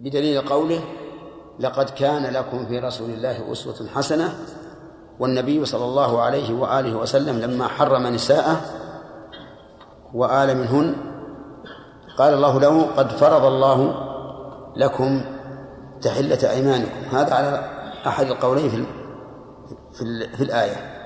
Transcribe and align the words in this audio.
بدليل 0.00 0.40
قوله 0.40 0.80
لقد 1.58 1.90
كان 1.90 2.32
لكم 2.32 2.66
في 2.66 2.78
رسول 2.78 3.10
الله 3.10 3.52
أسوة 3.52 3.88
حسنة 3.94 4.34
والنبي 5.18 5.64
صلى 5.64 5.84
الله 5.84 6.20
عليه 6.20 6.54
وآله 6.54 6.94
وسلم 6.94 7.38
لما 7.38 7.68
حرم 7.68 8.06
نساءه 8.06 8.60
وآل 10.14 10.56
منهن 10.56 10.94
قال 12.18 12.34
الله 12.34 12.60
له 12.60 12.82
قد 12.82 13.10
فرض 13.10 13.44
الله 13.44 13.94
لكم 14.76 15.24
تحلة 16.02 16.50
أيمانكم. 16.50 17.16
هذا 17.16 17.34
على 17.34 17.70
أحد 18.06 18.26
القولين 18.26 18.70
في 18.70 18.84
في, 19.92 20.28
في 20.36 20.42
الآية. 20.42 20.96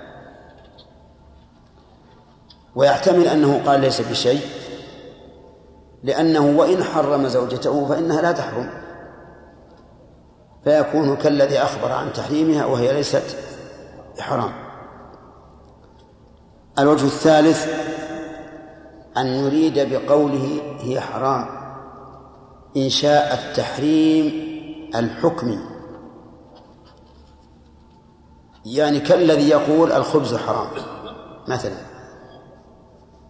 ويحتمل 2.74 3.26
أنه 3.26 3.62
قال 3.66 3.80
ليس 3.80 4.00
بشيء 4.00 4.40
لأنه 6.02 6.58
وإن 6.58 6.84
حرم 6.84 7.28
زوجته 7.28 7.86
فإنها 7.88 8.22
لا 8.22 8.32
تحرم. 8.32 8.83
فيكون 10.64 11.16
كالذي 11.16 11.58
أخبر 11.58 11.92
عن 11.92 12.12
تحريمها 12.12 12.64
وهي 12.64 12.92
ليست 12.92 13.36
بحرام. 14.18 14.52
الوجه 16.78 17.04
الثالث 17.04 17.66
أن 19.16 19.26
يريد 19.26 19.92
بقوله 19.92 20.60
هي 20.80 21.00
حرام 21.00 21.46
إنشاء 22.76 23.34
التحريم 23.34 24.54
الحكمي 24.94 25.58
يعني 28.64 29.00
كالذي 29.00 29.48
يقول 29.48 29.92
الخبز 29.92 30.34
حرام 30.34 30.68
مثلا. 31.48 31.76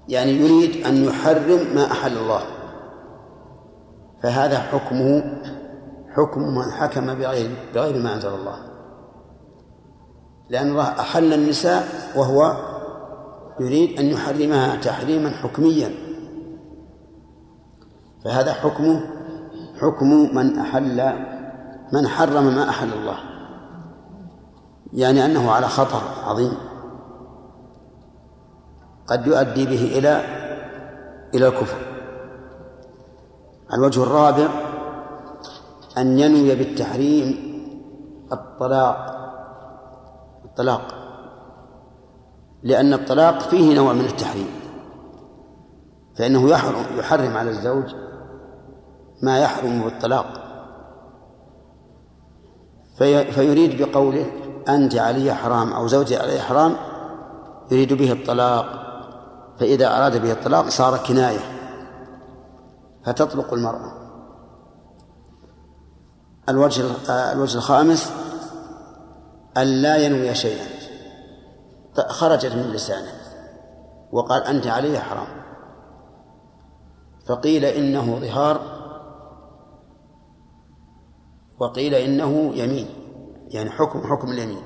يعني 0.09 0.31
يريد 0.31 0.87
أن 0.87 1.05
يحرم 1.05 1.75
ما 1.75 1.93
أحل 1.93 2.19
الله 2.19 2.43
فهذا 4.23 4.59
حكمه 4.59 5.41
حكم 6.17 6.41
من 6.55 6.73
حكم 6.73 7.15
بغير 7.15 7.51
بغير 7.75 8.03
ما 8.03 8.15
أنزل 8.15 8.29
الله. 8.29 8.59
لأن 10.51 10.71
الله 10.71 11.01
أحل 11.01 11.33
النساء 11.33 11.89
وهو 12.17 12.57
يريد 13.61 13.99
أن 13.99 14.07
يحرمها 14.07 14.77
تحريما 14.77 15.31
حكميا. 15.31 15.91
فهذا 18.25 18.53
حكمه 18.53 19.01
حكم 19.81 20.37
من 20.37 20.59
أحل 20.59 21.13
من 21.93 22.09
حرم 22.09 22.45
ما 22.55 22.69
أحل 22.69 22.93
الله. 22.93 23.17
يعني 24.93 25.25
أنه 25.25 25.51
على 25.51 25.69
خطر 25.69 26.03
عظيم. 26.25 26.53
قد 29.07 29.27
يؤدي 29.27 29.67
به 29.67 29.99
إلى 29.99 30.25
إلى 31.35 31.49
الكفر. 31.49 31.79
الوجه 33.75 34.03
الرابع 34.03 34.74
أن 35.99 36.19
ينوي 36.19 36.55
بالتحريم 36.55 37.55
الطلاق 38.33 39.15
الطلاق. 40.45 40.95
لأن 42.63 42.95
الطلاق 42.95 43.39
فيه 43.39 43.75
نوع 43.75 43.93
من 43.93 44.05
التحريم. 44.05 44.49
فإنه 46.19 46.49
يحرم 46.49 46.99
يحرم 46.99 47.37
على 47.37 47.51
الزوج 47.51 47.95
ما 49.23 49.39
يحرم 49.39 49.83
بالطلاق. 49.83 50.27
في 52.99 53.33
فيريد 53.33 53.83
بقوله 53.83 54.27
أنت 54.69 54.95
علي 54.95 55.35
حرام 55.35 55.73
أو 55.73 55.87
زوجي 55.87 56.17
علي 56.17 56.39
حرام 56.41 56.77
يريد 57.71 57.93
به 57.93 58.13
الطلاق. 58.13 58.67
فإذا 59.61 59.97
أراد 59.99 60.23
به 60.23 60.33
الطلاق 60.33 60.69
صار 60.69 60.97
كناية 60.97 61.41
فتطلق 63.07 63.55
المرأة. 63.55 63.94
الوجه 66.49 66.85
الوجه 67.33 67.57
الخامس 67.59 68.13
أن 69.57 69.67
لا 69.67 69.97
ينوي 69.97 70.35
شيئا. 70.35 70.67
خرجت 72.09 72.53
من 72.53 72.73
لسانه 72.73 73.13
وقال 74.13 74.43
أنت 74.43 74.67
علي 74.67 74.99
حرام. 74.99 75.45
فقيل 77.27 77.65
إنه 77.65 78.19
ظهار 78.19 78.61
وقيل 81.61 81.95
إنه 81.95 82.53
يمين 82.55 82.87
يعني 83.49 83.71
حكم 83.71 84.01
حكم 84.01 84.29
اليمين. 84.31 84.63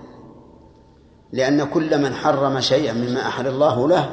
لأن 1.33 1.65
كل 1.65 2.03
من 2.03 2.15
حرم 2.15 2.61
شيئا 2.61 2.93
مما 2.93 3.21
أحل 3.21 3.47
الله 3.47 3.89
له 3.89 4.09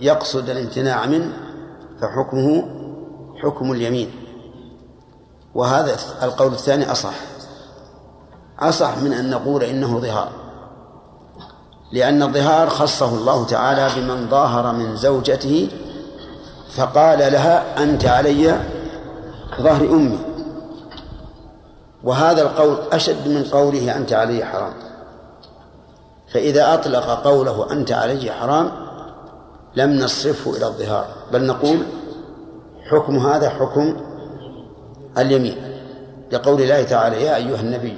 يقصد 0.00 0.50
الامتناع 0.50 1.06
منه 1.06 1.32
فحكمه 2.00 2.64
حكم 3.42 3.72
اليمين. 3.72 4.10
وهذا 5.54 5.96
القول 6.22 6.52
الثاني 6.52 6.92
أصح. 6.92 7.14
أصح 8.58 8.98
من 8.98 9.12
أن 9.12 9.30
نقول 9.30 9.64
إنه 9.64 10.00
ظهار. 10.00 10.28
لأن 11.92 12.22
الظهار 12.22 12.68
خصه 12.68 13.08
الله 13.14 13.46
تعالى 13.46 13.88
بمن 13.96 14.28
ظاهر 14.30 14.72
من 14.72 14.96
زوجته 14.96 15.68
فقال 16.76 17.18
لها 17.18 17.82
أنت 17.82 18.04
علي 18.04 18.60
ظهر 19.60 19.84
أمي. 19.84 20.18
وهذا 22.04 22.42
القول 22.42 22.78
أشد 22.92 23.28
من 23.28 23.44
قوله 23.44 23.96
أنت 23.96 24.12
علي 24.12 24.44
حرام. 24.44 24.72
فإذا 26.32 26.74
أطلق 26.74 27.24
قوله 27.24 27.72
أنت 27.72 27.92
علي 27.92 28.32
حرام 28.32 28.70
لم 29.76 29.90
نصرفه 29.90 30.56
إلى 30.56 30.66
الظهار 30.66 31.06
بل 31.32 31.46
نقول 31.46 31.82
حكم 32.90 33.18
هذا 33.18 33.50
حكم 33.50 33.96
اليمين 35.20 35.56
لقول 36.32 36.62
الله 36.62 36.82
تعالى 36.82 37.22
يا 37.22 37.36
أيها 37.36 37.60
النبي 37.60 37.96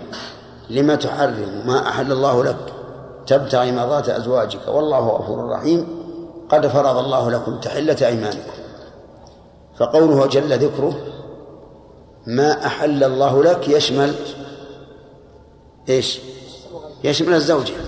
لما 0.70 0.94
تحرم 0.94 1.62
ما 1.66 1.88
أحل 1.88 2.12
الله 2.12 2.44
لك؟ 2.44 2.56
تبتغي 3.26 3.72
مرضات 3.72 4.08
أزواجك 4.08 4.68
والله 4.68 5.08
غفور 5.08 5.48
رحيم 5.50 5.86
قد 6.48 6.66
فرض 6.66 6.96
الله 6.96 7.30
لكم 7.30 7.60
تحلة 7.60 7.96
أيمانكم. 8.06 8.52
فقوله 9.78 10.26
جل 10.26 10.58
ذكره 10.58 10.94
ما 12.26 12.66
أحل 12.66 13.04
الله 13.04 13.42
لك 13.42 13.68
يشمل 13.68 14.14
إيش؟ 15.88 16.20
يشمل 17.04 17.34
الزوجة 17.34 17.72
لأن 17.72 17.86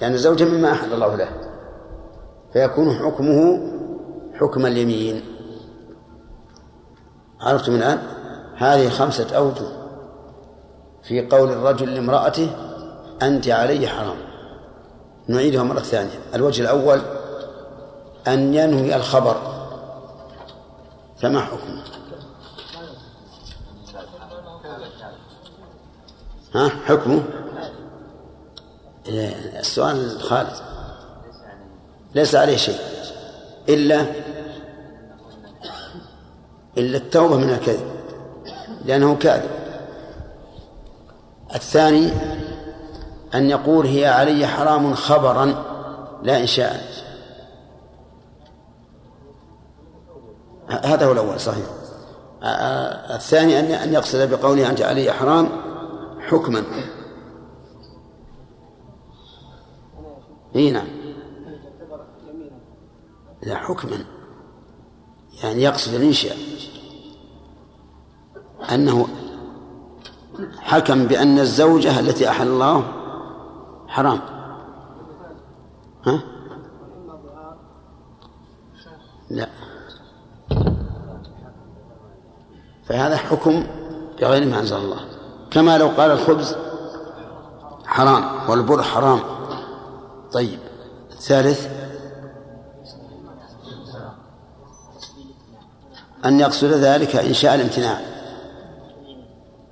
يعني 0.00 0.14
الزوجة 0.14 0.44
مما 0.44 0.72
أحل 0.72 0.92
الله 0.92 1.14
له 1.16 1.28
فيكون 2.52 2.94
حكمه 2.94 3.60
حكم 4.34 4.66
اليمين. 4.66 5.22
عرفتم 7.40 7.74
الآن؟ 7.74 7.98
هذه 8.58 8.88
خمسة 8.88 9.36
أوجه 9.36 9.66
في 11.02 11.26
قول 11.26 11.52
الرجل 11.52 11.94
لامرأته 11.94 12.50
أنت 13.22 13.48
علي 13.48 13.88
حرام. 13.88 14.16
نعيدها 15.28 15.62
مرة 15.62 15.80
ثانية. 15.80 16.18
الوجه 16.34 16.62
الأول 16.62 17.00
أن 18.28 18.54
ينوي 18.54 18.96
الخبر. 18.96 19.36
فما 21.20 21.40
حكمه 21.40 21.82
ها؟ 26.54 26.68
حكمه؟ 26.68 27.22
السؤال 29.08 30.20
خالد 30.20 30.56
ليس 32.14 32.34
عليه 32.34 32.56
شيء. 32.56 32.78
إلا 33.68 34.06
إلا 36.78 36.98
التوبة 36.98 37.36
من 37.36 37.50
الكذب. 37.50 37.97
لأنه 38.84 39.16
كاذب. 39.16 39.50
الثاني 41.54 42.12
أن 43.34 43.50
يقول 43.50 43.86
هي 43.86 44.06
علي 44.06 44.46
حرام 44.46 44.94
خبرا 44.94 45.64
لا 46.22 46.40
إنشاء. 46.40 46.82
هذا 50.68 51.06
هو 51.06 51.12
الأول 51.12 51.40
صحيح. 51.40 51.66
الثاني 53.14 53.58
أن 53.58 53.64
أن 53.64 53.92
يقصد 53.92 54.30
بقوله 54.30 54.70
أنت 54.70 54.80
علي 54.80 55.12
حرام 55.12 55.48
حكما. 56.20 56.64
إي 60.56 60.70
نعم. 60.70 60.88
لا 63.42 63.56
حكما. 63.56 64.04
يعني 65.42 65.62
يقصد 65.62 65.94
الإنشاء. 65.94 66.36
أنه 68.74 69.08
حكم 70.58 71.06
بأن 71.06 71.38
الزوجة 71.38 72.00
التي 72.00 72.28
أحل 72.28 72.46
الله 72.46 72.84
حرام. 73.88 74.20
ها؟ 76.06 76.20
لا. 79.30 79.48
فهذا 82.84 83.16
حكم 83.16 83.66
بغير 84.20 84.46
ما 84.46 84.60
أنزل 84.60 84.76
الله. 84.76 85.00
كما 85.50 85.78
لو 85.78 85.88
قال 85.88 86.10
الخبز 86.10 86.56
حرام 87.86 88.50
والبر 88.50 88.82
حرام. 88.82 89.20
طيب. 90.32 90.58
الثالث 91.10 91.68
أن 96.24 96.40
يقصد 96.40 96.64
ذلك 96.64 97.16
إنشاء 97.16 97.54
الامتناع. 97.54 98.17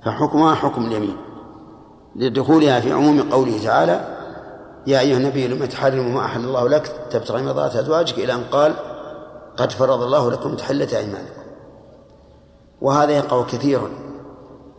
فحكمها 0.07 0.55
حكم 0.55 0.85
اليمين 0.85 1.17
لدخولها 2.15 2.79
في 2.79 2.91
عموم 2.91 3.29
قوله 3.31 3.63
تعالى 3.63 4.17
يا 4.87 4.99
أيها 4.99 5.17
النبي 5.17 5.47
لم 5.47 5.65
تحرم 5.65 6.13
ما 6.13 6.25
أحل 6.25 6.45
الله 6.45 6.69
لك 6.69 7.07
تبتغي 7.11 7.43
مرضات 7.43 7.75
أزواجك 7.75 8.17
إلى 8.17 8.33
أن 8.33 8.43
قال 8.43 8.73
قد 9.57 9.71
فرض 9.71 10.01
الله 10.01 10.31
لكم 10.31 10.55
تحلة 10.55 10.97
أيمانكم. 10.97 11.41
وهذا 12.81 13.11
يقع 13.11 13.43
كثيرا. 13.43 13.89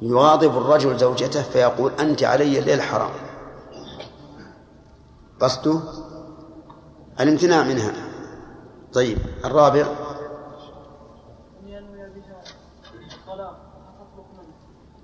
يغاضب 0.03 0.57
الرجل 0.57 0.99
زوجته 0.99 1.43
فيقول 1.43 1.93
أنت 2.01 2.23
علي 2.23 2.59
الليل 2.59 2.83
حرام. 2.83 3.11
قصده 5.41 5.81
الامتناع 7.21 7.63
منها. 7.63 7.93
طيب 8.93 9.19
الرابع 9.45 9.87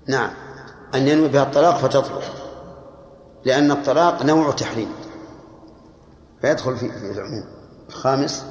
نعم. 0.07 0.29
أن 0.95 1.07
ينوي 1.07 1.27
بها 1.27 1.43
الطلاق 1.43 1.77
فتطلق. 1.77 2.23
لأن 3.45 3.71
الطلاق 3.71 4.23
نوع 4.23 4.51
تحريم. 4.51 4.89
فيدخل 6.41 6.77
في 6.77 6.85
العموم. 6.85 7.43
الخامس. 7.89 8.45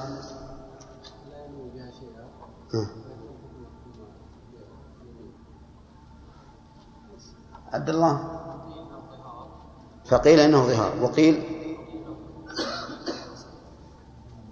عبد 7.72 7.90
الله. 7.90 8.40
فقيل 10.04 10.40
إنه 10.40 10.66
ظهار. 10.66 10.92
وقيل 11.02 11.42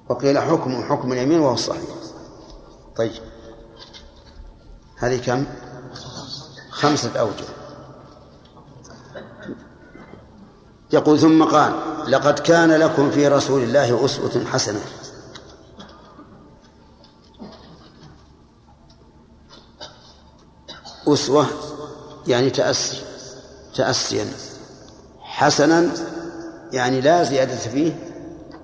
وقيل 0.08 0.38
حكم 0.38 0.82
حكم 0.82 1.12
اليمين 1.12 1.40
وهو 1.40 1.54
الصحيح. 1.54 1.90
طيب. 2.96 3.22
هذه 4.98 5.26
كم؟ 5.26 5.44
خمسة 6.82 7.20
أوجه. 7.20 7.44
يقول 10.92 11.20
ثم 11.20 11.44
قال 11.44 11.72
لقد 12.06 12.38
كان 12.38 12.70
لكم 12.70 13.10
في 13.10 13.28
رسول 13.28 13.62
الله 13.62 14.04
أسوة 14.04 14.44
حسنة. 14.44 14.80
أسوة 21.08 21.46
يعني 22.26 22.50
تأسي 22.50 23.02
تأسيا. 23.74 24.26
حسنا 25.20 25.88
يعني 26.72 27.00
لا 27.00 27.22
زيادة 27.22 27.56
فيه 27.56 28.12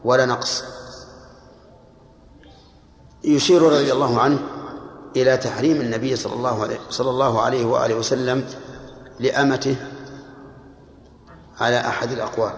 ولا 0.05 0.27
نقص. 0.27 0.65
يشير 3.25 3.63
رضي 3.63 3.93
الله 3.93 4.21
عنه 4.21 4.58
إلى 5.17 5.37
تحريم 5.37 5.81
النبي 5.81 6.17
صلى 6.17 6.33
الله 6.33 6.63
عليه 6.63 6.79
صلى 6.91 7.11
الله 7.11 7.43
عليه 7.43 7.65
وآله 7.65 7.95
وسلم 7.95 8.45
لأمته 9.21 9.77
على 11.61 11.79
أحد 11.81 12.13
الأقوال. 12.13 12.53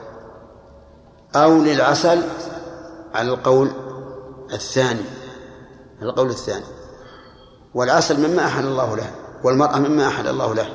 أو 1.36 1.62
للعسل 1.62 2.22
على 3.14 3.28
القول 3.28 3.70
الثاني 4.52 5.04
القول 6.02 6.30
الثاني. 6.30 6.64
والعسل 7.74 8.28
مما 8.28 8.46
أحل 8.46 8.66
الله 8.66 8.96
له 8.96 9.10
والمرأة 9.44 9.78
مما 9.78 10.08
أحل 10.08 10.28
الله 10.28 10.54
له. 10.54 10.68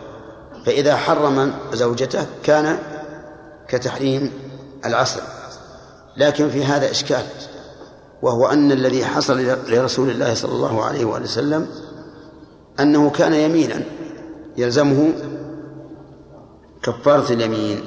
فإذا 0.65 0.95
حرم 0.95 1.53
زوجته 1.73 2.25
كان 2.43 2.77
كتحريم 3.67 4.33
العسل. 4.85 5.21
لكن 6.17 6.49
في 6.49 6.65
هذا 6.65 6.91
إشكال. 6.91 7.25
وهو 8.25 8.45
أن 8.45 8.71
الذي 8.71 9.05
حصل 9.05 9.39
لرسول 9.67 10.09
الله 10.09 10.33
صلى 10.33 10.51
الله 10.51 10.83
عليه 10.83 11.05
وآله 11.05 11.23
وسلم 11.23 11.67
أنه 12.79 13.09
كان 13.09 13.33
يمينا 13.33 13.83
يلزمه 14.57 15.13
كفارة 16.83 17.33
اليمين. 17.33 17.81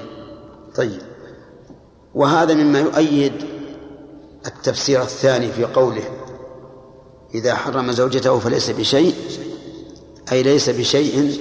طيب. 0.76 1.00
وهذا 2.14 2.54
مما 2.54 2.78
يؤيد 2.78 3.32
التفسير 4.46 5.02
الثاني 5.02 5.52
في 5.52 5.64
قوله 5.64 6.04
إذا 7.34 7.54
حرم 7.54 7.92
زوجته 7.92 8.38
فليس 8.38 8.70
بشيء 8.70 9.14
أي 10.32 10.42
ليس 10.42 10.70
بشيء 10.70 11.40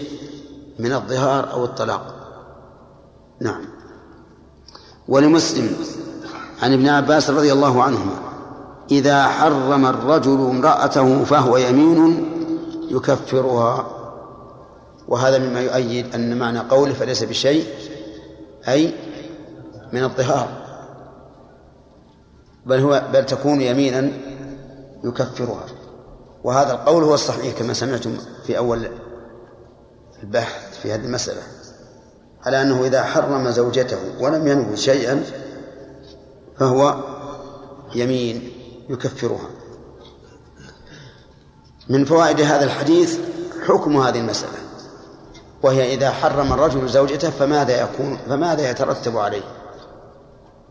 من 0.80 0.94
الظهار 0.94 1.52
أو 1.52 1.66
الطلاق. 1.66 2.16
نعم. 3.42 3.66
ولمسلم 5.08 5.76
عن 6.62 6.74
ابن 6.74 6.88
عباس 6.88 7.30
رضي 7.30 7.54
الله 7.54 7.84
عنهما 7.84 8.27
إذا 8.92 9.28
حرم 9.28 9.86
الرجل 9.86 10.50
امرأته 10.50 11.24
فهو 11.24 11.58
يمين 11.58 12.30
يكفرها. 12.92 13.94
وهذا 15.08 15.38
مما 15.38 15.62
يؤيد 15.62 16.16
أن 16.16 16.38
معنى 16.38 16.60
قوله 16.60 16.94
فليس 16.94 17.24
بشيء 17.24 17.66
أي 18.68 18.94
من 19.94 20.04
الظهار 20.04 20.48
بل 22.66 22.80
هو 22.80 23.04
بل 23.14 23.26
تكون 23.26 23.62
يمينا 23.62 24.12
يكفرها. 25.04 25.66
وهذا 26.44 26.74
القول 26.74 27.04
هو 27.04 27.14
الصحيح 27.14 27.60
كما 27.60 27.74
سمعتم 27.74 28.18
في 28.46 28.58
أول 28.58 28.88
البحث 30.24 30.80
في 30.82 30.94
هذه 30.94 31.06
المسألة 31.06 31.42
على 32.46 32.62
أنه 32.62 32.86
إذا 32.86 33.04
حرم 33.04 33.50
زوجته 33.50 33.98
ولم 34.20 34.48
ينوي 34.48 34.78
شيئا 34.78 35.24
فهو 36.60 36.96
يمين. 37.96 38.57
يكفرها. 38.90 39.50
من 41.90 42.06
فوائد 42.06 42.42
هذا 42.42 42.66
الحديث 42.66 43.20
حكم 43.68 43.98
هذه 43.98 44.20
المسألة 44.20 44.58
وهي 45.64 45.94
إذا 45.94 46.12
حرم 46.12 46.54
الرجل 46.54 46.88
زوجته 46.88 47.30
فماذا 47.30 47.82
يكون 47.82 48.18
فماذا 48.30 48.70
يترتب 48.70 49.18
عليه؟ 49.18 49.44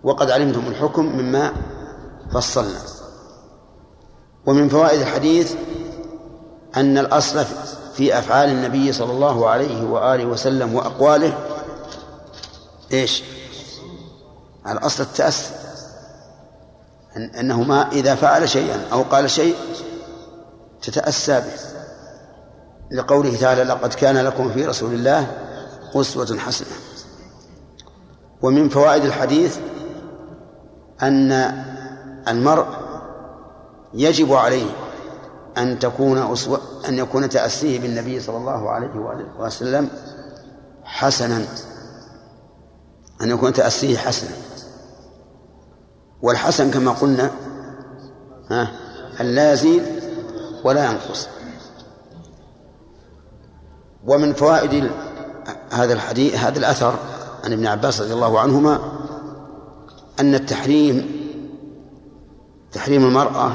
وقد 0.02 0.30
علمتم 0.30 0.66
الحكم 0.66 1.04
مما 1.04 1.52
فصلنا. 2.32 2.80
ومن 4.46 4.68
فوائد 4.68 5.00
الحديث 5.00 5.54
أن 6.76 6.98
الأصل 6.98 7.44
في 7.94 8.18
أفعال 8.18 8.48
النبي 8.48 8.92
صلى 8.92 9.12
الله 9.12 9.48
عليه 9.48 9.84
وآله 9.84 10.26
وسلم 10.26 10.74
وأقواله 10.74 11.38
إيش؟ 12.92 13.22
الأصل 14.66 15.02
التأسي 15.02 15.65
أنه 17.16 17.62
ما 17.62 17.92
إذا 17.92 18.14
فعل 18.14 18.48
شيئا 18.48 18.80
أو 18.92 19.02
قال 19.02 19.30
شيء 19.30 19.54
تتأسى 20.82 21.40
به. 21.40 21.76
لقوله 22.90 23.36
تعالى 23.36 23.62
لقد 23.62 23.94
كان 23.94 24.16
لكم 24.16 24.50
في 24.50 24.66
رسول 24.66 24.94
الله 24.94 25.26
أسوة 25.94 26.38
حسنة. 26.38 26.76
ومن 28.42 28.68
فوائد 28.68 29.04
الحديث 29.04 29.58
أن 31.02 31.32
المرء 32.28 32.66
يجب 33.94 34.32
عليه 34.32 34.70
أن 35.58 35.78
تكون 35.78 36.32
أسوة 36.32 36.61
أن 36.88 36.99
يكون 36.99 37.28
تأسيه 37.28 37.80
بالنبي 37.80 38.20
صلى 38.20 38.37
الله 38.37 38.70
عليه 38.70 38.94
وآله 38.94 39.26
وسلم 39.38 39.88
حسنا. 40.85 41.44
أن 43.23 43.30
يكون 43.30 43.52
تأسيه 43.52 43.96
حسنا. 43.99 44.45
والحسن 46.23 46.70
كما 46.70 46.90
قلنا 46.90 47.30
ها 48.50 48.70
أن 49.20 49.26
لا 49.26 49.52
يزيد 49.52 49.82
ولا 50.64 50.90
ينقص. 50.90 51.28
ومن 54.06 54.32
فوائد 54.32 54.90
هذا 55.73 55.92
الحديث 55.92 56.35
هذا 56.35 56.58
الأثر 56.58 56.99
عن 57.44 57.52
ابن 57.52 57.66
عباس 57.66 58.00
رضي 58.00 58.12
الله 58.12 58.40
عنهما 58.40 58.78
أن 60.20 60.35
التحريم 60.35 61.11
تحريم 62.73 63.04
المرأة 63.04 63.52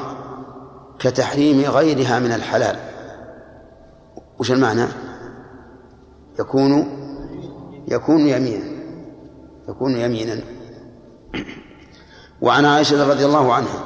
كتحريم 0.99 1.61
غيرها 1.61 2.19
من 2.19 2.31
الحلال. 2.31 2.79
وش 4.39 4.51
المعنى؟ 4.51 4.85
يكون 6.39 7.01
يكون 7.87 8.19
يمينا 8.27 8.65
يكون 9.69 9.97
يمينا. 9.97 10.41
وعن 12.41 12.65
عائشة 12.65 13.09
رضي 13.09 13.25
الله 13.25 13.53
عنها 13.53 13.83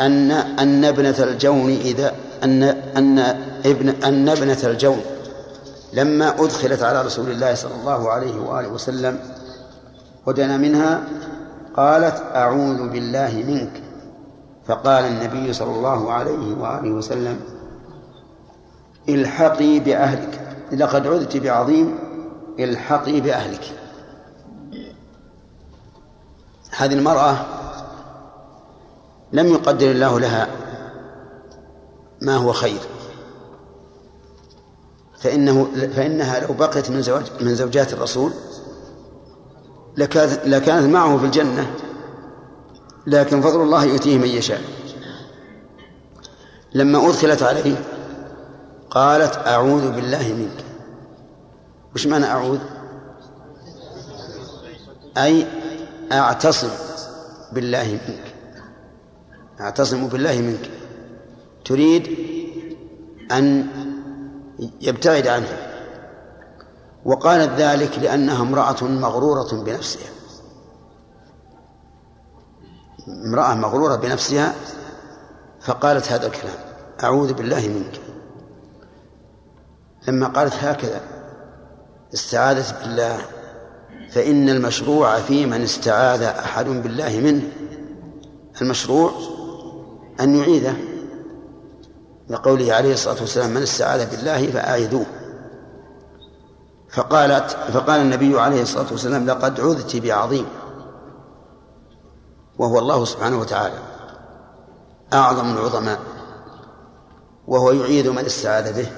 أن 0.00 0.30
أن 0.30 0.84
ابنة 0.84 1.16
الجون 1.18 1.70
إذا 1.70 2.14
أن 2.44 2.62
أن 2.96 3.18
ابن 3.66 3.88
أن 3.88 4.28
ابنة 4.28 4.58
الجون 4.64 5.00
لما 5.92 6.44
أدخلت 6.44 6.82
على 6.82 7.02
رسول 7.02 7.30
الله 7.30 7.54
صلى 7.54 7.74
الله 7.80 8.10
عليه 8.10 8.40
وآله 8.40 8.68
وسلم 8.68 9.18
ودنا 10.26 10.56
منها 10.56 11.02
قالت 11.76 12.22
أعوذ 12.34 12.88
بالله 12.88 13.44
منك 13.46 13.82
فقال 14.66 15.04
النبي 15.04 15.52
صلى 15.52 15.70
الله 15.70 16.12
عليه 16.12 16.54
وآله 16.60 16.90
وسلم 16.90 17.40
الحقي 19.08 19.78
بأهلك 19.78 20.40
لقد 20.72 21.06
عذت 21.06 21.36
بعظيم 21.36 21.98
الحقي 22.58 23.20
بأهلك. 23.20 23.77
هذه 26.78 26.94
المرأة 26.94 27.36
لم 29.32 29.46
يقدر 29.46 29.90
الله 29.90 30.20
لها 30.20 30.48
ما 32.22 32.36
هو 32.36 32.52
خير. 32.52 32.80
فإنه 35.18 35.64
فإنها 35.96 36.40
لو 36.40 36.54
بقيت 36.54 36.90
من 36.90 37.02
زواج 37.02 37.24
من 37.40 37.54
زوجات 37.54 37.92
الرسول 37.92 38.32
لكانت 40.46 40.94
معه 40.94 41.18
في 41.18 41.24
الجنة 41.24 41.70
لكن 43.06 43.40
فضل 43.40 43.62
الله 43.62 43.84
يؤتيه 43.84 44.18
من 44.18 44.28
يشاء. 44.28 44.60
لما 46.74 47.08
أدخلت 47.08 47.42
عليه 47.42 47.76
قالت 48.90 49.36
أعوذ 49.36 49.90
بالله 49.92 50.32
منك. 50.32 50.64
وش 51.94 52.06
معنى 52.06 52.26
أعوذ؟ 52.26 52.58
أي 55.16 55.46
أعتصم 56.12 56.70
بالله 57.52 57.98
منك. 58.08 58.34
أعتصم 59.60 60.08
بالله 60.08 60.40
منك. 60.40 60.70
تريد 61.64 62.08
أن 63.32 63.66
يبتعد 64.80 65.26
عنه 65.26 65.48
وقالت 67.04 67.60
ذلك 67.60 67.98
لأنها 67.98 68.42
امرأة 68.42 68.84
مغرورة 68.84 69.64
بنفسها. 69.64 70.08
امرأة 73.08 73.54
مغرورة 73.54 73.96
بنفسها 73.96 74.54
فقالت 75.60 76.12
هذا 76.12 76.26
الكلام. 76.26 76.58
أعوذ 77.02 77.32
بالله 77.32 77.68
منك. 77.68 78.00
لما 80.08 80.28
قالت 80.28 80.54
هكذا 80.54 81.00
استعاذت 82.14 82.82
بالله. 82.82 83.37
فإن 84.10 84.48
المشروع 84.48 85.20
في 85.20 85.46
من 85.46 85.62
استعاذ 85.62 86.22
أحد 86.22 86.66
بالله 86.68 87.20
منه. 87.20 87.42
المشروع 88.62 89.12
أن 90.20 90.36
يعيذه. 90.36 90.76
لقوله 92.28 92.74
عليه 92.74 92.92
الصلاة 92.92 93.20
والسلام 93.20 93.50
من 93.50 93.62
استعاذ 93.62 94.10
بالله 94.10 94.50
فأعيذوه. 94.50 95.06
فقالت 96.90 97.50
فقال 97.50 98.00
النبي 98.00 98.40
عليه 98.40 98.62
الصلاة 98.62 98.86
والسلام 98.90 99.26
لقد 99.26 99.60
عذت 99.60 99.96
بعظيم. 99.96 100.46
وهو 102.58 102.78
الله 102.78 103.04
سبحانه 103.04 103.40
وتعالى. 103.40 103.78
أعظم 105.12 105.52
العظماء. 105.52 105.98
وهو 107.46 107.72
يعيذ 107.72 108.10
من 108.10 108.24
استعاذ 108.24 108.82
به. 108.82 108.88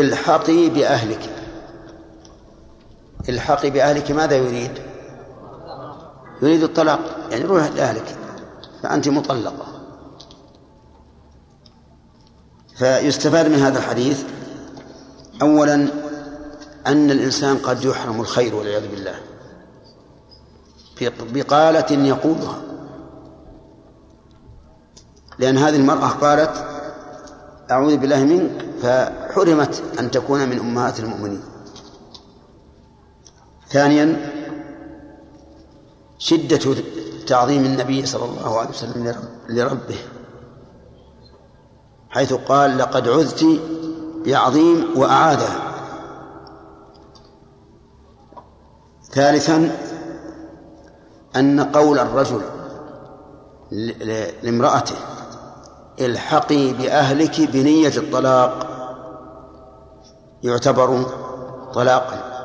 الحقي 0.00 0.68
بأهلك. 0.68 1.45
الحقي 3.28 3.70
بأهلك 3.70 4.10
ماذا 4.10 4.36
يريد؟ 4.36 4.70
يريد 6.42 6.62
الطلاق 6.62 7.00
يعني 7.30 7.44
روح 7.44 7.66
لأهلك 7.66 8.16
فأنت 8.82 9.08
مطلقة. 9.08 9.66
فيستفاد 12.76 13.48
من 13.48 13.58
هذا 13.58 13.78
الحديث 13.78 14.24
أولا 15.42 15.88
أن 16.86 17.10
الإنسان 17.10 17.58
قد 17.58 17.84
يحرم 17.84 18.20
الخير 18.20 18.54
والعياذ 18.54 18.88
بالله. 18.88 19.14
بقالة 21.32 22.06
يقولها 22.06 22.62
لأن 25.38 25.58
هذه 25.58 25.76
المرأة 25.76 26.08
قالت 26.08 26.66
أعوذ 27.70 27.96
بالله 27.96 28.24
منك. 28.24 28.66
فحرمت 28.82 29.82
أن 29.98 30.10
تكون 30.10 30.48
من 30.48 30.58
أمهات 30.58 31.00
المؤمنين. 31.00 31.42
ثانيا 33.68 34.32
شدة 36.18 36.74
تعظيم 37.26 37.64
النبي 37.64 38.06
صلى 38.06 38.24
الله 38.24 38.58
عليه 38.58 38.70
وسلم 38.70 39.14
لربه 39.48 39.98
حيث 42.10 42.32
قال 42.32 42.78
لقد 42.78 43.08
عذت 43.08 43.60
بعظيم 44.26 44.86
وأعادها 44.96 45.60
ثالثا 49.12 49.76
أن 51.36 51.60
قول 51.60 51.98
الرجل 51.98 52.40
لامرأته 54.42 54.94
الحقي 56.00 56.72
بأهلك 56.72 57.40
بنية 57.40 57.92
الطلاق. 57.96 58.66
يعتبر 60.42 61.06
طلاقا. 61.74 62.35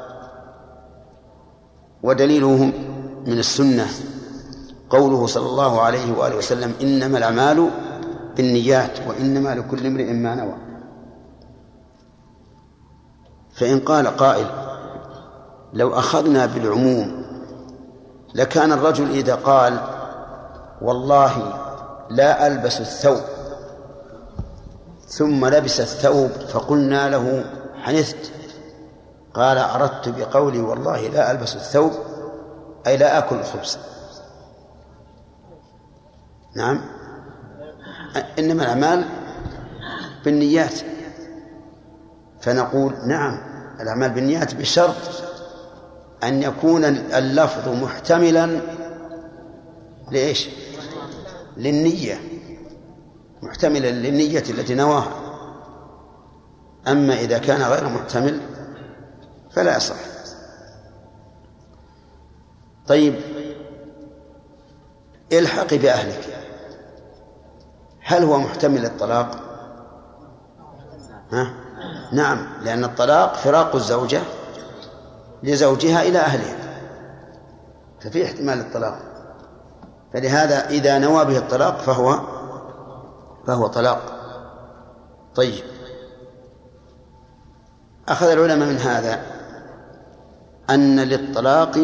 ودليله 2.04 2.72
من 3.26 3.40
السنة 3.40 3.88
قوله 4.90 5.28
صلى 5.28 5.46
الله 5.46 5.82
عليه 5.82 6.18
وآله 6.18 6.36
وسلم 6.36 6.74
إنما 6.82 7.18
الأعمال 7.18 7.70
بالنيات 8.38 9.08
وإنما 9.08 9.56
لكل 9.56 9.86
امرئ 9.86 10.14
ما 10.14 10.36
نوى. 10.36 10.56
فإن 13.56 13.80
قال 13.80 14.08
قائل 14.08 14.46
لو 15.74 15.94
أخذنا 15.94 16.46
بالعموم 16.46 17.22
لكان 18.36 18.72
الرجل 18.72 19.10
إذا 19.10 19.36
قال 19.36 19.80
والله 20.82 21.54
لا 22.10 22.48
ألبس 22.48 22.82
الثوب 22.82 23.22
ثم 25.08 25.46
لبس 25.46 25.80
الثوب 25.80 26.30
فقلنا 26.30 27.10
له 27.10 27.46
حنثت 27.82 28.32
قال 29.34 29.58
أردت 29.58 30.10
بقولي 30.10 30.60
والله 30.60 31.08
لا 31.08 31.32
ألبس 31.32 31.56
الثوب 31.56 31.92
أي 32.88 32.98
لا 32.98 33.18
آكل 33.18 33.36
الخبز. 33.36 33.78
نعم. 36.56 36.82
إنما 38.40 38.64
الأعمال 38.64 39.06
بالنيات. 40.26 40.74
فنقول 42.42 42.94
نعم 43.06 43.40
الأعمال 43.80 44.10
بالنيات 44.10 44.56
بشرط 44.56 44.96
أن 46.24 46.44
يكون 46.44 46.86
اللفظ 46.86 47.70
محتملا 47.84 48.62
لإيش؟ 50.12 50.50
للنية. 51.58 52.20
محتملا 53.42 53.92
للنية 53.92 54.44
التي 54.50 54.76
نواها. 54.76 55.12
أما 56.88 57.14
إذا 57.14 57.38
كان 57.38 57.62
غير 57.62 57.90
محتمل 57.90 58.40
فلا 59.54 59.78
يصح. 59.78 59.96
طيب 62.88 63.16
الحقي 65.34 65.78
بأهلك. 65.78 66.38
هل 68.04 68.24
هو 68.24 68.38
محتمل 68.38 68.82
للطلاق؟ 68.82 69.40
ها؟ 71.32 71.54
نعم 72.14 72.48
لأن 72.62 72.84
الطلاق 72.84 73.36
فراق 73.36 73.76
الزوجة 73.76 74.22
لزوجها 75.44 76.02
إلى 76.02 76.20
أهلها. 76.20 76.58
ففي 78.02 78.26
احتمال 78.26 78.58
للطلاق 78.58 79.00
فلهذا 80.14 80.70
إذا 80.70 80.98
نوى 80.98 81.26
به 81.26 81.38
الطلاق 81.38 81.78
فهو 81.78 82.20
فهو 83.48 83.68
طلاق. 83.68 84.02
طيب. 85.36 85.64
أخذ 88.08 88.28
العلماء 88.28 88.68
من 88.68 88.78
هذا. 88.78 89.31
أن 90.72 91.00
للطلاق 91.00 91.80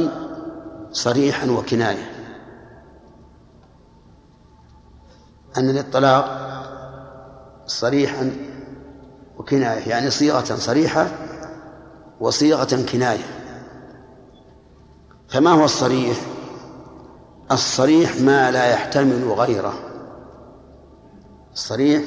صريحا 0.92 1.52
وكناية. 1.52 2.12
أن 5.58 5.70
للطلاق 5.70 6.48
صريحا 7.66 8.32
وكناية 9.38 9.90
يعني 9.90 10.10
صيغة 10.10 10.56
صريحة 10.56 11.08
وصيغة 12.20 12.86
كناية. 12.92 13.26
فما 15.30 15.52
هو 15.52 15.66
الصريح؟ 15.66 16.18
الصريح 17.52 18.22
ما 18.22 18.52
لا 18.52 18.66
يحتمل 18.66 19.32
غيره. 19.32 19.74
الصريح 21.54 22.04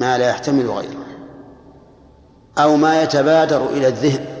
ما 0.00 0.18
لا 0.18 0.28
يحتمل 0.28 0.70
غيره. 0.70 1.04
أو 2.58 2.76
ما 2.76 3.02
يتبادر 3.02 3.68
إلى 3.68 3.88
الذهن. 3.88 4.31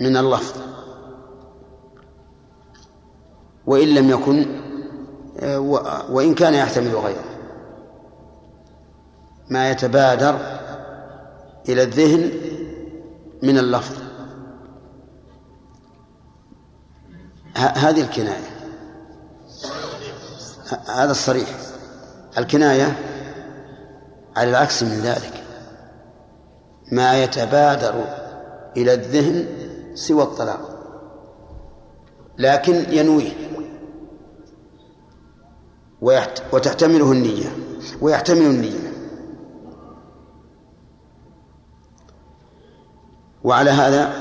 من 0.00 0.16
اللفظ 0.16 0.60
وإن 3.66 3.88
لم 3.88 4.10
يكن 4.10 4.46
وإن 6.10 6.34
كان 6.34 6.54
يحتمل 6.54 6.94
غيره. 6.94 7.24
ما 9.50 9.70
يتبادر 9.70 10.58
إلى 11.68 11.82
الذهن 11.82 12.30
من 13.42 13.58
اللفظ. 13.58 13.96
هذه 17.56 18.00
الكناية. 18.00 18.50
هذا 20.88 21.10
الصريح. 21.10 21.48
الكناية 22.38 22.98
على 24.36 24.50
العكس 24.50 24.82
من 24.82 25.00
ذلك. 25.00 25.44
ما 26.92 27.22
يتبادر 27.22 28.04
إلى 28.76 28.94
الذهن 28.94 29.57
سوى 29.98 30.22
الطلاق. 30.22 30.78
لكن 32.38 32.92
ينويه. 32.92 33.32
وتحتمله 36.52 37.12
النية. 37.12 37.56
ويحتمل 38.00 38.46
النية. 38.46 38.92
وعلى 43.44 43.70
هذا 43.70 44.12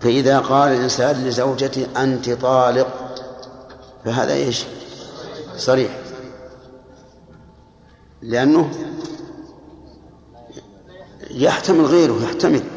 فإذا 0.00 0.38
قال 0.38 0.72
الإنسان 0.72 1.24
لزوجته 1.24 2.02
أنت 2.02 2.30
طالق 2.30 2.88
فهذا 4.04 4.32
إيش؟ 4.32 4.64
صريح. 5.56 5.98
لأنه 8.22 8.70
يحتمل 11.30 11.84
غيره 11.84 12.22
يحتمل. 12.22 12.73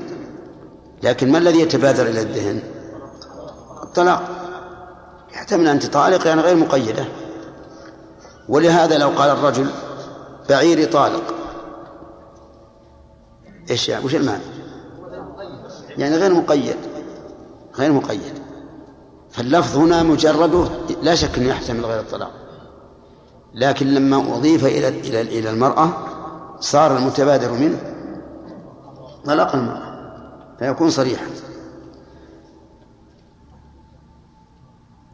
لكن 1.03 1.31
ما 1.31 1.37
الذي 1.37 1.59
يتبادر 1.59 2.05
إلى 2.05 2.21
الذهن؟ 2.21 2.59
الطلاق. 3.83 4.23
يحتمل 5.33 5.67
أنت 5.67 5.85
طالق 5.85 6.27
يعني 6.27 6.41
غير 6.41 6.55
مقيدة. 6.55 7.05
ولهذا 8.49 8.97
لو 8.97 9.09
قال 9.09 9.29
الرجل 9.29 9.69
بعيري 10.49 10.85
طالق. 10.85 11.23
إيش 13.69 13.89
يعني؟ 13.89 14.05
وش 14.05 14.15
المعنى؟ 14.15 14.43
يعني 15.97 16.15
غير 16.15 16.33
مقيد. 16.33 16.77
غير 17.75 17.91
مقيد. 17.91 18.33
فاللفظ 19.31 19.77
هنا 19.77 20.03
مجرده 20.03 20.67
لا 21.01 21.15
شك 21.15 21.37
أنه 21.37 21.49
يحتمل 21.49 21.85
غير 21.85 21.99
الطلاق. 21.99 22.31
لكن 23.53 23.87
لما 23.93 24.17
أضيف 24.17 24.65
إلى 24.65 24.87
إلى 24.87 25.21
إلى 25.21 25.49
المرأة 25.49 25.89
صار 26.59 26.97
المتبادر 26.97 27.51
منه. 27.51 27.79
طلاق 29.25 29.55
المرأة. 29.55 29.86
فيكون 30.59 30.89
صريحا. 30.89 31.25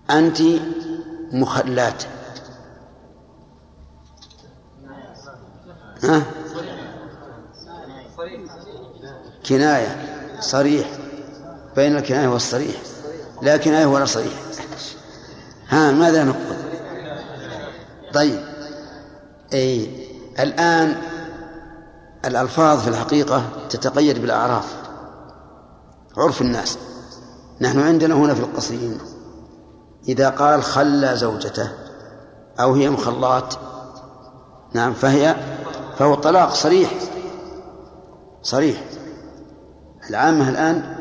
أنت 0.09 0.41
مخلات. 1.31 2.03
ها؟ 6.03 6.23
كناية. 9.50 10.19
صريح. 10.39 10.88
بين 11.75 11.95
الكناية 11.95 12.27
والصريح 12.27 12.75
لا 13.41 13.57
كناية 13.57 13.85
ولا 13.85 14.05
صريح. 14.05 14.33
ها 15.69 15.91
ماذا 15.91 16.23
نقول؟ 16.23 16.57
طيب. 18.13 18.45
أي 19.53 20.07
الآن 20.39 21.01
الألفاظ 22.25 22.81
في 22.81 22.88
الحقيقة 22.88 23.50
تتقيد 23.69 24.21
بالأعراف. 24.21 24.82
عرف 26.17 26.41
الناس. 26.41 26.77
نحن 27.62 27.79
عندنا 27.79 28.15
هنا 28.15 28.34
في 28.34 28.39
القصيم 28.39 28.98
إذا 30.08 30.29
قال 30.29 30.63
خلى 30.63 31.15
زوجته 31.15 31.72
أو 32.60 32.74
هي 32.74 32.89
مخلات 32.89 33.53
نعم 34.74 34.93
فهي 34.93 35.36
فهو 35.98 36.15
طلاق 36.15 36.53
صريح. 36.53 36.93
صريح. 38.41 38.84
العامة 40.10 40.50
الآن 40.50 40.96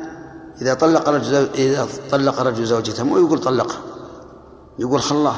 إذا 0.63 0.75
طلق 0.75 1.09
رجل 1.09 1.49
إذا 1.55 1.89
طلق 2.11 2.41
رجل 2.41 2.65
زوجته 2.65 3.05
مو 3.05 3.19
يقول 3.19 3.39
طلقها 3.39 3.81
يقول 4.79 5.01
خلاه 5.01 5.37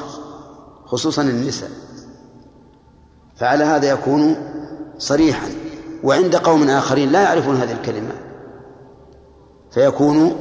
خصوصا 0.87 1.23
النساء. 1.23 1.71
فعلى 3.37 3.65
هذا 3.65 3.91
يكون 3.91 4.37
صريحا. 4.99 5.49
وعند 6.05 6.37
قوم 6.37 6.69
آخرين 6.71 7.13
لا 7.13 7.23
يعرفون 7.23 7.57
هذه 7.57 7.73
الكلمة. 7.73 8.24
فيكون 9.75 10.37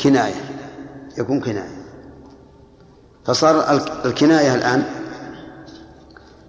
كناية 0.00 0.34
يكون 1.18 1.40
كناية. 1.40 1.86
فصار 3.24 3.80
الكناية 4.04 4.54
الآن 4.54 4.82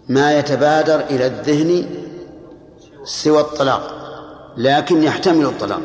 ما 0.09 0.37
يتبادر 0.39 0.99
إلى 0.99 1.27
الذهن 1.27 1.89
سوى 3.03 3.39
الطلاق 3.39 3.93
لكن 4.57 5.03
يحتمل 5.03 5.45
الطلاق. 5.45 5.81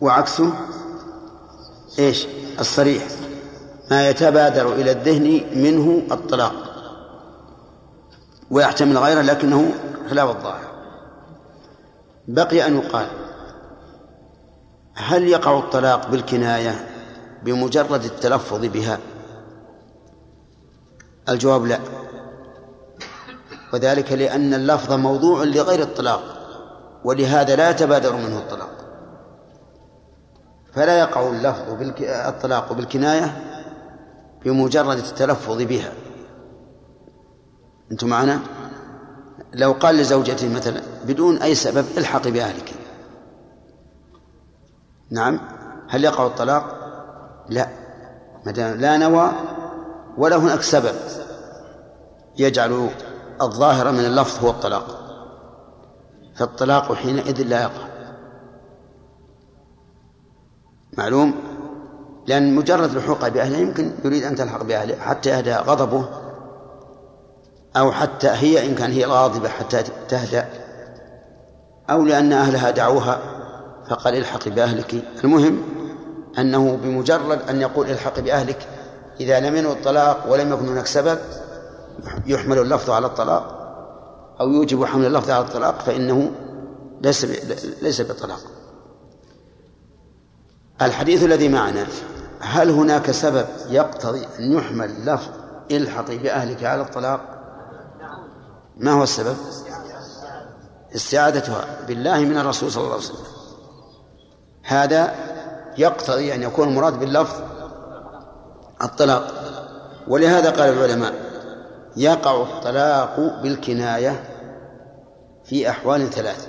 وعكسه 0.00 0.52
إيش؟ 1.98 2.26
الصريح. 2.60 3.06
ما 3.90 4.08
يتبادر 4.08 4.72
إلى 4.72 4.92
الذهن 4.92 5.40
منه 5.54 6.02
الطلاق. 6.12 6.54
ويحتمل 8.50 8.98
غيره 8.98 9.22
لكنه 9.22 9.74
خلاف 10.10 10.36
الظاهر. 10.36 10.68
بقي 12.28 12.66
أن 12.66 12.76
يقال 12.76 13.06
هل 14.98 15.28
يقع 15.28 15.58
الطلاق 15.58 16.10
بالكناية 16.10 16.88
بمجرد 17.42 18.04
التلفظ 18.04 18.64
بها؟ 18.64 18.98
الجواب 21.28 21.66
لا. 21.66 21.78
وذلك 23.72 24.12
لأن 24.12 24.54
اللفظ 24.54 24.92
موضوع 24.92 25.44
لغير 25.44 25.82
الطلاق 25.82 26.22
ولهذا 27.04 27.56
لا 27.56 27.70
يتبادر 27.70 28.16
منه 28.16 28.38
الطلاق. 28.38 28.70
فلا 30.72 30.98
يقع 30.98 31.28
اللفظ 31.28 31.72
بالك... 31.72 32.02
الطلاق 32.02 32.72
بالكناية 32.72 33.44
بمجرد 34.44 34.98
التلفظ 34.98 35.62
بها. 35.62 35.92
أنتم 37.92 38.08
معنا؟ 38.08 38.40
لو 39.54 39.72
قال 39.72 39.94
لزوجته 39.94 40.48
مثلا 40.48 40.80
بدون 41.04 41.36
أي 41.42 41.54
سبب 41.54 41.86
الحقي 41.98 42.30
بأهلك. 42.30 42.77
نعم. 45.10 45.40
هل 45.88 46.04
يقع 46.04 46.26
الطلاق؟ 46.26 46.74
لا. 47.48 47.68
ما 48.46 48.52
دام 48.52 48.80
لا 48.80 48.96
نوى 48.96 49.30
ولا 50.18 50.36
هناك 50.36 50.62
سبب 50.62 50.94
يجعل 52.38 52.90
الظاهر 53.42 53.92
من 53.92 54.04
اللفظ 54.04 54.44
هو 54.44 54.50
الطلاق. 54.50 54.98
فالطلاق 56.36 56.92
حينئذ 56.92 57.42
لا 57.42 57.62
يقع. 57.62 57.88
معلوم؟ 60.98 61.34
لأن 62.26 62.54
مجرد 62.54 62.94
لحوقها 62.94 63.28
بأهله 63.28 63.58
يمكن 63.58 63.92
يريد 64.04 64.22
أن 64.22 64.36
تلحق 64.36 64.62
بأهله 64.62 64.96
حتى 64.96 65.30
يهدى 65.30 65.54
غضبه 65.54 66.08
أو 67.76 67.92
حتى 67.92 68.28
هي 68.28 68.66
إن 68.66 68.74
كان 68.74 68.92
هي 68.92 69.04
غاضبة 69.04 69.48
حتى 69.48 69.82
تهدأ 70.08 70.48
أو 71.90 72.04
لأن 72.04 72.32
أهلها 72.32 72.70
دعوها 72.70 73.37
فقال 73.90 74.14
الحقي 74.14 74.50
بأهلك. 74.50 75.04
المهم 75.24 75.62
أنه 76.38 76.76
بمجرد 76.76 77.42
أن 77.50 77.60
يقول 77.60 77.90
الحق 77.90 78.20
بأهلك 78.20 78.68
إذا 79.20 79.40
لم 79.40 79.56
ينوي 79.56 79.72
الطلاق 79.72 80.32
ولم 80.32 80.52
يكن 80.52 80.68
هناك 80.68 80.86
سبب 80.86 81.18
يحمل 82.26 82.58
اللفظ 82.58 82.90
على 82.90 83.06
الطلاق 83.06 83.54
أو 84.40 84.50
يوجب 84.50 84.84
حمل 84.84 85.06
اللفظ 85.06 85.30
على 85.30 85.44
الطلاق 85.44 85.80
فإنه 85.80 86.30
ليس 87.02 87.24
ليس 87.82 88.00
بطلاق. 88.00 88.40
الحديث 90.82 91.22
الذي 91.24 91.48
معنا 91.48 91.86
هل 92.40 92.70
هناك 92.70 93.10
سبب 93.10 93.46
يقتضي 93.70 94.26
أن 94.38 94.52
يحمل 94.52 95.04
لفظ 95.06 95.28
الحقي 95.70 96.18
بأهلك 96.18 96.64
على 96.64 96.82
الطلاق؟ 96.82 97.20
ما 98.76 98.92
هو 98.92 99.02
السبب؟ 99.02 99.36
استعادتها 100.96 101.64
بالله 101.88 102.20
من 102.20 102.38
الرسول 102.38 102.72
صلى 102.72 102.82
الله 102.82 102.94
عليه 102.94 103.04
وسلم. 103.04 103.37
هذا 104.68 105.14
يقتضي 105.78 106.34
أن 106.34 106.42
يكون 106.42 106.68
المراد 106.68 106.98
باللفظ 107.00 107.40
الطلاق. 108.82 109.32
ولهذا 110.08 110.50
قال 110.50 110.72
العلماء 110.72 111.12
يقع 111.96 112.42
الطلاق 112.42 113.40
بالكناية 113.42 114.24
في 115.44 115.70
أحوال 115.70 116.10
ثلاث. 116.10 116.48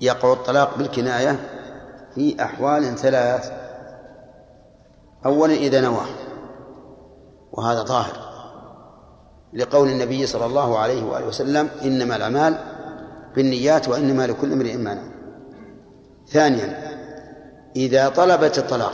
يقع 0.00 0.32
الطلاق 0.32 0.78
بالكناية 0.78 1.38
في 2.14 2.42
أحوال 2.42 2.98
ثلاث. 2.98 3.52
أولا 5.26 5.54
إذا 5.54 5.80
نوى 5.80 6.06
وهذا 7.52 7.82
ظاهر 7.82 8.16
لقول 9.52 9.88
النبي 9.88 10.26
صلى 10.26 10.46
الله 10.46 10.78
عليه 10.78 11.04
وآله 11.04 11.26
وسلم 11.26 11.68
إنما 11.84 12.16
الأعمال 12.16 12.58
بالنيات 13.36 13.88
وإنما 13.88 14.26
لكل 14.26 14.52
امرئ 14.52 14.76
ما 14.76 14.94
نوى. 14.94 15.15
ثانيا 16.28 16.96
إذا 17.76 18.08
طلبت 18.08 18.58
الطلاق 18.58 18.92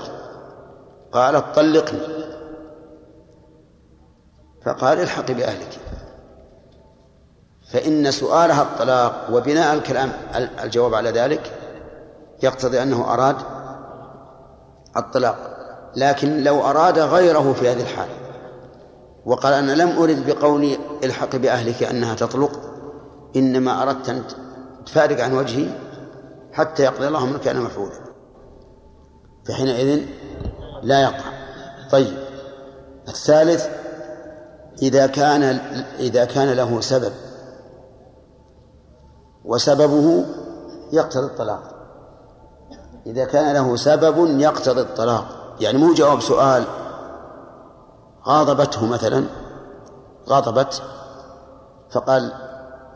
قالت 1.13 1.45
طلقني. 1.55 2.01
فقال 4.65 5.01
الحقي 5.01 5.35
بأهلك. 5.35 5.79
فإن 7.73 8.11
سؤالها 8.11 8.63
الطلاق 8.63 9.29
وبناء 9.33 9.75
الكلام 9.75 10.13
الجواب 10.63 10.95
على 10.95 11.11
ذلك 11.11 11.53
يقتضي 12.43 12.83
أنه 12.83 13.13
أراد 13.15 13.37
الطلاق. 14.97 15.37
لكن 15.97 16.45
لو 16.45 16.61
أراد 16.61 16.99
غيره 16.99 17.53
في 17.53 17.71
هذه 17.71 17.83
الحال 17.83 18.09
وقال 19.27 19.53
أنا 19.53 19.73
لم 19.73 19.99
أرد 20.03 20.27
بقولي 20.27 20.79
الحق 21.05 21.37
بأهلك 21.37 21.83
أنها 21.83 22.15
تطلق 22.15 22.61
إنما 23.37 23.83
أردت 23.83 24.09
أن 24.09 24.23
تفارق 24.87 25.25
عن 25.25 25.33
وجهي 25.33 25.69
حتى 26.53 26.83
يقضي 26.83 27.09
الله 27.09 27.27
منك 27.27 27.49
أنا 27.49 27.61
مفعولا. 27.61 27.93
فحينئذ 29.45 30.07
لا 30.83 31.03
يقع. 31.03 31.33
طيب. 31.91 32.19
الثالث 33.09 33.69
إذا 34.83 35.07
كان 35.07 35.43
إذا 35.99 36.25
كان 36.25 36.53
له 36.53 36.81
سبب. 36.81 37.13
وسببه 39.45 40.25
يقتضي 40.93 41.27
الطلاق. 41.27 41.63
إذا 43.07 43.25
كان 43.25 43.55
له 43.55 43.77
سبب 43.77 44.41
يقتضي 44.41 44.81
الطلاق. 44.81 45.57
يعني 45.61 45.79
مو 45.79 45.95
جواب 45.95 46.21
سؤال 46.21 46.65
غاضبته 48.27 48.87
مثلا 48.87 49.25
غاضبت 50.29 50.83
فقال 51.91 52.33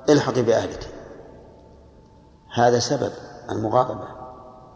الحقي 0.09 0.43
بأهلك. 0.43 0.89
هذا 2.55 2.79
سبب. 2.79 3.13
المغاضبة. 3.51 4.09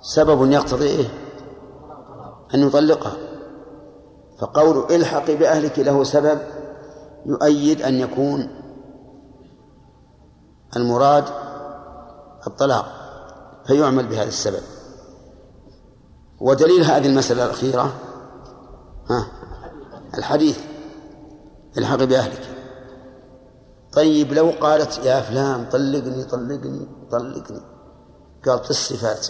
سبب 0.01 0.51
يقتضي 0.51 0.87
إيه؟ 0.87 1.09
أن 2.55 2.67
يطلقها. 2.67 3.17
فقول 4.39 4.95
الحقي 4.95 5.37
بأهلك 5.37 5.79
له 5.79 6.05
سبب 6.05 6.41
يؤيد 7.27 7.83
أن 7.83 7.95
يكون 7.95 8.49
المراد 10.77 11.25
الطلاق 12.47 12.87
فيعمل 13.67 14.07
بهذا 14.07 14.29
السبب. 14.29 14.63
ودليل 16.41 16.85
هذه 16.85 17.07
المسألة 17.07 17.45
الأخيرة 17.45 17.93
ها 19.11 19.27
الحديث 20.19 20.59
الحق 21.79 22.05
بأهلك. 22.05 22.57
طيب 23.93 24.33
لو 24.33 24.51
قالت 24.61 24.99
يا 24.99 25.21
فلان 25.21 25.69
طلقني 25.69 26.25
طلقني 26.25 26.89
طلقني. 27.11 27.61
قال 28.47 28.61
الصفات. 28.71 29.29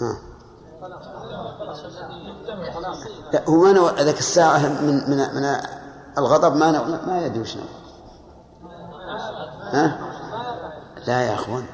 ها. 0.00 0.18
لا 3.32 3.44
هو 3.48 3.56
ما 3.56 3.72
نوى 3.72 3.90
ذاك 3.90 4.18
الساعة 4.18 4.58
من 4.58 5.10
من 5.10 5.34
من 5.34 5.56
الغضب 6.18 6.56
ما 6.56 6.70
نوى 6.70 6.86
ما 7.06 7.26
يدري 7.26 7.40
وش 7.40 7.56
ها؟ 9.72 9.98
لا 11.06 11.22
يا 11.22 11.34
أخوان 11.34 11.66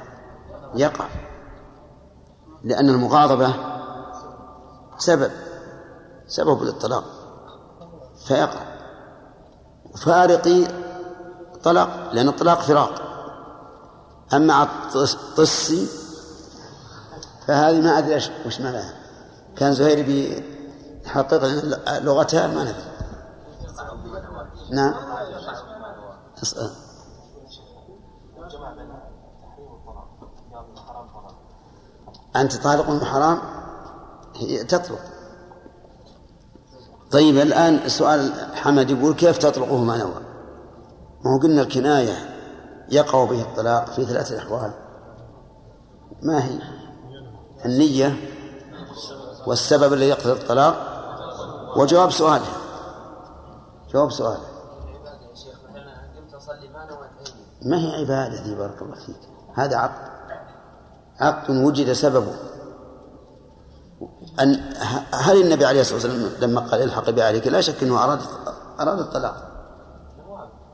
يقع. 0.75 1.05
لأن 2.63 2.89
المغاضبة 2.89 3.53
سبب 4.97 5.31
سبب 6.27 6.63
للطلاق 6.63 7.03
فيقع. 8.27 8.61
فارقي 10.05 10.67
طلاق 11.63 12.13
لأن 12.13 12.27
الطلاق 12.29 12.59
فراق. 12.59 13.08
أما 14.33 14.67
الطسي 14.95 15.87
فهذه 17.47 17.81
ما 17.81 17.97
أدري 17.97 18.15
وش 18.45 18.61
معناها. 18.61 18.93
كان 19.55 19.73
زهير 19.73 20.05
بيحقق 20.05 21.43
لغتها 21.99 22.47
ما 22.47 22.63
ندري. 22.63 22.83
نعم. 24.71 24.93
اسأل. 26.43 26.71
أنت 32.35 32.55
طالق 32.55 33.03
حرام؟ 33.03 33.39
هي 34.35 34.63
تطلق. 34.63 34.99
طيب 37.11 37.37
الآن 37.37 37.89
سؤال 37.89 38.33
حمد 38.53 38.89
يقول 38.89 39.13
كيف 39.13 39.37
تطلقه 39.37 39.83
ما 39.83 39.97
نوى 39.97 40.21
ما 41.25 41.33
هو 41.33 41.39
قلنا 41.39 41.61
الكناية. 41.61 42.38
يقع 42.91 43.25
به 43.25 43.41
الطلاق 43.41 43.85
في 43.85 44.05
ثلاثة 44.05 44.37
أحوال. 44.37 44.71
ما 46.23 46.45
هي؟ 46.45 46.59
النية 47.65 48.15
والسبب 49.47 49.93
الذي 49.93 50.09
يقتضي 50.09 50.31
الطلاق؟ 50.31 50.75
وجواب 51.77 52.11
سؤاله 52.11 52.45
جواب 53.93 54.11
سؤاله 54.11 54.49
ما 57.61 57.77
هي 57.77 58.01
عبادة 58.01 58.43
دي؟ 58.43 58.55
بارك 58.55 58.81
الله 58.81 58.95
فيك. 58.95 59.19
هذا 59.55 59.77
عقد. 59.77 60.09
عقد 61.19 61.49
وجد 61.49 61.93
سببه. 61.93 62.33
أن 64.39 64.73
هل 65.11 65.41
النبي 65.41 65.65
عليه 65.65 65.81
الصلاة 65.81 65.95
والسلام 65.95 66.31
لما 66.41 66.61
قال 66.61 66.83
الحق 66.83 67.09
بأهلك 67.09 67.47
لا 67.47 67.61
شك 67.61 67.83
أنه 67.83 68.03
أراد 68.03 68.19
أراد 68.79 68.99
الطلاق؟ 68.99 69.48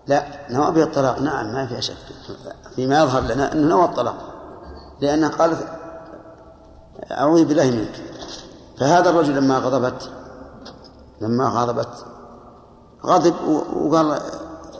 لا 0.07 0.25
نوى 0.49 0.83
الطلاق. 0.83 1.19
نعم 1.19 1.53
ما 1.53 1.67
فيها 1.67 1.79
شك 1.79 1.97
فيما 2.75 2.99
يظهر 2.99 3.21
لنا 3.21 3.53
أنه 3.53 3.67
نوى 3.67 3.85
الطلاق. 3.85 4.15
لأنها 5.01 5.29
قالت 5.29 5.67
أعوذ 7.11 7.45
بالله 7.45 7.71
منك. 7.71 8.01
فهذا 8.79 9.09
الرجل 9.09 9.35
لما 9.35 9.57
غضبت 9.57 10.11
لما 11.21 11.47
غضبت 11.47 12.05
غضب 13.05 13.33
وقال 13.75 14.19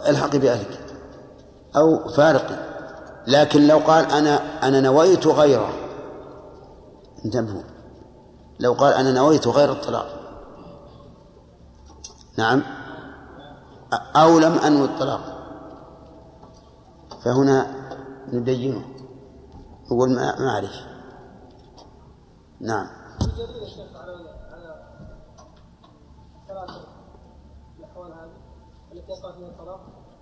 الحقي 0.07 0.39
بأهلك. 0.39 0.79
أو 1.75 2.07
فارقي 2.07 2.57
لكن 3.27 3.67
لو 3.67 3.77
قال 3.77 4.11
أنا 4.11 4.39
أنا 4.67 4.81
نويت 4.81 5.27
غيره. 5.27 5.69
انتبهوا. 7.25 7.61
لو 8.59 8.73
قال 8.73 8.93
أنا 8.93 9.11
نويت 9.11 9.47
غير 9.47 9.71
الطلاق. 9.71 10.07
نعم. 12.38 12.63
أو 13.95 14.39
لم 14.39 14.53
أنوي 14.53 14.86
الطلاق 14.86 15.36
فهنا 17.25 17.75
ندينه. 18.34 18.86
نقول 19.91 20.15
ما 20.15 20.49
أعرف. 20.49 20.71
نعم. 22.60 22.88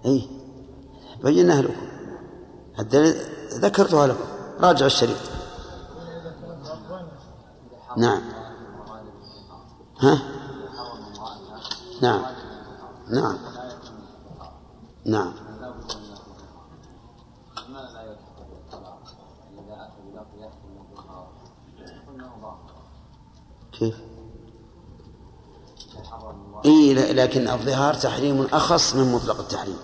اي 0.05 0.29
بيناها 1.23 1.61
لكم. 1.61 1.87
الدليل 2.79 3.15
ذكرتها 3.53 4.07
لكم. 4.07 4.25
راجع 4.59 4.85
الشريط. 4.85 5.17
نعم. 7.97 8.21
ها؟ 9.99 10.21
نعم. 12.01 12.21
نعم. 13.09 13.52
نعم 15.05 15.33
كيف؟ 23.71 23.95
إيه 26.65 27.13
لكن 27.13 27.47
الظهار 27.47 27.93
تحريم 27.93 28.47
أخص 28.53 28.95
من 28.95 29.11
مطلق 29.11 29.39
التحريم 29.39 29.77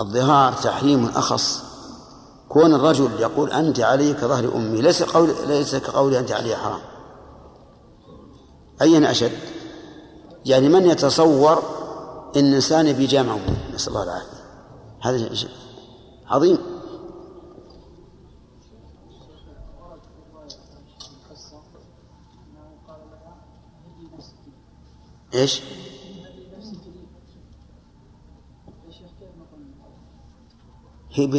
الظهار 0.00 0.52
تحريم 0.52 1.06
أخص 1.06 1.62
كون 2.48 2.74
الرجل 2.74 3.20
يقول 3.20 3.50
أنت 3.50 3.80
علي 3.80 4.14
كظهر 4.14 4.56
أمي 4.56 4.80
ليس 4.80 5.02
قول 5.02 5.34
ليس 5.46 5.76
كقولي 5.76 6.18
أنت 6.18 6.32
علي 6.32 6.56
حرام 6.56 6.80
أين 8.82 9.04
أشد؟ 9.04 9.59
يعني 10.46 10.68
من 10.68 10.90
يتصور 10.90 11.62
إن 12.36 12.46
الإنسان 12.46 12.92
بيجامع 12.92 13.36
نسأل 13.74 13.92
الله 13.92 14.02
العافية 14.02 14.40
هذا 15.00 15.34
شيء 15.34 15.50
عظيم 16.26 16.58
إيش؟ 25.34 25.62
هي 31.12 31.26
ب... 31.26 31.34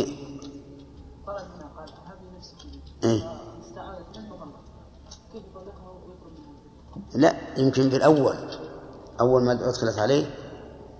إيه؟ 3.04 3.42
لا 7.16 7.36
يمكن 7.58 7.90
بالأول 7.90 8.36
أول 9.22 9.44
ما 9.44 9.52
أدخلت 9.52 10.00
عليه 10.00 10.26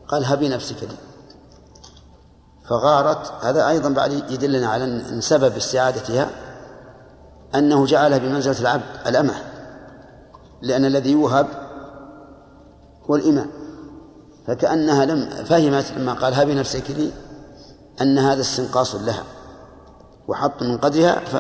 قال 0.08 0.26
هبي 0.26 0.50
نفسك. 0.50 0.84
لي 0.84 0.96
فغارت 2.70 3.32
هذا 3.42 3.70
أيضا 3.70 3.90
بعد 3.90 4.12
يدلنا 4.12 4.68
على 4.68 4.84
أن 4.84 5.22
سبب 5.22 5.56
استعادتها 5.56 6.30
أنه 7.56 7.86
جعلها 7.86 8.18
بمنزلة 8.18 8.60
العبد 8.60 8.84
الأمة 9.08 9.34
لأن 10.62 10.86
الذي 10.86 11.12
يوهب 11.12 11.48
هو 13.10 13.16
الإمام 13.16 13.48
فكأنها 14.48 15.06
لم 15.06 15.30
فهمت 15.30 15.92
لما 15.98 16.14
قال 16.14 16.34
هبي 16.34 16.56
نفسك 16.56 16.92
لي 16.92 17.12
أن 18.02 18.18
هذا 18.18 18.42
استنقاص 18.42 18.96
لها 18.96 19.24
وحط 20.28 20.64
من 20.64 20.78
قدرها 20.78 21.20
ف... 21.20 21.36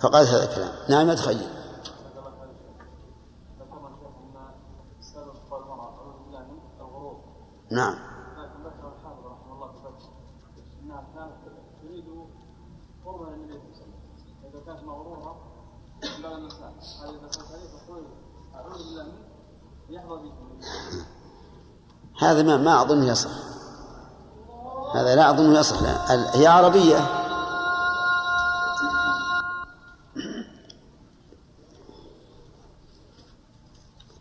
فقالت 0.00 0.28
هذا 0.28 0.44
الكلام. 0.44 0.70
نعم 0.88 1.12
تخيل 1.12 1.57
نعم. 7.70 7.94
لكن 8.38 8.62
ذكر 8.64 8.92
رحمه 9.24 9.52
الله 9.54 9.70
انها 10.82 11.04
كانت 11.14 11.32
تريد 11.82 12.04
قربا 13.04 13.34
النبي 13.34 13.52
صلى 13.74 13.84
الله 13.84 13.98
عليه 14.14 14.50
وسلم 14.50 14.60
كانت 14.66 14.84
مغروره 14.84 15.36
هذه 16.02 17.16
اذا 17.16 17.42
اعوذ 18.54 18.78
بالله 18.78 19.04
منك 20.22 20.38
هذا 22.18 22.42
ما 22.42 22.56
ما 22.56 22.82
أظن 22.82 23.02
يصح. 23.02 23.30
هذا 24.94 25.14
لا 25.14 25.30
أظن 25.30 25.54
يصح. 25.54 26.10
هي 26.36 26.46
عربية. 26.46 26.98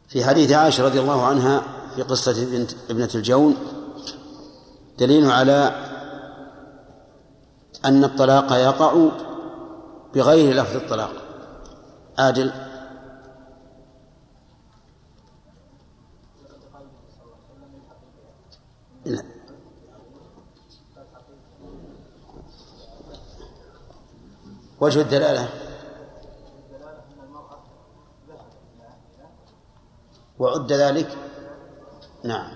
في 0.07 0.25
حديث 0.25 0.51
عائشة 0.51 0.85
رضي 0.85 0.99
الله 0.99 1.25
عنها 1.25 1.76
في 1.97 2.03
قصة 2.03 2.43
ابنة 2.89 3.09
الجون 3.15 3.55
دليل 4.99 5.31
على 5.31 5.85
أن 7.85 8.03
الطلاق 8.03 8.53
يقع 8.53 9.09
بغير 10.13 10.55
لفظ 10.55 10.75
الطلاق. 10.75 11.11
عادل. 12.19 12.51
وجه 24.81 25.01
الدلالة. 25.01 25.49
وعد 30.39 30.73
ذلك 30.73 31.26
نعم. 32.27 32.51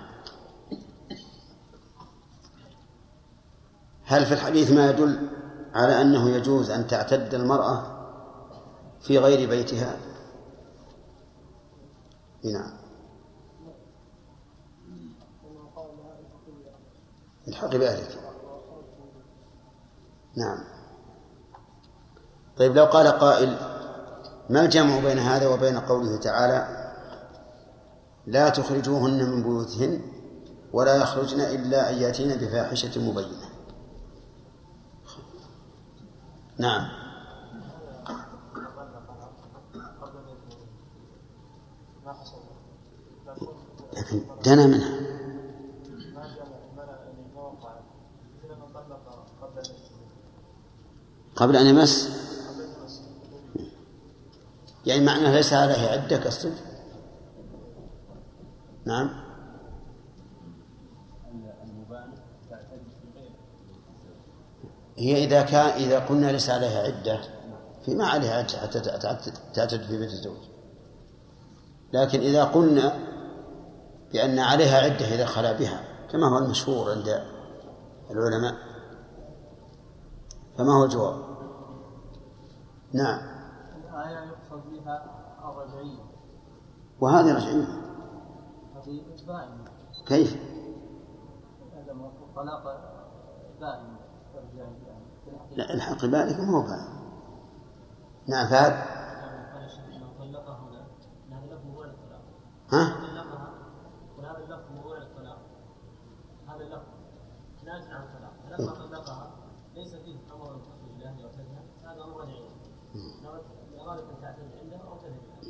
هل 4.03 4.25
في 4.25 4.33
الحديث 4.33 4.71
ما 4.71 4.89
يدل 4.89 5.29
على 5.73 6.01
أنه 6.01 6.29
يجوز 6.29 6.69
أن 6.69 6.87
تعتد 6.87 7.33
المرأة 7.33 7.83
في 9.01 9.17
غير 9.17 9.49
بيتها؟ 9.49 9.97
نعم. 12.43 12.81
الحق 17.47 17.75
بأهلك. 17.75 18.19
نعم. 20.37 20.63
طيب 22.57 22.75
لو 22.75 22.85
قال 22.85 23.07
قائل 23.07 23.57
ما 24.49 24.61
الجمع 24.61 24.99
بين 24.99 25.19
هذا 25.19 25.47
وبين 25.47 25.79
قوله 25.79 26.17
تعالى 26.17 26.80
لا 28.27 28.49
تخرجوهن 28.49 29.29
من 29.29 29.43
بيوتهن 29.43 30.01
ولا 30.73 30.95
يخرجن 30.95 31.41
إلا 31.41 31.89
أن 31.89 31.95
يأتين 31.95 32.37
بفاحشة 32.37 33.01
مبينة. 33.01 33.49
نعم. 36.57 36.87
لكن 43.93 44.21
دنا 44.45 44.67
منها. 44.67 45.11
قبل 51.35 51.55
أن 51.55 51.65
يمس؟ 51.65 52.21
يعني 54.85 55.05
معنى 55.05 55.33
ليس 55.33 55.53
عليه 55.53 55.87
عدة 55.87 56.17
كالصدق 56.17 56.70
نعم. 58.85 59.09
هي 64.97 65.23
إذا 65.23 65.41
كان 65.41 65.67
إذا 65.67 65.99
قلنا 65.99 66.31
ليس 66.31 66.49
عليها 66.49 66.83
عدة 66.83 67.21
في 67.85 67.95
ما 67.95 68.07
عليها 68.07 68.37
عدة 68.37 68.57
حتى 68.57 68.79
تعتد 69.53 69.81
في 69.81 69.97
بيت 69.97 70.09
الزوج. 70.09 70.37
لكن 71.93 72.19
إذا 72.19 72.43
قلنا 72.43 72.99
بأن 74.13 74.39
عليها 74.39 74.77
عدة 74.77 75.05
إذا 75.05 75.25
خلا 75.25 75.51
بها 75.51 75.83
كما 76.11 76.27
هو 76.27 76.37
المشهور 76.37 76.91
عند 76.91 77.23
العلماء. 78.11 78.55
فما 80.57 80.73
هو 80.73 80.83
الجواب؟ 80.83 81.15
نعم. 82.93 83.19
الآية 83.77 84.27
يقصد 84.27 84.63
بها 84.71 85.05
الرجعية. 85.43 86.03
وهذه 87.01 87.35
رجعية. 87.35 87.80
كيف؟ 90.07 90.37
لا 95.51 95.73
الحق 95.73 96.05
بالك 96.05 96.39
ما 96.39 96.57
هو 96.57 96.61
بال 96.61 97.01
نعم 98.27 98.47
فهد. 98.49 99.01
ها؟ 102.73 102.95
وهذا 104.17 104.37
اللفظ 104.37 104.71
موضوع 104.71 104.97
الطلاق 104.97 105.39
هذا 106.47 106.63
اللفظ 106.63 106.87
نازل 107.65 107.91
عن 107.93 108.03
الطلاق 108.03 108.33
فلما 108.43 108.73
طلقها 108.73 109.31
ليس 109.75 109.95
فيه 109.95 110.17
أمر 110.33 110.45
تخرج 110.45 110.97
لاهلها 110.99 111.25
وتذهب 111.27 111.65
هذا 111.83 112.03
أمر 112.03 112.21
رجعي 112.21 112.41
لغايه 113.77 114.09
ان 114.09 114.21
تعتد 114.21 114.57
عنده 114.61 114.77
أو 114.77 114.97
تذهب 114.97 115.41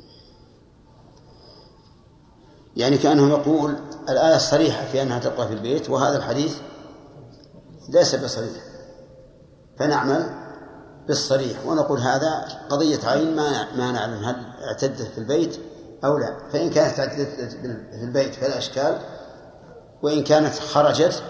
يعني 2.76 2.98
كأنه 2.98 3.28
يقول 3.28 3.76
الآية 4.08 4.36
الصريحة 4.36 4.84
في 4.84 5.02
أنها 5.02 5.18
تبقى 5.18 5.48
في 5.48 5.54
البيت 5.54 5.90
وهذا 5.90 6.16
الحديث 6.16 6.56
ليس 7.88 8.14
بصريح. 8.14 8.62
فنعمل 9.78 10.30
بالصريح 11.08 11.66
ونقول 11.66 12.00
هذا 12.00 12.44
قضية 12.68 12.98
عين 13.04 13.36
ما 13.36 13.72
ما 13.76 13.92
نعلم 13.92 14.24
هل 14.24 14.36
اعتدت 14.64 15.02
في 15.02 15.18
البيت 15.18 15.58
أو 16.04 16.18
لا. 16.18 16.36
فإن 16.52 16.70
كانت 16.70 17.00
اعتدت 17.00 17.28
في 17.92 18.02
البيت 18.02 18.34
فلا 18.34 18.58
إشكال 18.58 18.98
وإن 20.02 20.24
كانت 20.24 20.58
خرجت 20.58 21.22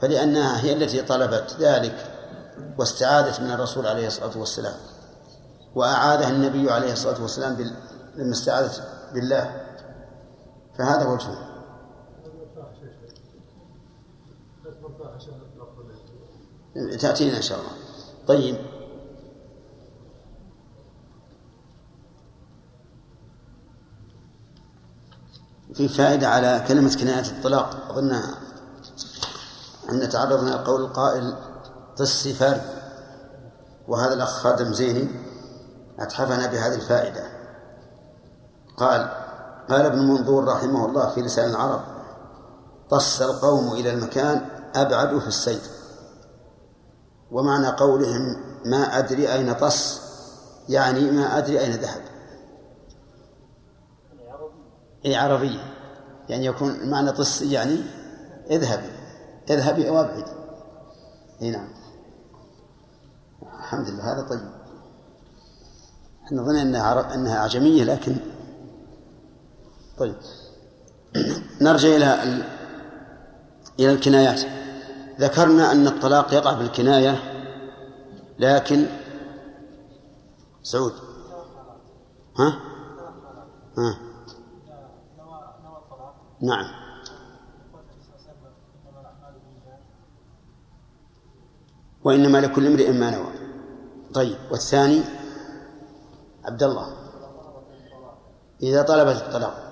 فلأنها 0.00 0.64
هي 0.64 0.72
التي 0.72 1.02
طلبت 1.02 1.56
ذلك 1.60 1.94
واستعاذت 2.78 3.40
من 3.40 3.50
الرسول 3.50 3.86
عليه 3.86 4.06
الصلاة 4.06 4.38
والسلام 4.38 4.74
وأعاذها 5.74 6.28
النبي 6.28 6.70
عليه 6.70 6.92
الصلاة 6.92 7.22
والسلام 7.22 7.72
لما 8.16 8.32
استعاذت 8.32 8.82
بالله. 9.14 9.63
فهذا 10.78 11.08
وجهه 11.08 11.54
تأتينا 17.00 17.36
إن 17.36 17.42
شاء 17.42 17.58
الله. 17.58 17.70
طيب. 18.26 18.56
في 25.74 25.88
فائدة 25.88 26.28
على 26.28 26.64
كلمة 26.68 26.96
كناية 26.96 27.30
الطلاق. 27.30 27.90
أظنها 27.90 28.34
أن 29.90 30.08
تعرضنا 30.08 30.56
قول 30.56 30.80
القائل 30.80 31.36
طس 31.96 32.28
فرد. 32.28 32.62
وهذا 33.88 34.14
الأخ 34.14 34.30
خادم 34.30 34.72
زيني 34.72 35.08
أتحفنا 35.98 36.46
بهذه 36.46 36.74
الفائدة. 36.74 37.24
قال 38.76 39.23
قال 39.68 39.86
ابن 39.86 39.98
منظور 39.98 40.44
رحمه 40.44 40.86
الله 40.86 41.08
في 41.08 41.22
لسان 41.22 41.50
العرب 41.50 41.80
طس 42.90 43.22
القوم 43.22 43.72
إلى 43.72 43.94
المكان 43.94 44.48
أبعد 44.74 45.18
في 45.18 45.26
السير 45.26 45.60
ومعنى 47.30 47.68
قولهم 47.68 48.36
ما 48.64 48.98
أدري 48.98 49.32
أين 49.32 49.52
طس 49.52 50.00
يعني 50.68 51.10
ما 51.10 51.38
أدري 51.38 51.60
أين 51.60 51.72
ذهب. 51.72 52.00
أي 55.06 55.16
عربية 55.16 55.74
يعني 56.28 56.46
يكون 56.46 56.90
معنى 56.90 57.12
طس 57.12 57.42
يعني 57.42 57.80
اذهبي 58.50 58.90
اذهبي 59.50 59.88
أو 59.88 60.00
أبعد. 60.00 60.24
أي 61.42 61.50
نعم. 61.50 61.68
الحمد 63.42 63.88
لله 63.88 64.12
هذا 64.12 64.28
طيب. 64.28 64.50
إحنا 66.24 66.42
ظننا 66.42 66.62
إنها 66.62 67.14
إنها 67.14 67.38
أعجمية 67.38 67.84
لكن 67.84 68.16
طيب. 69.98 70.14
نرجع 71.60 71.88
إلى 71.88 72.22
إلى 73.80 73.92
الكنايات. 73.92 74.40
ذكرنا 75.20 75.72
أن 75.72 75.86
الطلاق 75.86 76.34
يقع 76.34 76.52
بالكناية 76.52 77.18
لكن 78.38 78.86
سعود. 80.62 80.92
ها؟ 82.38 82.60
ها؟ 83.78 83.98
نعم. 86.40 86.66
وإنما 92.04 92.38
لكل 92.38 92.66
امرئ 92.66 92.92
ما 92.92 93.10
نوى. 93.10 93.32
طيب. 94.14 94.36
والثاني 94.50 95.02
عبد 96.44 96.62
الله. 96.62 96.96
إذا 98.62 98.82
طلبت 98.82 99.16
الطلاق 99.16 99.63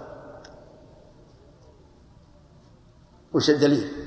وش 3.34 3.50
الدليل؟ 3.50 4.02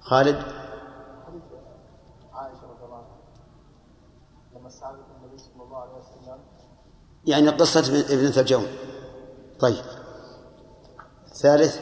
خالد؟ 0.00 0.36
عائشة 2.32 2.62
رضي 2.62 2.84
الله 2.84 2.96
عنها 2.96 3.18
لما 4.54 4.68
صلى 5.36 5.62
الله 5.62 5.78
عليه 5.78 5.92
وسلم 5.92 6.38
يعني 7.26 7.48
قصة 7.48 7.80
ابنة 8.14 8.40
الجون 8.40 8.66
طيب. 9.60 9.84
ثالث 11.34 11.76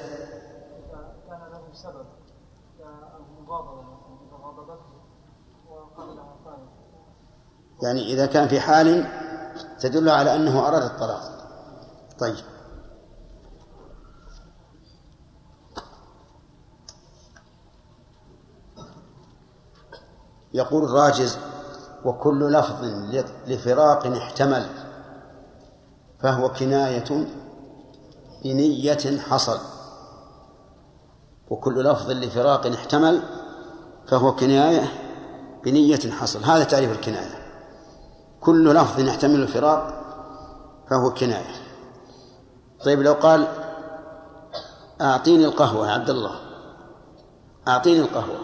كان 1.29 1.41
له 1.53 1.73
سبب 1.73 2.07
كالمغاضبة 2.79 3.81
إذا 4.27 4.37
غضبته 4.37 4.93
وقال 5.69 6.17
لها 6.17 6.37
ثاني 6.45 6.69
يعني 7.83 8.13
إذا 8.13 8.27
كان 8.27 8.49
في 8.49 8.61
حال 8.61 9.05
تدل 9.81 10.09
على 10.09 10.35
أنه 10.35 10.69
أراد 10.69 10.83
الطلاق. 10.83 11.21
طيب. 12.19 12.37
يقول 20.55 20.85
الراجز 20.85 21.39
وكل 22.05 22.53
لفظ 22.53 22.85
لفراق 23.47 24.07
احتمل 24.07 24.67
فهو 26.21 26.49
كناية 26.49 27.27
بنية 28.45 29.21
حصل. 29.21 29.59
وكل 31.51 31.85
لفظ 31.85 32.11
لفراق 32.11 32.67
احتمل 32.67 33.23
فهو 34.09 34.37
كناية 34.37 34.93
بنية 35.65 36.11
حصل. 36.11 36.45
هذا 36.45 36.65
تعريف 36.65 36.93
الكناية. 36.93 37.42
كل 38.43 38.75
لفظ 38.75 39.01
يحتمل 39.01 39.43
الفراق 39.43 40.03
فهو 40.91 41.15
كناية. 41.15 41.55
طيب 42.85 43.03
لو 43.03 43.13
قال 43.13 43.47
أعطيني 45.01 45.45
القهوة 45.45 45.89
يا 45.89 45.93
عبد 45.93 46.11
الله. 46.11 46.41
أعطيني 47.69 48.01
القهوة. 48.01 48.41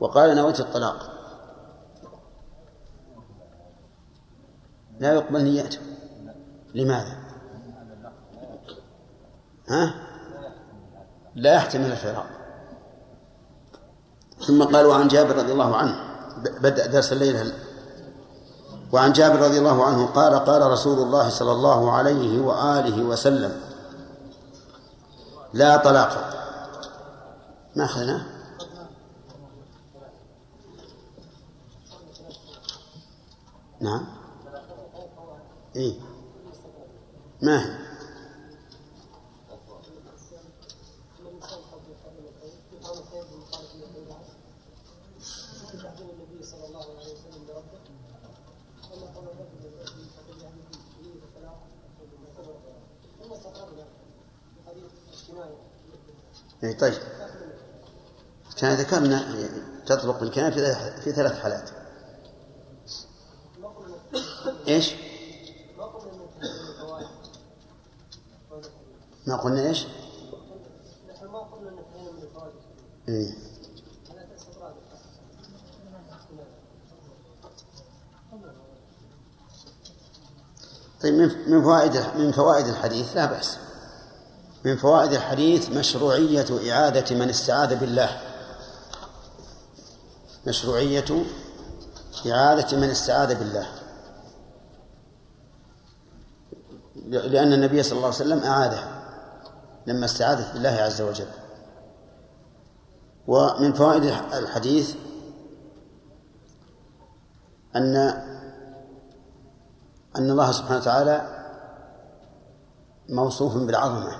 وقال 0.00 0.36
نويت 0.36 0.60
الطلاق. 0.60 1.12
لا 5.00 5.14
يقبل 5.14 5.44
نيته. 5.44 5.78
لماذا؟ 6.74 7.18
ها؟ 9.68 9.94
لا 11.34 11.54
يحتمل 11.54 11.92
الفراق. 11.92 12.26
ثم 14.46 14.64
قال 14.64 14.86
وعن 14.86 15.08
جابر 15.08 15.36
رضي 15.36 15.52
الله 15.52 15.76
عنه 15.76 15.96
بدأ 16.60 16.86
درس 16.86 17.12
الليلة 17.12 17.67
وعن 18.92 19.12
جابر 19.12 19.40
رضي 19.40 19.58
الله 19.58 19.84
عنه 19.84 20.06
قال 20.06 20.34
قال 20.34 20.62
رسول 20.70 20.98
الله 20.98 21.28
صلى 21.28 21.52
الله 21.52 21.92
عليه 21.92 22.40
وآله 22.40 23.02
وسلم 23.02 23.60
لا 25.52 25.76
طلاق. 25.76 26.34
ما 27.76 27.84
أخذناه 27.84 28.26
نعم. 33.80 34.06
إيه. 35.76 35.94
ما 37.42 37.64
هي؟ 37.64 37.87
يعني 56.62 56.74
طيب 56.74 56.94
كان 58.56 58.74
ذكرنا 58.74 59.48
تطلق 59.86 60.20
بالكلام 60.20 60.52
في 60.52 60.74
في 61.00 61.12
ثلاث 61.12 61.42
حالات 61.42 61.70
إيش؟ 64.68 64.94
ما 69.26 69.36
قلنا 69.36 69.68
إيش؟ 69.68 69.86
إيه؟ 73.08 73.47
طيب 81.02 81.14
من 81.46 81.62
فوائد 81.62 82.04
من 82.18 82.32
فوائد 82.32 82.66
الحديث 82.66 83.16
لا 83.16 83.26
بأس. 83.26 83.58
من 84.64 84.76
فوائد 84.76 85.12
الحديث 85.12 85.70
مشروعية 85.70 86.72
إعادة 86.72 87.16
من 87.16 87.28
استعاذ 87.28 87.76
بالله. 87.76 88.20
مشروعية 90.46 91.24
إعادة 92.26 92.76
من 92.76 92.90
استعاذ 92.90 93.34
بالله. 93.34 93.66
لأن 97.06 97.52
النبي 97.52 97.82
صلى 97.82 97.92
الله 97.92 98.06
عليه 98.06 98.16
وسلم 98.16 98.38
أعادها 98.38 99.02
لما 99.86 100.04
استعاذت 100.04 100.52
بالله 100.52 100.68
عز 100.68 101.02
وجل. 101.02 101.28
ومن 103.26 103.72
فوائد 103.72 104.04
الحديث 104.32 104.94
أن 107.76 108.22
أن 110.16 110.30
الله 110.30 110.52
سبحانه 110.52 110.78
وتعالى 110.78 111.44
موصوف 113.08 113.56
بالعظمة 113.56 114.12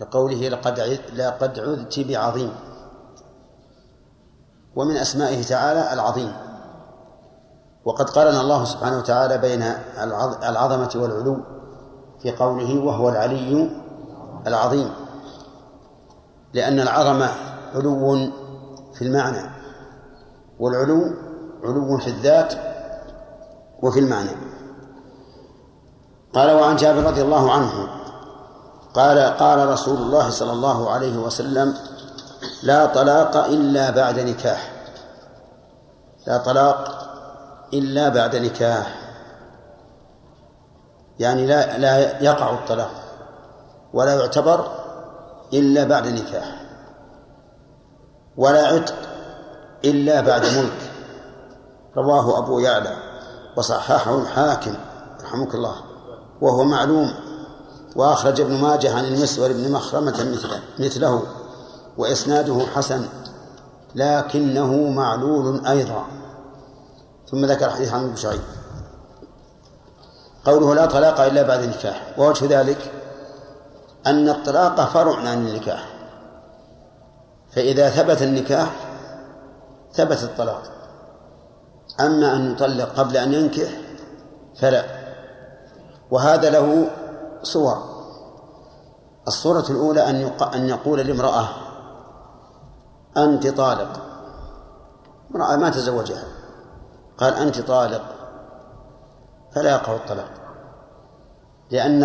لقوله 0.00 0.48
لقد 0.48 0.80
لقد 1.14 1.58
عذت 1.58 2.00
بعظيم 2.00 2.52
ومن 4.76 4.96
أسمائه 4.96 5.42
تعالى 5.42 5.92
العظيم. 5.92 6.32
وقد 7.84 8.10
قارن 8.10 8.36
الله 8.36 8.64
سبحانه 8.64 8.98
وتعالى 8.98 9.38
بين 9.38 9.62
العظمة 10.48 10.90
والعلو 10.94 11.36
في 12.22 12.32
قوله 12.32 12.78
وهو 12.78 13.08
العلي 13.08 13.70
العظيم 14.46 14.90
لأن 16.54 16.80
العظمة 16.80 17.30
علو 17.74 18.30
في 18.94 19.02
المعنى 19.02 19.50
والعلو 20.60 21.14
علو 21.64 21.98
في 21.98 22.08
الذات 22.08 22.71
وفي 23.82 24.00
المعنى. 24.00 24.30
قال 26.34 26.50
وعن 26.50 26.76
جابر 26.76 27.02
رضي 27.02 27.22
الله 27.22 27.52
عنه 27.52 27.88
قال 28.94 29.18
قال 29.18 29.68
رسول 29.68 29.96
الله 29.96 30.30
صلى 30.30 30.52
الله 30.52 30.90
عليه 30.90 31.18
وسلم 31.18 31.74
لا 32.62 32.86
طلاق 32.86 33.36
إلا 33.36 33.90
بعد 33.90 34.18
نكاح. 34.20 34.72
لا 36.26 36.38
طلاق 36.38 37.08
إلا 37.74 38.08
بعد 38.08 38.36
نكاح. 38.36 38.98
يعني 41.18 41.46
لا 41.46 41.78
لا 41.78 42.22
يقع 42.22 42.54
الطلاق 42.54 42.90
ولا 43.92 44.14
يعتبر 44.14 44.66
إلا 45.52 45.84
بعد 45.84 46.06
نكاح. 46.08 46.62
ولا 48.36 48.66
عتق 48.66 48.94
إلا 49.84 50.20
بعد 50.20 50.44
ملك. 50.44 50.90
رواه 51.96 52.38
أبو 52.38 52.58
يعلى. 52.58 53.11
وصححه 53.56 54.18
الحاكم 54.18 54.74
رحمك 55.24 55.54
الله 55.54 55.74
وهو 56.40 56.64
معلوم 56.64 57.14
وأخرج 57.96 58.40
ابن 58.40 58.60
ماجه 58.60 58.94
عن 58.94 59.04
المسور 59.04 59.52
بن 59.52 59.72
مخرمة 59.72 60.24
مثله, 60.32 60.62
مثله 60.78 61.22
وإسناده 61.98 62.66
حسن 62.74 63.04
لكنه 63.94 64.90
معلول 64.90 65.66
أيضا. 65.66 66.06
ثم 67.30 67.44
ذكر 67.44 67.70
حديث 67.70 67.92
عن 67.92 68.16
شعيب. 68.16 68.40
قوله 70.44 70.74
لا 70.74 70.86
طلاق 70.86 71.20
إلا 71.20 71.42
بعد 71.42 71.62
النكاح 71.62 72.14
ووجه 72.18 72.60
ذلك 72.60 72.92
أن 74.06 74.28
الطلاق 74.28 74.80
فرع 74.84 75.16
عن 75.16 75.46
النكاح 75.46 75.88
فإذا 77.50 77.90
ثبت 77.90 78.22
النكاح 78.22 78.70
ثبت 79.94 80.22
الطلاق. 80.22 80.71
أما 82.00 82.36
أن 82.36 82.52
يطلق 82.52 82.98
قبل 82.98 83.16
أن 83.16 83.32
ينكح 83.32 83.68
فلا. 84.60 84.84
وهذا 86.10 86.50
له 86.50 86.90
صور. 87.42 87.92
الصورة 89.28 89.64
الأولى 89.70 90.10
أن 90.10 90.32
أن 90.54 90.68
يقول 90.68 91.00
لامرأة 91.00 91.48
أنت 93.16 93.46
طالق. 93.46 94.00
امرأة 95.34 95.56
ما 95.56 95.70
تزوجها. 95.70 96.24
قال 97.18 97.34
أنت 97.34 97.60
طالق. 97.60 98.02
فلا 99.54 99.70
يقع 99.70 99.94
الطلاق. 99.94 100.30
لأن 101.70 102.00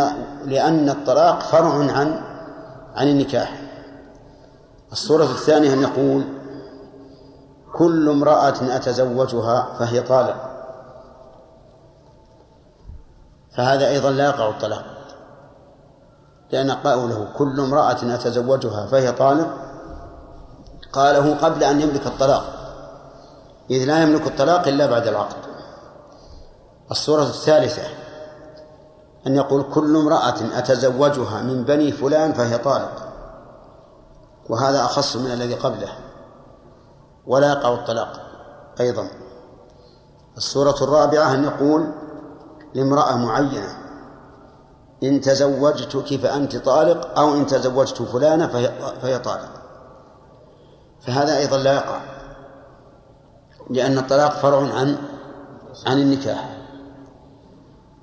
لأن 0.45 0.89
الطلاق 0.89 1.39
فرع 1.39 1.73
عن 1.73 2.23
عن 2.95 3.07
النكاح. 3.07 3.61
الصورة 4.91 5.23
الثانية 5.23 5.73
أن 5.73 5.81
يقول 5.81 6.36
كل 7.77 8.09
امرأة 8.09 8.75
أتزوجها 8.75 9.73
فهي 9.79 10.01
طالق 10.01 10.35
فهذا 13.57 13.87
أيضا 13.87 14.09
لا 14.09 14.25
يقع 14.25 14.49
الطلاق. 14.49 14.83
لأن 16.51 16.71
قوله 16.71 17.27
كل 17.37 17.59
امرأة 17.59 17.97
أتزوجها 18.15 18.85
فهي 18.85 19.11
طالق 19.11 19.47
قاله 20.93 21.35
قبل 21.35 21.63
أن 21.63 21.81
يملك 21.81 22.07
الطلاق. 22.07 22.43
إذ 23.71 23.85
لا 23.85 24.03
يملك 24.03 24.27
الطلاق 24.27 24.67
إلا 24.67 24.85
بعد 24.85 25.07
العقد. 25.07 25.35
الصورة 26.91 27.23
الثالثة 27.23 27.83
أن 29.27 29.35
يقول 29.35 29.63
كل 29.73 29.95
امرأة 29.95 30.57
أتزوجها 30.57 31.41
من 31.41 31.63
بني 31.63 31.91
فلان 31.91 32.33
فهي 32.33 32.57
طالق 32.57 33.07
وهذا 34.49 34.85
أخص 34.85 35.15
من 35.15 35.31
الذي 35.31 35.55
قبله. 35.55 36.06
ولا 37.27 37.47
يقع 37.47 37.73
الطلاق 37.73 38.21
أيضا. 38.79 39.07
الصورة 40.37 40.75
الرابعة 40.81 41.33
أن 41.33 41.43
يقول 41.43 41.91
لامرأة 42.73 43.17
معينة 43.17 43.77
إن 45.03 45.21
تزوجتك 45.21 46.15
فأنت 46.15 46.55
طالق 46.55 47.19
أو 47.19 47.33
إن 47.33 47.47
تزوجت 47.47 48.01
فلانة 48.01 48.47
فهي, 48.47 48.71
فهي 49.01 49.19
طالق 49.19 49.49
فهذا 51.01 51.37
أيضا 51.37 51.57
لا 51.57 51.73
يقع 51.73 52.01
لأن 53.69 53.97
الطلاق 53.97 54.31
فرع 54.31 54.57
عن 54.57 54.97
عن 55.87 55.97
النكاح. 55.97 56.57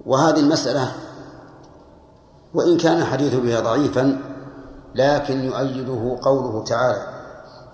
وهذه 0.06 0.40
المسألة 0.40 0.92
وإن 2.54 2.76
كان 2.76 2.98
الحديث 3.02 3.34
بها 3.34 3.60
ضعيفا 3.60 4.20
لكن 4.94 5.44
يؤيده 5.44 6.18
قوله 6.22 6.64
تعالى 6.64 7.13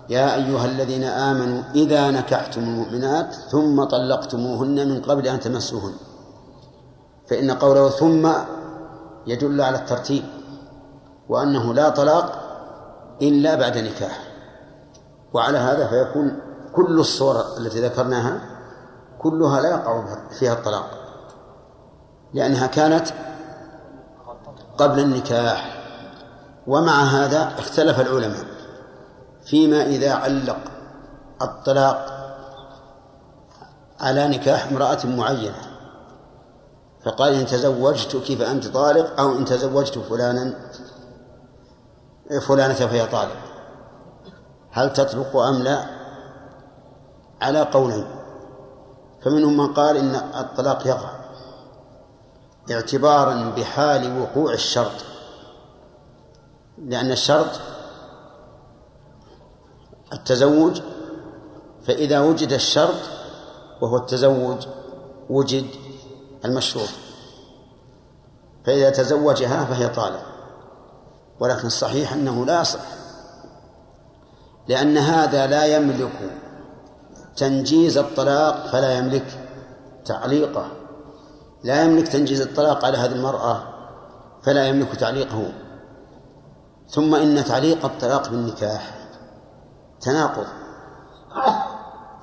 يا 0.09 0.35
أيها 0.35 0.65
الذين 0.65 1.03
آمنوا 1.03 1.63
إذا 1.75 2.11
نكحتم 2.11 2.61
المؤمنات 2.61 3.33
ثم 3.33 3.83
طلقتموهن 3.83 4.87
من 4.87 5.01
قبل 5.01 5.27
أن 5.27 5.39
تمسوهن. 5.39 5.93
فإن 7.29 7.51
قوله 7.51 7.89
ثم 7.89 8.29
يدل 9.27 9.61
على 9.61 9.77
الترتيب 9.77 10.23
وأنه 11.29 11.73
لا 11.73 11.89
طلاق 11.89 12.41
إلا 13.21 13.55
بعد 13.55 13.77
نكاح. 13.77 14.19
وعلى 15.33 15.57
هذا 15.57 15.87
فيكون 15.87 16.39
كل 16.73 16.99
الصور 16.99 17.57
التي 17.57 17.81
ذكرناها 17.81 18.41
كلها 19.19 19.61
لا 19.61 19.69
يقع 19.69 20.17
فيها 20.39 20.53
الطلاق 20.53 20.89
لأنها 22.33 22.67
كانت 22.67 23.07
قبل 24.77 24.99
النكاح. 24.99 25.77
ومع 26.67 27.03
هذا 27.03 27.53
اختلف 27.57 27.99
العلماء. 27.99 28.60
فيما 29.45 29.83
إذا 29.83 30.13
علق 30.13 30.59
الطلاق 31.41 32.17
على 33.99 34.27
نكاح 34.27 34.67
امرأة 34.71 35.05
معينة. 35.05 35.61
فقال 37.05 37.33
إن 37.33 37.45
تزوجتك 37.45 38.37
فأنت 38.37 38.67
طالق 38.67 39.19
أو 39.19 39.37
إن 39.37 39.45
تزوجت 39.45 39.97
فلانا 39.97 40.53
فلانة 42.47 42.73
فهي 42.73 43.05
طالق. 43.05 43.37
هل 44.71 44.93
تطلق 44.93 45.35
أم 45.37 45.63
لا؟ 45.63 45.85
على 47.41 47.61
قولين. 47.61 48.05
فمنهم 49.21 49.57
من 49.57 49.73
قال 49.73 49.97
إن 49.97 50.15
الطلاق 50.15 50.87
يقع 50.87 51.21
اعتبارا 52.71 53.53
بحال 53.57 54.19
وقوع 54.21 54.53
الشرط 54.53 55.05
لأن 56.77 57.11
الشرط 57.11 57.59
التزوج 60.13 60.81
فإذا 61.87 62.19
وجد 62.19 62.53
الشرط 62.53 62.95
وهو 63.81 63.97
التزوج 63.97 64.67
وجد 65.29 65.65
المشروط. 66.45 66.89
فإذا 68.65 68.89
تزوجها 68.89 69.65
فهي 69.65 69.87
طالق 69.87 70.25
ولكن 71.39 71.67
الصحيح 71.67 72.13
أنه 72.13 72.45
لا 72.45 72.61
يصح 72.61 72.79
لأن 74.67 74.97
هذا 74.97 75.47
لا 75.47 75.65
يملك 75.65 76.31
تنجيز 77.35 77.97
الطلاق 77.97 78.67
فلا 78.67 78.97
يملك 78.97 79.47
تعليقه. 80.05 80.67
لا 81.63 81.83
يملك 81.83 82.07
تنجيز 82.07 82.41
الطلاق 82.41 82.85
على 82.85 82.97
هذه 82.97 83.11
المرأة 83.11 83.63
فلا 84.43 84.67
يملك 84.67 84.95
تعليقه. 84.95 85.53
ثم 86.89 87.15
إن 87.15 87.43
تعليق 87.45 87.85
الطلاق 87.85 88.29
بالنكاح. 88.29 89.00
تناقض. 90.01 90.45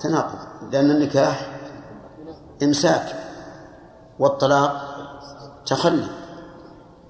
تناقض. 0.00 0.38
لأن 0.72 0.90
النكاح 0.90 1.58
إمساك 2.62 3.16
والطلاق 4.18 4.96
تخلي 5.66 6.06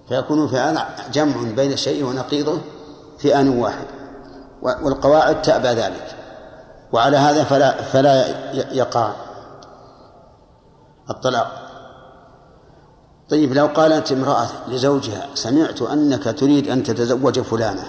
فيكون 0.09 0.49
في 0.49 0.85
جمع 1.12 1.35
بين 1.57 1.73
الشيء 1.73 2.05
ونقيضه 2.05 2.59
في 3.19 3.41
آن 3.41 3.59
واحد 3.59 3.87
والقواعد 4.62 5.43
تأبى 5.43 5.69
ذلك. 5.69 6.16
وعلى 6.93 7.16
هذا 7.16 7.45
فلا 7.45 7.83
فلا 7.83 8.27
يقع 8.75 9.12
الطلاق. 11.11 11.69
طيب 13.31 13.53
لو 13.53 13.66
قالت 13.66 14.12
امرأة 14.12 14.49
لزوجها 14.69 15.27
سمعت 15.35 15.83
أنك 15.83 16.25
تريد 16.39 16.69
أن 16.69 16.83
تتزوج 16.83 17.41
فلانة 17.41 17.87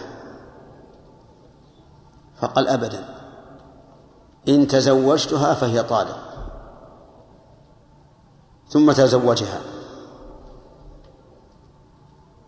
فقال 2.42 2.68
أبدا 2.68 3.06
إن 4.48 4.68
تزوجتها 4.68 5.54
فهي 5.54 5.84
طالق. 5.84 6.20
ثم 8.70 8.92
تزوجها. 8.92 9.60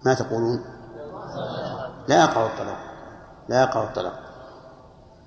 ما 0.06 0.14
تقولون؟ 0.14 0.66
لا 2.08 2.24
يقع 2.24 2.46
الطلاق. 2.46 2.78
لا 3.50 3.62
يقع 3.62 3.84
الطلاق. 3.84 4.20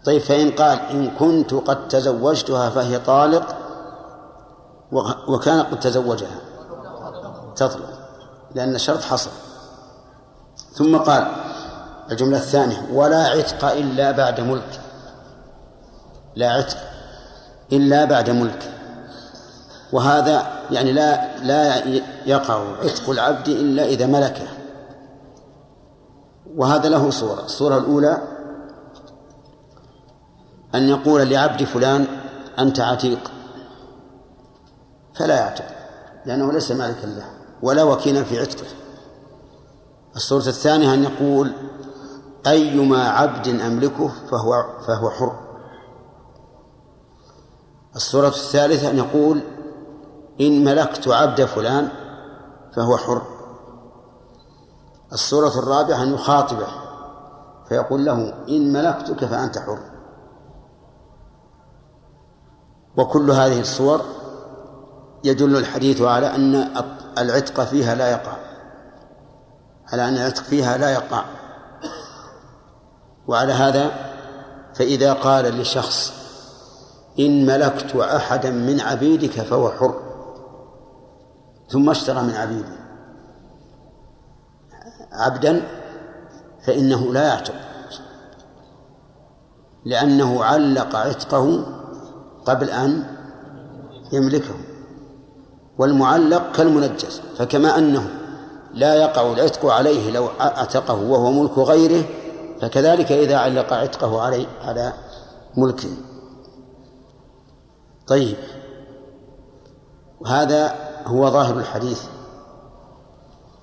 طيب 0.05 0.21
فإن 0.23 0.51
قال 0.51 0.79
إن 0.79 1.11
كنت 1.11 1.55
قد 1.55 1.89
تزوجتها 1.89 2.71
فهي 2.71 2.99
طالق 2.99 3.57
وكان 5.29 5.63
قد 5.63 5.81
تزوجها. 5.81 6.41
تطلق 7.57 7.89
لأن 8.55 8.75
الشرط 8.75 9.03
حصل. 9.03 9.31
ثم 10.73 10.97
قال 10.97 11.44
الجملة 12.11 12.37
الثانية 12.37 12.89
ولا 12.93 13.27
عتق 13.27 13.65
إلا 13.65 14.11
بعد 14.11 14.41
ملك. 14.41 14.81
لا 16.37 16.51
عتق 16.53 16.77
إلا 17.73 18.05
بعد 18.05 18.31
ملك. 18.31 18.71
وهذا 19.93 20.47
يعني 20.71 20.93
لا 20.93 21.39
لا 21.39 21.85
يقع 22.27 22.77
عتق 22.83 23.11
العبد 23.11 23.49
إلا 23.49 23.85
إذا 23.85 24.07
ملكه. 24.07 24.47
وهذا 26.57 26.89
له 26.89 27.11
صورة. 27.11 27.45
الصورة 27.45 27.79
الأولى 27.79 28.19
أن 30.75 30.89
يقول 30.89 31.31
لعبد 31.31 31.65
فلان 31.65 32.07
أنت 32.59 32.81
عتيق. 32.81 33.31
فلا 35.15 35.37
يعتق 35.37 35.65
لأنه 36.27 36.53
ليس 36.53 36.71
مالكا 36.73 37.07
له 37.07 37.25
ولا 37.63 37.83
وكيلا 37.83 38.25
في 38.25 38.41
عتقه. 38.41 38.67
الصورة 40.17 40.49
الثانية 40.49 40.95
أن 40.95 41.03
يقول 41.05 41.53
أيما 42.47 43.09
عبد 43.09 43.49
أملكه 43.49 44.11
فهو 44.31 44.65
فهو 44.87 45.11
حر. 45.11 45.41
الصورة 47.97 48.29
الثالثة 48.29 48.91
أن 48.91 48.99
يقول 48.99 49.41
إن 50.41 50.65
ملكت 50.65 51.09
عبد 51.09 51.45
فلان 51.45 51.89
فهو 52.77 52.97
حر. 52.97 53.23
الصورة 55.13 55.59
الرابعة 55.59 56.03
أن 56.03 56.15
يخاطبه 56.15 56.67
فيقول 57.69 58.05
له 58.05 58.35
إن 58.49 58.73
ملكتك 58.73 59.25
فأنت 59.25 59.59
حر. 59.59 59.79
وكل 62.97 63.31
هذه 63.31 63.61
الصور 63.61 64.01
يدل 65.25 65.57
الحديث 65.57 66.03
على 66.03 66.27
أن 66.27 66.69
العتق 67.19 67.65
فيها 67.65 67.95
لا 67.95 68.11
يقع 68.11 68.37
على 69.93 70.09
أن 70.09 70.15
العتق 70.15 70.43
فيها 70.43 70.79
لا 70.79 70.91
يقع. 70.91 71.25
وعلى 73.29 73.53
هذا 73.53 73.91
فإذا 74.75 75.13
قال 75.13 75.61
لشخص 75.61 76.13
إن 77.19 77.47
ملكت 77.47 77.97
أحدا 77.97 78.51
من 78.51 78.81
عبيدك 78.81 79.31
فهو 79.31 79.71
حر 79.71 79.95
ثم 81.69 81.91
اشترى 81.91 82.23
من 82.23 82.35
عبيده 82.35 82.77
عبدا 85.13 85.63
فإنه 86.67 87.13
لا 87.13 87.29
يعتق 87.29 87.55
لأنه 89.85 90.45
علق 90.45 90.97
عتقه 90.97 91.67
قبل 92.47 92.71
أن 92.71 93.05
يملكه 94.13 94.55
والمعلق 95.79 96.53
كالمنجز 96.53 97.21
فكما 97.39 97.79
أنه 97.79 98.09
لا 98.75 98.95
يقع 98.95 99.33
العتق 99.33 99.67
عليه 99.67 100.11
لو 100.11 100.29
أعتقه 100.41 100.95
وهو 100.95 101.31
ملك 101.31 101.59
غيره 101.59 102.05
فكذلك 102.61 103.13
إذا 103.13 103.37
علق 103.37 103.73
عتقه 103.73 104.23
عليه 104.23 104.47
على 104.65 104.93
ملكه 105.57 105.91
طيب. 108.07 108.37
هذا 110.27 110.75
هو 111.07 111.31
ظاهر 111.31 111.57
الحديث. 111.57 112.03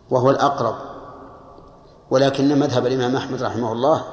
وهو 0.10 0.30
الأقرب. 0.30 0.76
ولكن 2.12 2.60
مذهب 2.60 2.88
الإمام 2.88 3.16
أحمد 3.16 3.44
رحمه 3.44 3.72
الله 3.72 4.04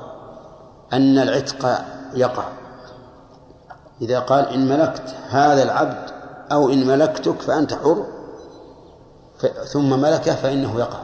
أن 0.92 1.18
العتق 1.18 1.84
يقع. 2.14 2.44
إذا 4.02 4.20
قال 4.20 4.48
إن 4.48 4.68
ملكت 4.68 5.14
هذا 5.28 5.62
العبد 5.62 6.10
أو 6.52 6.68
إن 6.68 6.86
ملكتك 6.86 7.40
فأنت 7.40 7.74
حر 7.74 8.06
ثم 9.64 10.00
ملكه 10.00 10.34
فإنه 10.34 10.78
يقع. 10.78 11.00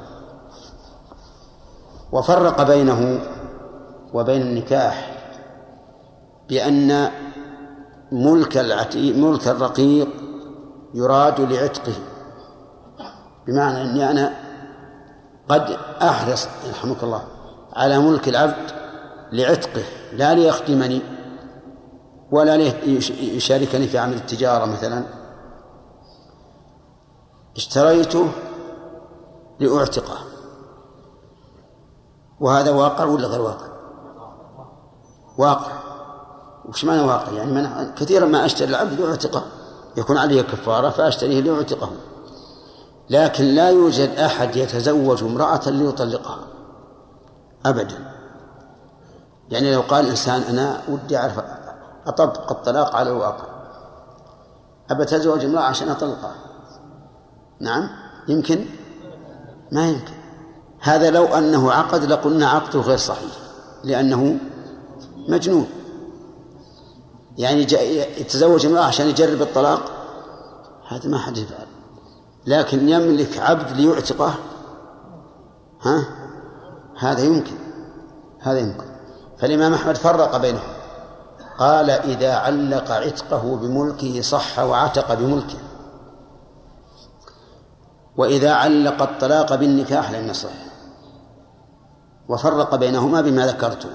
وفرق 2.12 2.62
بينه 2.62 3.20
وبين 4.14 4.42
النكاح 4.42 5.16
بأن 6.48 7.10
ملك 8.12 8.56
العتيق 8.56 9.16
ملك 9.16 9.48
الرقيق 9.48 10.08
يراد 10.94 11.40
لعتقه 11.40 11.92
بمعنى 13.46 13.82
أني 13.82 14.10
أنا 14.10 14.34
قد 15.48 15.76
أحرص 16.02 16.48
يرحمك 16.68 17.02
الله 17.02 17.24
على 17.72 17.98
ملك 17.98 18.28
العبد 18.28 18.70
لعتقه 19.32 19.82
لا 20.12 20.34
ليخدمني 20.34 21.02
ولا 22.30 22.56
ليشاركني 22.56 23.86
في 23.86 23.98
عمل 23.98 24.14
التجارة 24.14 24.64
مثلا 24.64 25.04
اشتريته 27.56 28.28
لأعتقه 29.60 30.18
وهذا 32.40 32.70
واقع 32.70 33.04
ولا 33.04 33.26
غير 33.26 33.40
واقع؟ 33.40 33.73
واقع. 35.38 35.72
وش 36.68 36.84
معنى 36.84 37.02
واقع؟ 37.02 37.32
يعني 37.32 37.52
من 37.52 37.94
كثيرا 37.94 38.26
ما 38.26 38.44
أشتري 38.44 38.68
العبد 38.68 39.00
لأعتقه 39.00 39.42
يكون 39.96 40.18
عليه 40.18 40.42
كفارة 40.42 40.90
فأشتريه 40.90 41.40
لأعتقه 41.40 41.90
لكن 43.10 43.44
لا 43.44 43.70
يوجد 43.70 44.08
أحد 44.08 44.56
يتزوج 44.56 45.22
امرأة 45.22 45.60
ليطلقها. 45.66 46.38
أبدا. 47.66 48.14
يعني 49.50 49.74
لو 49.74 49.80
قال 49.80 50.04
الإنسان 50.04 50.42
أنا 50.42 50.80
ودي 50.88 51.18
أعرف 51.18 51.40
أطبق 52.06 52.52
الطلاق 52.52 52.96
على 52.96 53.10
الواقع. 53.10 53.44
أبى 54.90 55.02
أتزوج 55.02 55.44
امرأة 55.44 55.62
عشان 55.62 55.88
أطلقها. 55.88 56.34
نعم؟ 57.60 57.88
يمكن؟ 58.28 58.66
ما 59.72 59.88
يمكن. 59.88 60.14
هذا 60.80 61.10
لو 61.10 61.24
أنه 61.24 61.72
عقد 61.72 62.04
لقلنا 62.04 62.48
عقده 62.48 62.80
غير 62.80 62.96
صحيح. 62.96 63.32
لأنه 63.84 64.38
مجنون. 65.28 65.66
يعني 67.38 67.62
يتزوج 68.18 68.66
امرأة 68.66 68.82
عشان 68.82 69.06
يجرب 69.06 69.42
الطلاق؟ 69.42 69.92
هذا 70.88 71.08
ما 71.08 71.18
حد 71.18 71.36
يفعل. 71.36 71.66
لكن 72.46 72.88
يملك 72.88 73.38
عبد 73.38 73.76
ليعتقه؟ 73.76 74.34
ها؟ 75.82 76.04
هذا 76.98 77.20
يمكن. 77.20 77.56
هذا 78.40 78.58
يمكن. 78.58 78.86
فالإمام 79.38 79.74
أحمد 79.74 79.96
فرق 79.96 80.36
بينهم. 80.36 80.74
قال 81.58 81.90
إذا 81.90 82.34
علق 82.34 82.90
عتقه 82.90 83.56
بملكه 83.56 84.20
صح 84.20 84.58
وعتق 84.58 85.14
بملكه. 85.14 85.58
وإذا 88.16 88.52
علق 88.52 89.02
الطلاق 89.02 89.54
بالنكاح 89.54 90.10
لم 90.10 90.28
يصح. 90.28 90.50
وفرق 92.28 92.74
بينهما 92.74 93.20
بما 93.20 93.46
ذكرت 93.46 93.86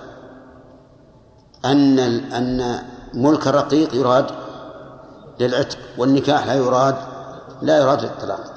أن 1.66 2.00
أن 2.34 2.80
ملك 3.14 3.48
الرقيق 3.48 3.96
يراد 3.96 4.26
للعتق 5.40 5.78
والنكاح 5.98 6.48
لا 6.48 6.54
يراد 6.54 6.96
لا 7.62 7.78
يراد 7.78 8.02
للطلاق 8.02 8.54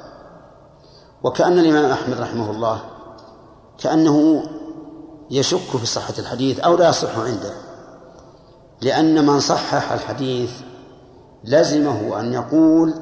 وكأن 1.23 1.59
الإمام 1.59 1.91
أحمد 1.91 2.21
رحمه 2.21 2.51
الله 2.51 2.81
كأنه 3.79 4.43
يشك 5.31 5.77
في 5.81 5.87
صحة 5.87 6.15
الحديث 6.19 6.61
أو 6.61 6.77
لا 6.77 6.89
يصح 6.89 7.19
عنده 7.19 7.53
لأن 8.81 9.27
من 9.27 9.41
صحح 9.41 9.93
الحديث 9.93 10.51
لزمه 11.45 12.21
أن 12.21 12.33
يقول 12.33 12.95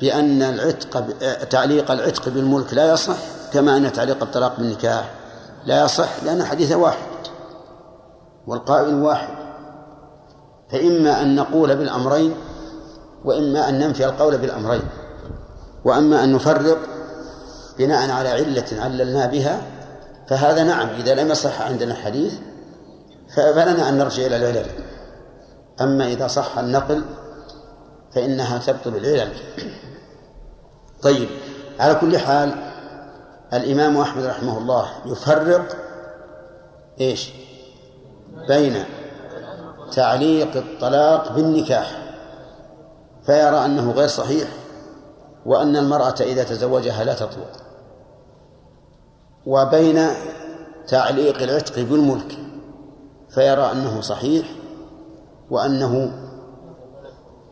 بأن 0.00 0.42
العتق 0.42 1.04
تعليق 1.50 1.90
العتق 1.90 2.28
بالملك 2.28 2.74
لا 2.74 2.92
يصح 2.92 3.16
كما 3.52 3.76
أن 3.76 3.92
تعليق 3.92 4.22
الطلاق 4.22 4.56
بالنكاح 4.58 5.10
لا 5.66 5.84
يصح 5.84 6.24
لأن 6.24 6.44
حديث 6.44 6.72
واحد. 6.72 7.07
والقائل 8.48 8.94
واحد. 8.94 9.28
فإما 10.70 11.22
أن 11.22 11.36
نقول 11.36 11.76
بالأمرين 11.76 12.34
وإما 13.24 13.68
أن 13.68 13.78
ننفي 13.78 14.04
القول 14.04 14.38
بالأمرين. 14.38 14.82
وأما 15.84 16.24
أن 16.24 16.32
نفرق 16.32 16.78
بناء 17.78 18.10
على 18.10 18.28
علة 18.28 18.66
عللنا 18.72 19.26
بها 19.26 19.62
فهذا 20.28 20.64
نعم 20.64 20.88
إذا 20.88 21.14
لم 21.14 21.30
يصح 21.30 21.62
عندنا 21.62 21.94
حديث 21.94 22.34
فلنا 23.36 23.88
أن 23.88 23.98
نرجع 23.98 24.26
إلى 24.26 24.36
العلل. 24.36 24.66
أما 25.80 26.06
إذا 26.06 26.26
صح 26.26 26.58
النقل 26.58 27.04
فإنها 28.14 28.58
تبطل 28.58 28.96
العلل. 28.96 29.32
طيب 31.02 31.28
على 31.80 31.94
كل 31.94 32.18
حال 32.18 32.54
الإمام 33.52 33.96
أحمد 33.96 34.24
رحمه 34.24 34.58
الله 34.58 34.88
يفرق 35.06 35.76
إيش؟ 37.00 37.32
بين 38.48 38.84
تعليق 39.92 40.56
الطلاق 40.56 41.32
بالنكاح 41.32 42.08
فيرى 43.26 43.64
أنه 43.64 43.92
غير 43.92 44.08
صحيح 44.08 44.48
وأن 45.46 45.76
المرأة 45.76 46.14
إذا 46.20 46.44
تزوجها 46.44 47.04
لا 47.04 47.14
تطلق. 47.14 47.52
وبين 49.46 50.06
تعليق 50.88 51.42
العتق 51.42 51.74
بالملك 51.74 52.38
فيرى 53.28 53.72
أنه 53.72 54.00
صحيح 54.00 54.46
وأنه 55.50 56.12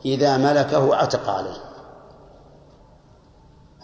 إذا 0.05 0.37
ملكه 0.37 0.97
عتق 0.97 1.31
عليه. 1.31 1.57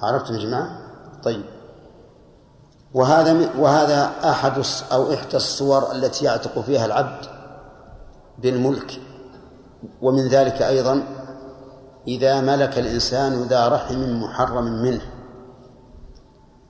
عرفتم 0.02 0.34
يا 0.34 0.38
جماعة؟ 0.38 0.78
طيب. 1.22 1.44
وهذا 2.94 3.50
وهذا 3.58 4.12
أحد 4.24 4.62
أو 4.92 5.14
إحدى 5.14 5.36
الصور 5.36 5.92
التي 5.92 6.24
يعتق 6.24 6.60
فيها 6.60 6.86
العبد 6.86 7.26
بالملك. 8.38 9.00
ومن 10.02 10.28
ذلك 10.28 10.62
أيضا 10.62 11.02
إذا 12.08 12.40
ملك 12.40 12.78
الإنسان 12.78 13.42
ذا 13.42 13.68
رحم 13.68 14.22
محرم 14.22 14.64
منه. 14.64 15.02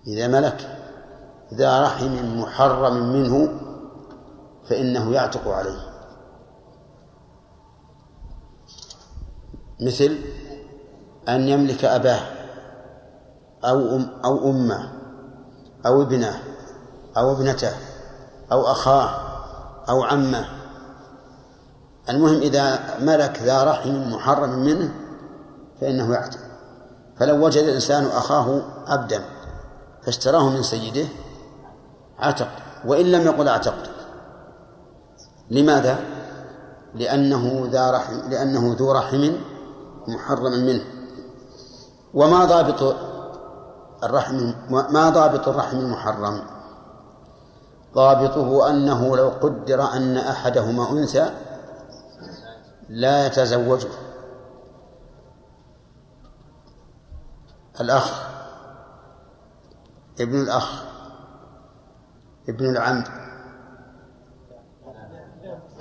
إذا 0.06 0.28
ملك 0.28 0.78
ذا 1.54 1.82
رحم 1.82 2.40
محرم 2.40 3.12
منه 3.12 3.48
فإنه 4.70 5.12
يعتق 5.12 5.48
عليه. 5.48 5.92
مثل 9.80 10.18
أن 11.28 11.48
يملك 11.48 11.84
أباه 11.84 12.20
أو 13.64 13.96
أم 13.96 14.10
أو 14.24 14.50
أمه. 14.50 15.01
أو 15.86 16.02
ابنه 16.02 16.42
أو 17.16 17.32
ابنته 17.32 17.72
أو 18.52 18.62
أخاه 18.62 19.10
أو 19.88 20.02
عمه. 20.02 20.44
المهم 22.08 22.40
إذا 22.40 22.78
ملك 23.00 23.42
ذا 23.42 23.64
رحم 23.64 24.12
محرم 24.12 24.50
منه 24.50 24.94
فإنه 25.80 26.14
يعتق. 26.14 26.38
فلو 27.18 27.46
وجد 27.46 27.62
الإنسان 27.62 28.04
أخاه 28.04 28.62
عبدا 28.86 29.24
فاشتراه 30.02 30.48
من 30.48 30.62
سيده 30.62 31.06
عتق. 32.18 32.48
وإن 32.86 33.06
لم 33.12 33.22
يقل 33.26 33.48
اعتقتك 33.48 33.90
لماذا؟ 35.50 35.98
لأنه 36.94 37.68
ذا 37.72 37.90
رحم 37.90 38.30
لأنه 38.30 38.76
ذو 38.78 38.92
رحم 38.92 39.32
محرم 40.08 40.52
منه. 40.52 40.84
وما 42.14 42.44
ضابط 42.44 42.96
الرحم 44.04 44.52
ما 44.68 45.10
ضابط 45.10 45.48
الرحم 45.48 45.78
المحرم؟ 45.78 46.42
ضابطه 47.94 48.70
أنه 48.70 49.16
لو 49.16 49.28
قدر 49.28 49.82
أن 49.82 50.16
أحدهما 50.16 50.90
أنثى 50.90 51.30
لا 52.88 53.26
يتزوجه. 53.26 53.88
الأخ 57.80 58.30
ابن 60.20 60.42
الأخ 60.42 60.84
ابن 62.48 62.70
العم. 62.70 63.04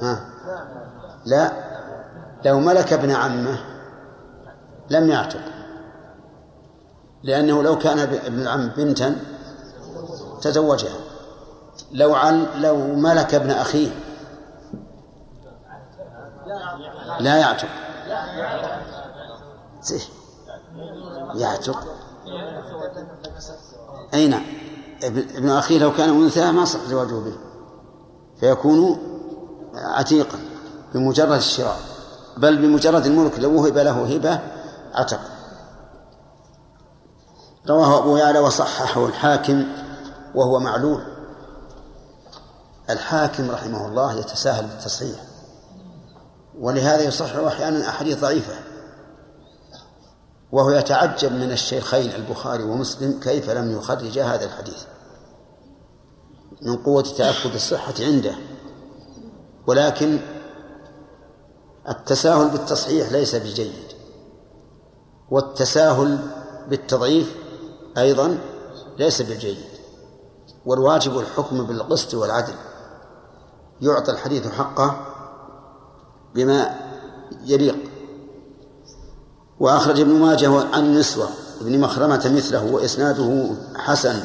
ها؟ 0.02 0.26
لا. 1.26 1.52
لو 2.46 2.60
ملك 2.60 2.94
ابن 2.94 3.12
عمه 3.12 3.60
لم 4.90 5.10
يعتق. 5.10 5.51
لأنه 7.24 7.64
لو 7.64 7.78
كان 7.78 8.00
ابن 8.00 8.42
العم 8.42 8.68
بنتا 8.68 9.16
تزوجها. 10.42 11.00
لو 11.92 12.16
عن 12.16 12.46
لو 12.56 12.78
ملك 12.78 13.34
ابن 13.34 13.50
أخيه. 13.50 13.90
لا 17.20 17.38
يعتق. 17.38 17.68
يعتق. 21.36 21.80
أي 24.14 24.28
نعم. 24.28 24.44
ابن 25.04 25.50
أخيه 25.50 25.80
لو 25.80 25.94
كان 25.94 26.10
أنثى 26.10 26.52
ما 26.52 26.66
صح 26.66 26.80
زواجه 26.88 27.20
به. 27.20 27.34
فيكون 28.40 28.98
عتيقا 29.76 30.40
بمجرد 30.94 31.32
الشراء. 31.32 31.80
بل 32.38 32.58
بمجرد 32.58 33.06
الملك 33.06 33.40
لو 33.40 33.62
وهب 33.62 33.78
له 33.78 34.16
هبة 34.16 34.40
عتق. 34.94 35.20
رواه 37.70 37.98
أبو 37.98 38.18
يعلى 38.18 38.40
وصححه 38.40 39.06
الحاكم 39.06 39.66
وهو 40.36 40.60
معلول. 40.60 41.04
الحاكم 42.90 43.52
رحمه 43.52 43.88
الله 43.88 44.14
يتساهل 44.14 44.66
بالتصحيح 44.66 45.20
ولهذا 46.60 47.04
يصحح 47.04 47.36
أحيانا 47.36 47.90
أحاديث 47.90 48.20
ضعيفة 48.22 48.54
وهو 50.52 50.70
يتعجب 50.70 51.32
من 51.32 51.52
الشيخين 51.52 52.12
البخاري 52.12 52.64
ومسلم 52.64 53.20
كيف 53.20 53.50
لم 53.50 53.72
يخرجا 53.78 54.26
هذا 54.26 54.46
الحديث. 54.46 54.84
من 56.62 56.78
قوة 56.78 57.02
تأكد 57.02 57.54
الصحة 57.56 57.94
عنده 58.00 58.36
ولكن 59.68 60.20
التساهل 61.90 62.50
بالتصحيح 62.50 63.12
ليس 63.12 63.36
بجيد 63.36 63.74
والتساهل 65.32 66.20
بالتضعيف 66.70 67.41
أيضا 67.98 68.38
ليس 69.00 69.22
بالجيد 69.22 69.58
والواجب 70.66 71.20
الحكم 71.20 71.64
بالقسط 71.64 72.14
والعدل. 72.14 72.54
يعطى 73.82 74.12
الحديث 74.12 74.48
حقه 74.48 75.08
بما 76.36 76.76
يليق. 77.46 77.78
وأخرج 79.60 80.00
ابن 80.00 80.14
ماجه 80.14 80.64
عن 80.74 80.86
النسوة 80.86 81.30
ابن 81.62 81.80
مخرمة 81.80 82.32
مثله 82.36 82.66
وإسناده 82.66 83.50
حسن 83.76 84.20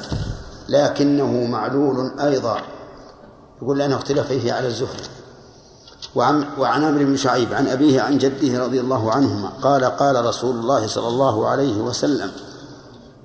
لكنه 0.68 1.44
معلول 1.44 2.20
أيضا. 2.20 2.60
يقول 3.62 3.78
لأنه 3.78 3.96
اختلف 3.96 4.26
فيه 4.26 4.52
على 4.52 4.66
الزهري. 4.66 5.02
وعن 6.14 6.44
وعن 6.58 6.84
عمرو 6.84 7.04
بن 7.04 7.16
شعيب 7.16 7.54
عن 7.54 7.68
أبيه 7.68 8.02
عن 8.02 8.18
جده 8.18 8.64
رضي 8.64 8.80
الله 8.80 9.12
عنهما 9.12 9.48
قال 9.48 9.84
قال 9.84 10.24
رسول 10.24 10.56
الله 10.56 10.86
صلى 10.86 11.08
الله 11.08 11.48
عليه 11.48 11.80
وسلم 11.80 12.30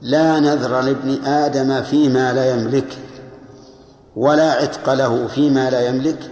لا 0.01 0.39
نذر 0.39 0.81
لابن 0.81 1.25
آدم 1.25 1.83
فيما 1.83 2.33
لا 2.33 2.53
يملك 2.53 2.97
ولا 4.15 4.51
عتق 4.51 4.93
له 4.93 5.27
فيما 5.27 5.69
لا 5.69 5.87
يملك 5.87 6.31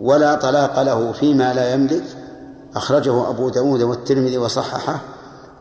ولا 0.00 0.34
طلاق 0.34 0.82
له 0.82 1.12
فيما 1.12 1.54
لا 1.54 1.72
يملك. 1.72 2.04
أخرجه 2.76 3.28
أبو 3.28 3.48
داود 3.48 3.82
والترمذي 3.82 4.38
وصححه 4.38 5.00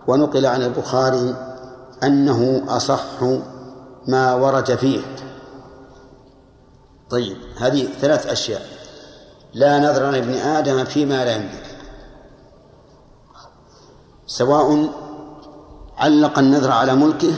ونقل 0.08 0.46
عن 0.46 0.64
البخاري 0.64 1.36
أنه 2.04 2.64
أصح 2.68 3.24
ما 4.08 4.34
ورد 4.34 4.76
فيه. 4.76 5.00
طيب 7.10 7.38
هذه 7.58 7.88
ثلاث 8.02 8.28
أشياء. 8.28 8.62
لا 9.54 9.80
نذر 9.80 10.12
لابن 10.12 10.34
آدم 10.34 10.84
فيما 10.84 11.26
لا 11.26 11.36
يملك. 11.36 11.78
سواء 14.28 14.90
علق 15.98 16.40
النذر 16.40 16.72
على 16.72 16.96
ملكه 16.96 17.34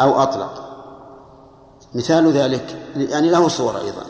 أو 0.00 0.22
أطلق. 0.22 0.64
مثال 1.94 2.32
ذلك 2.32 2.92
يعني 2.96 3.30
له 3.30 3.48
صورة 3.48 3.78
أيضا. 3.78 4.02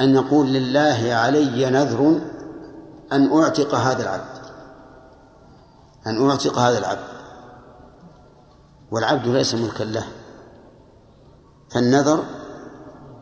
أن 0.00 0.14
يقول 0.14 0.46
لله 0.46 1.14
علي 1.14 1.70
نذر 1.70 2.20
أن 3.12 3.42
أعتق 3.42 3.74
هذا 3.74 4.02
العبد. 4.02 4.44
أن 6.06 6.30
أعتق 6.30 6.58
هذا 6.58 6.78
العبد. 6.78 7.14
والعبد 8.90 9.26
ليس 9.26 9.54
ملكا 9.54 9.84
له. 9.84 10.06
فالنذر 11.70 12.24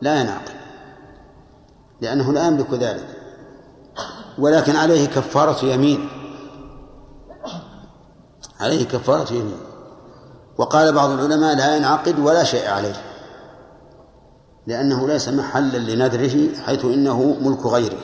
لا 0.01 0.21
ينعقد. 0.21 0.53
لأنه 2.01 2.33
لا 2.33 2.47
يملك 2.47 2.73
ذلك. 2.73 3.07
ولكن 4.37 4.75
عليه 4.75 5.05
كفارة 5.07 5.65
يمين. 5.65 6.22
عليه 8.63 8.85
كفارة 8.85 9.33
يمين. 9.33 9.57
وقال 10.57 10.93
بعض 10.93 11.09
العلماء 11.09 11.55
لا 11.55 11.75
ينعقد 11.75 12.19
ولا 12.19 12.43
شيء 12.43 12.69
عليه 12.69 12.95
لأنه 14.67 15.07
ليس 15.07 15.29
محلا 15.29 15.77
لنذره 15.77 16.55
حيث 16.65 16.85
إنه 16.85 17.37
ملك 17.41 17.65
غيره. 17.65 17.99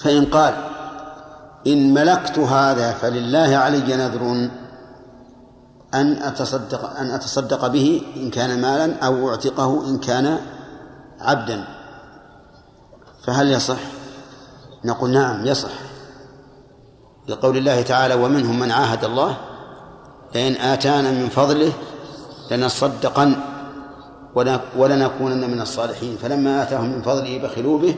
فإن 0.00 0.24
قال 0.24 0.54
إن 1.66 1.94
ملكت 1.94 2.38
هذا 2.38 2.92
فلله 2.92 3.56
علي 3.56 3.96
نذر 3.96 4.50
أن 5.94 6.22
أتصدق 6.22 6.98
أن 6.98 7.10
أتصدق 7.10 7.66
به 7.66 8.02
إن 8.16 8.30
كان 8.30 8.60
مالا 8.60 9.06
أو 9.06 9.30
أعتقه 9.30 9.88
إن 9.88 9.98
كان 9.98 10.38
عبدا. 11.20 11.64
فهل 13.24 13.52
يصح؟ 13.52 13.78
نقول 14.84 15.10
نعم 15.10 15.46
يصح. 15.46 15.87
لقول 17.28 17.56
الله 17.56 17.82
تعالى 17.82 18.14
ومنهم 18.14 18.58
من 18.58 18.70
عاهد 18.70 19.04
الله 19.04 19.36
لئن 20.34 20.56
آتانا 20.56 21.10
من 21.10 21.28
فضله 21.28 21.72
لنصدقن 22.50 23.36
ولنكونن 24.76 25.50
من 25.50 25.60
الصالحين. 25.60 26.16
فلما 26.16 26.62
آتاهم 26.62 26.90
من 26.90 27.02
فضله 27.02 27.38
بخلوا 27.38 27.78
به 27.78 27.94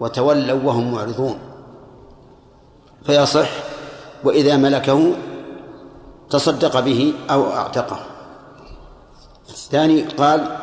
وتولوا 0.00 0.60
وهم 0.64 0.92
معرضون. 0.92 1.38
فيصح 3.06 3.48
وإذا 4.24 4.56
ملكه 4.56 5.12
تصدق 6.30 6.80
به 6.80 7.12
أو 7.30 7.52
أعتقه. 7.52 8.00
الثاني 9.48 10.02
قال 10.02 10.56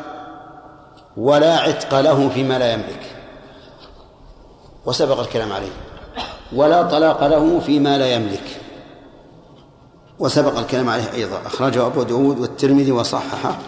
ولا 1.16 1.58
عتق 1.58 2.00
له 2.00 2.28
فيما 2.28 2.58
لا 2.58 2.72
يملك. 2.72 3.16
وسبق 4.86 5.20
الكلام 5.20 5.52
عليه. 5.52 5.72
ولا 6.54 6.82
طلاق 6.82 7.26
له 7.26 7.60
فيما 7.60 7.98
لا 7.98 8.14
يملك. 8.14 8.60
وسبق 10.18 10.58
الكلام 10.58 10.88
عليه 10.88 11.12
أيضا 11.12 11.46
أخرجه 11.46 11.86
أبو 11.86 12.02
داود 12.02 12.38
والترمذي 12.38 12.92
وصححه 12.92 13.58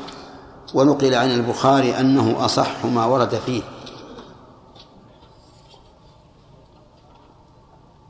ونقل 0.74 1.14
عن 1.14 1.30
البخاري 1.30 2.00
أنه 2.00 2.44
أصح 2.44 2.84
ما 2.84 3.06
ورد 3.06 3.34
فيه. 3.34 3.62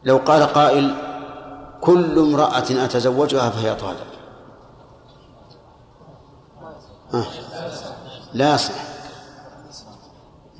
لو 0.04 0.16
قال 0.16 0.42
قائل 0.42 0.96
كل 1.80 2.18
امرأة 2.18 2.84
أتزوجها 2.84 3.50
فهي 3.50 3.74
طالب 3.74 4.06
لا 8.34 8.54
يصح. 8.54 8.74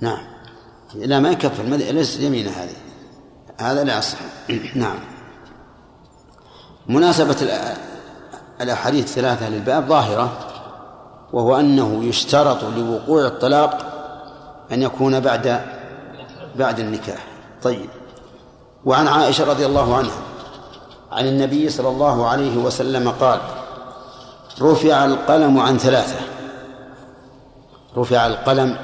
نعم. 0.01 0.25
لا 0.95 1.21
ما 1.21 1.31
يكفر 1.31 1.63
ليس 1.63 2.21
يمينة 2.21 2.51
هذه. 2.51 2.84
هذا 3.59 3.85
لا 3.85 3.99
يصح. 3.99 4.19
نعم. 4.75 4.99
مناسبة 6.87 7.37
الأحاديث 8.61 9.05
الثلاثة 9.05 9.49
للباب 9.49 9.87
ظاهرة 9.87 10.33
وهو 11.33 11.61
أنه 11.61 12.05
يشترط 12.05 12.65
لوقوع 12.65 13.27
الطلاق 13.27 13.79
أن 14.73 14.83
يكون 14.83 15.21
بعد 15.21 15.61
بعد 16.57 16.81
النكاح. 16.81 17.27
طيب. 17.63 17.91
وعن 18.85 19.09
عائشة 19.09 19.45
رضي 19.45 19.67
الله 19.67 19.97
عنها 19.97 20.19
عن 21.13 21.27
النبي 21.27 21.69
صلى 21.69 21.89
الله 21.89 22.29
عليه 22.29 22.57
وسلم 22.57 23.11
قال 23.11 23.41
رفع 24.63 25.05
القلم 25.05 25.59
عن 25.59 25.79
ثلاثة. 25.79 26.21
رفع 27.97 28.27
القلم. 28.27 28.77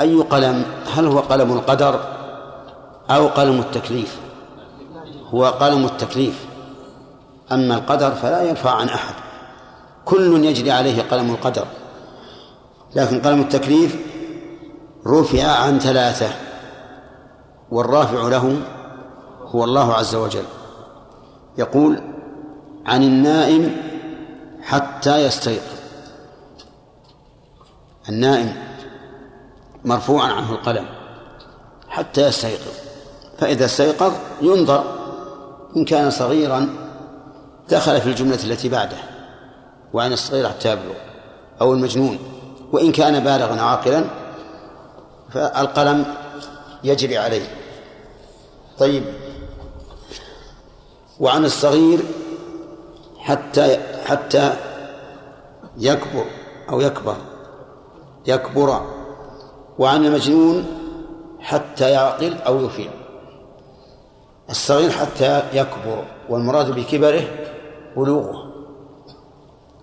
أي 0.00 0.16
قلم؟ 0.16 0.64
هل 0.94 1.06
هو 1.06 1.18
قلم 1.18 1.52
القدر؟ 1.52 2.21
أو 3.12 3.26
قلم 3.28 3.60
التكليف. 3.60 4.20
هو 5.26 5.46
قلم 5.46 5.84
التكليف. 5.84 6.46
أما 7.52 7.74
القدر 7.74 8.10
فلا 8.10 8.42
يرفع 8.42 8.70
عن 8.70 8.88
أحد. 8.88 9.14
كل 10.04 10.44
يجري 10.44 10.70
عليه 10.70 11.02
قلم 11.02 11.30
القدر. 11.30 11.66
لكن 12.96 13.20
قلم 13.20 13.40
التكليف 13.40 13.96
رفع 15.06 15.46
عن 15.46 15.78
ثلاثة. 15.78 16.30
والرافع 17.70 18.28
له 18.28 18.62
هو 19.42 19.64
الله 19.64 19.94
عز 19.94 20.14
وجل. 20.14 20.44
يقول 21.58 22.00
عن 22.86 23.02
النائم 23.02 23.76
حتى 24.62 25.26
يستيقظ. 25.26 25.78
النائم 28.08 28.56
مرفوعا 29.84 30.32
عنه 30.32 30.52
القلم 30.52 30.86
حتى 31.88 32.26
يستيقظ. 32.26 32.91
فإذا 33.42 33.64
استيقظ 33.64 34.12
ينظر 34.42 34.84
إن 35.76 35.84
كان 35.84 36.10
صغيرا 36.10 36.68
دخل 37.68 38.00
في 38.00 38.06
الجملة 38.06 38.38
التي 38.44 38.68
بعده 38.68 38.96
وعن 39.92 40.12
الصغير 40.12 40.48
حتى 40.48 40.72
يبلغ 40.72 40.94
أو 41.60 41.72
المجنون 41.72 42.18
وإن 42.72 42.92
كان 42.92 43.20
بالغا 43.20 43.60
عاقلا 43.60 44.04
فالقلم 45.30 46.04
يجري 46.84 47.18
عليه. 47.18 47.46
طيب. 48.78 49.04
وعن 51.20 51.44
الصغير 51.44 52.00
حتى 53.18 53.78
حتى 54.04 54.52
يكبر 55.78 56.24
أو 56.70 56.80
يكبر 56.80 57.16
يكبر. 58.26 58.80
وعن 59.78 60.04
المجنون 60.06 60.66
حتى 61.40 61.90
يعقل 61.90 62.34
أو 62.34 62.64
يفيق 62.64 63.01
الصغير 64.52 64.90
حتى 64.90 65.42
يكبر 65.52 66.04
والمراد 66.28 66.70
بكبره 66.70 67.22
بلوغه 67.96 68.52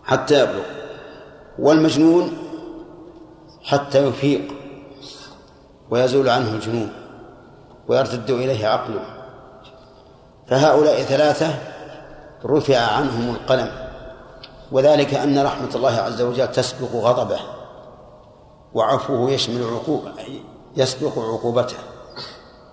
حتى 0.03 0.43
يبلغ 0.43 0.63
والمجنون 1.59 2.37
حتى 3.63 4.07
يفيق 4.07 4.53
ويزول 5.89 6.29
عنه 6.29 6.49
الجنون 6.49 6.91
ويرتد 7.87 8.29
إليه 8.29 8.67
عقله. 8.67 9.01
فهؤلاء 10.47 11.01
ثلاثة 11.01 11.47
رفع 12.45 12.77
عنهم 12.77 13.35
القلم 13.35 13.71
وذلك 14.71 15.13
أن 15.13 15.39
رحمة 15.45 15.69
الله 15.75 15.91
عز 15.91 16.21
وجل 16.21 16.51
تسبق 16.51 16.95
غضبه 16.95 17.39
وعفوه 18.73 19.31
يشمل 19.31 19.63
عقوبة 19.63 20.11
يسبق 20.75 21.19
عقوبته. 21.19 21.77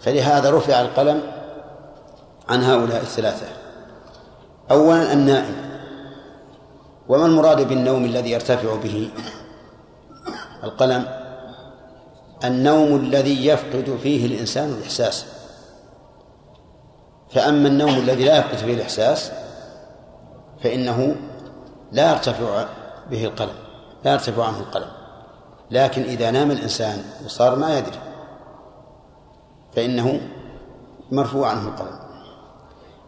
فلهذا 0.00 0.50
رفع 0.50 0.80
القلم 0.80 1.35
عن 2.48 2.62
هؤلاء 2.62 3.02
الثلاثة. 3.02 3.46
أولا 4.70 5.12
النائم. 5.12 5.56
وما 7.08 7.26
المراد 7.26 7.68
بالنوم 7.68 8.04
الذي 8.04 8.30
يرتفع 8.30 8.74
به؟ 8.74 9.10
القلم. 10.64 11.06
النوم 12.44 12.96
الذي 12.96 13.46
يفقد 13.46 13.98
فيه 14.02 14.26
الإنسان 14.26 14.68
الإحساس. 14.68 15.26
فأما 17.30 17.68
النوم 17.68 17.94
الذي 17.94 18.24
لا 18.24 18.38
يفقد 18.38 18.56
فيه 18.56 18.74
الإحساس 18.74 19.32
فإنه 20.62 21.16
لا 21.92 22.10
يرتفع 22.10 22.64
به 23.10 23.24
القلم 23.24 23.54
لا 24.04 24.12
يرتفع 24.12 24.46
عنه 24.46 24.58
القلم. 24.58 24.88
لكن 25.70 26.02
إذا 26.02 26.30
نام 26.30 26.50
الإنسان 26.50 27.04
وصار 27.24 27.56
ما 27.56 27.78
يدري 27.78 27.98
فإنه 29.76 30.20
مرفوع 31.12 31.48
عنه 31.48 31.68
القلم. 31.68 32.05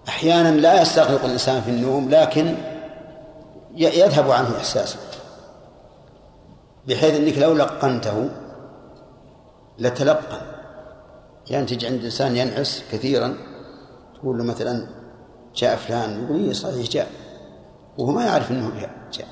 أحيانا 0.09 0.57
لا 0.61 0.83
يستغرق 0.83 1.25
الإنسان 1.25 1.61
في 1.61 1.71
النوم 1.71 2.11
لكن 2.11 2.55
يذهب 3.75 4.31
عنه 4.31 4.57
إحساسه. 4.57 4.99
بحيث 6.89 7.15
أنك 7.15 7.39
لو 7.39 7.55
لقنته 7.55 8.31
لتلقن. 9.79 10.41
يعني 11.51 11.67
تجي 11.67 11.87
عند 11.87 12.05
إنسان 12.05 12.37
ينعس 12.37 12.83
كثيرا 12.93 13.37
تقول 14.15 14.39
له 14.39 14.45
مثلا 14.45 14.87
جاء 15.57 15.77
فلان 15.77 16.25
يقول 16.25 16.39
لي 16.39 16.55
صحيح 16.55 16.89
جاء 16.89 17.11
وهو 17.99 18.11
ما 18.11 18.25
يعرف 18.25 18.51
أنه 18.51 18.73
جاء 19.13 19.29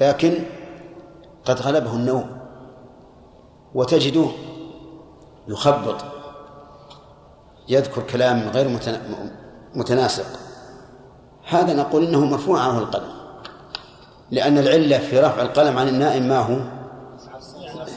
لكن 0.00 0.34
قد 1.44 1.60
غلبه 1.60 1.92
النوم. 1.94 2.42
وتجده 3.74 4.26
يخبط 5.48 6.04
يذكر 7.68 8.02
كلام 8.02 8.48
غير 8.48 8.68
متناسق. 9.74 10.26
هذا 11.48 11.72
نقول 11.74 12.04
إنه 12.06 12.24
مرفوع 12.24 12.60
عنه 12.60 12.78
القلم. 12.78 13.12
لأن 14.30 14.58
العلة 14.58 14.98
في 14.98 15.20
رفع 15.20 15.42
القلم 15.42 15.78
عن 15.78 15.88
النائم 15.88 16.28
ما 16.28 16.38
هو؟ 16.38 16.58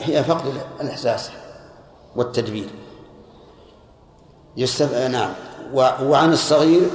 هي 0.02 0.24
فقد 0.24 0.54
الإحساس 0.82 1.30
والتدبير. 2.16 2.68
يستف... 4.58 4.96
نعم. 4.96 5.34
وعن 6.04 6.34
الصغير 6.34 6.90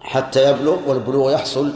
حتى 0.00 0.50
يبلغ 0.50 0.76
والبلوغ 0.86 1.32
يحصل 1.32 1.72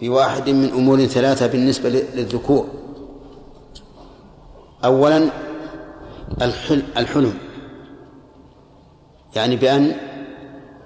بواحد 0.00 0.50
من 0.50 0.70
أمور 0.70 1.04
ثلاثة 1.06 1.46
بالنسبة 1.46 1.88
للذكور. 1.88 2.66
اولا 4.84 5.30
الحلم. 6.96 7.38
يعني 9.36 9.56
بأن 9.56 9.96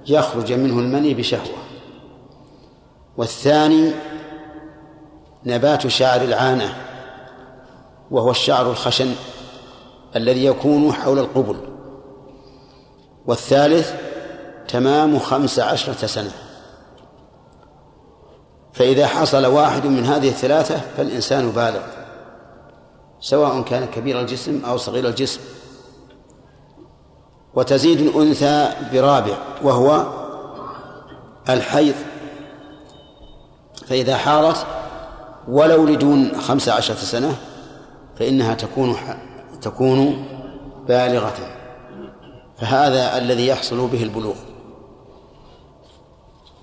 يخرج 0.07 0.53
منه 0.53 0.78
المني 0.78 1.14
بشهوة. 1.14 1.59
والثاني 3.16 3.92
نبات 5.46 5.86
شعر 5.86 6.20
العانة 6.20 6.74
وهو 8.11 8.30
الشعر 8.30 8.70
الخشن 8.70 9.14
الذي 10.16 10.44
يكون 10.44 10.92
حول 10.92 11.18
القبل. 11.18 11.57
والثالث 13.26 13.94
تمام 14.68 15.18
خمس 15.18 15.59
عشرة 15.59 16.07
سنة. 16.07 16.32
فإذا 18.72 19.07
حصل 19.07 19.46
واحد 19.46 19.86
من 19.86 20.05
هذه 20.05 20.28
الثلاثة 20.28 20.80
فالإنسان 20.96 21.51
بالغ 21.51 21.82
سواء 23.20 23.62
كان 23.62 23.86
كبير 23.86 24.20
الجسم 24.20 24.64
أو 24.64 24.76
صغير 24.76 25.09
الجسم. 25.09 25.40
وتزيد 27.55 28.01
الأنثى 28.01 28.68
برابع 28.92 29.34
وهو 29.62 30.03
الحيض. 31.49 31.94
فإذا 33.86 34.16
حارت 34.16 34.66
ولو 35.49 35.86
لدون 35.86 36.40
خمس 36.40 36.68
عشرة 36.68 36.96
سنة 36.96 37.36
فإنها 38.18 38.55
تكون 38.55 38.96
تكون 39.62 40.24
بالغة. 40.88 41.36
فهذا 42.59 43.18
الذي 43.18 43.46
يحصل 43.46 43.86
به 43.86 44.03
البلوغ. 44.03 44.34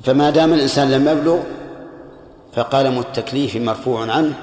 فما 0.04 0.30
دام 0.30 0.54
الإنسان 0.54 0.92
لم 0.92 1.08
يبلغ 1.08 1.40
فقلم 2.54 3.00
التكليف 3.00 3.56
مرفوع 3.56 4.12
عنه 4.12 4.34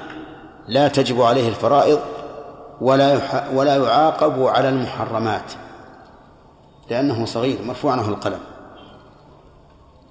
لا 0.67 0.87
تجب 0.87 1.21
عليه 1.21 1.49
الفرائض 1.49 1.99
ولا 2.81 3.19
ولا 3.53 3.75
يعاقب 3.75 4.43
على 4.43 4.69
المحرمات. 4.69 5.51
لأنه 6.89 7.25
صغير 7.25 7.61
مرفوع 7.61 7.91
عنه 7.91 8.09
القلم. 8.09 8.39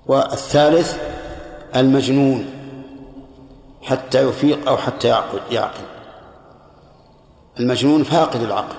والثالث 0.07 0.99
المجنون 1.77 2.47
حتى 3.83 4.29
يفيق 4.29 4.68
أو 4.68 4.77
حتى 4.77 5.09
يعقل, 5.09 5.41
يعقل. 5.51 5.85
المجنون 7.61 8.03
فاقد 8.03 8.43
العقل 8.43 8.75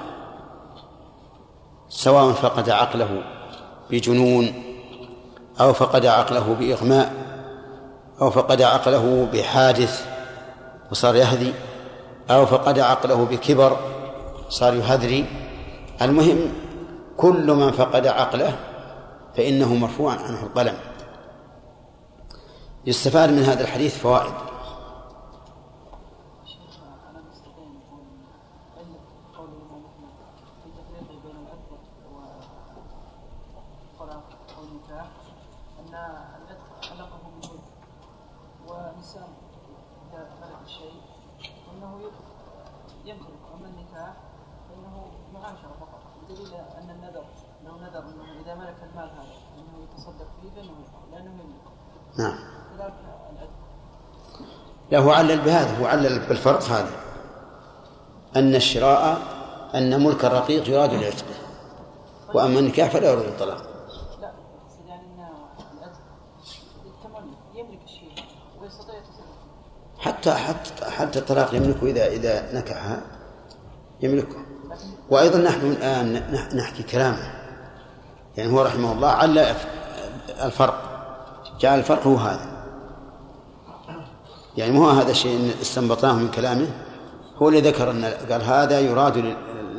سواء 1.89 2.31
فقد 2.31 2.69
عقله 2.69 3.23
بجنون 3.89 4.53
أو 5.59 5.73
فقد 5.73 6.05
عقله 6.05 6.55
بإغماء 6.59 7.13
أو 8.21 8.31
فقد 8.31 8.61
عقله 8.61 9.27
بحادث 9.33 10.05
وصار 10.91 11.15
يهذي 11.15 11.53
أو 12.29 12.45
فقد 12.45 12.79
عقله 12.79 13.25
بكبر 13.25 13.77
صار 14.49 14.73
يهذري 14.73 15.25
المهم 16.01 16.39
كل 17.17 17.51
من 17.51 17.71
فقد 17.71 18.07
عقله 18.07 18.55
فإنه 19.37 19.75
مرفوع 19.75 20.11
عنه 20.11 20.43
القلم. 20.43 20.77
يستفاد 22.85 23.29
من 23.29 23.43
هذا 23.43 23.61
الحديث 23.61 23.97
فوائد. 23.97 24.52
نعم. 52.17 52.35
لا 54.91 54.99
هو 54.99 55.11
علل 55.11 55.41
بهذا 55.41 55.77
هو 55.79 55.85
علل 55.85 56.19
بالفرق 56.19 56.63
هذا. 56.63 56.91
أن 58.35 58.55
الشراء 58.55 59.21
أن 59.75 60.03
ملك 60.03 60.25
الرقيق 60.25 60.69
يراد 60.69 60.93
لعتقه 60.93 61.35
وأما 62.33 62.59
النكاح 62.59 62.89
فلا 62.89 63.11
يراد 63.11 63.25
الطلاق. 63.25 63.63
لا 64.21 64.31
يعني 67.47 67.79
حتى 69.99 70.33
حتى 70.33 70.85
حتى 70.85 71.19
الطلاق 71.19 71.55
يملكه 71.55 71.87
إذا 71.87 72.07
إذا 72.07 72.59
نكحها 72.59 73.01
يملكه. 74.01 74.37
وأيضا 75.09 75.37
نحن 75.37 75.61
الآن 75.61 76.13
نحكي 76.57 76.83
كلامه. 76.83 77.33
يعني 78.37 78.51
هو 78.51 78.61
رحمه 78.61 78.91
الله 78.91 79.09
علّ 79.09 79.55
الفرق. 80.41 80.92
جعل 81.59 81.79
الفرق 81.79 82.07
هو 82.07 82.15
هذا. 82.15 82.53
يعني 84.57 84.71
مو 84.71 84.89
هذا 84.89 85.11
الشيء 85.11 85.55
استنبطناه 85.61 86.13
من 86.13 86.31
كلامه. 86.31 86.67
هو 87.37 87.49
اللي 87.49 87.61
ذكر 87.61 87.91
أن 87.91 88.05
قال 88.05 88.41
هذا 88.41 88.79
يراد 88.79 89.17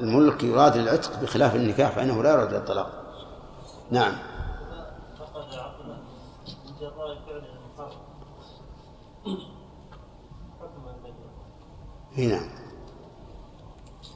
الملك 0.02 0.42
يراد 0.42 0.76
للعتق 0.76 1.20
بخلاف 1.22 1.56
النكاح 1.56 1.90
فإنه 1.90 2.22
لا 2.22 2.30
يراد 2.30 2.54
للطلاق 2.54 2.90
نعم. 3.90 4.12
نعم. 12.16 12.48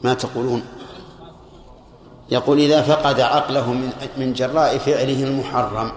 ما 0.03 0.15
تقولون؟ 0.15 0.63
يقول 2.31 2.59
إذا 2.59 2.83
فقد 2.83 3.21
عقله 3.21 3.73
من 3.73 3.93
من 4.17 4.33
جراء 4.33 4.79
فعله 4.79 5.25
المحرم 5.25 5.93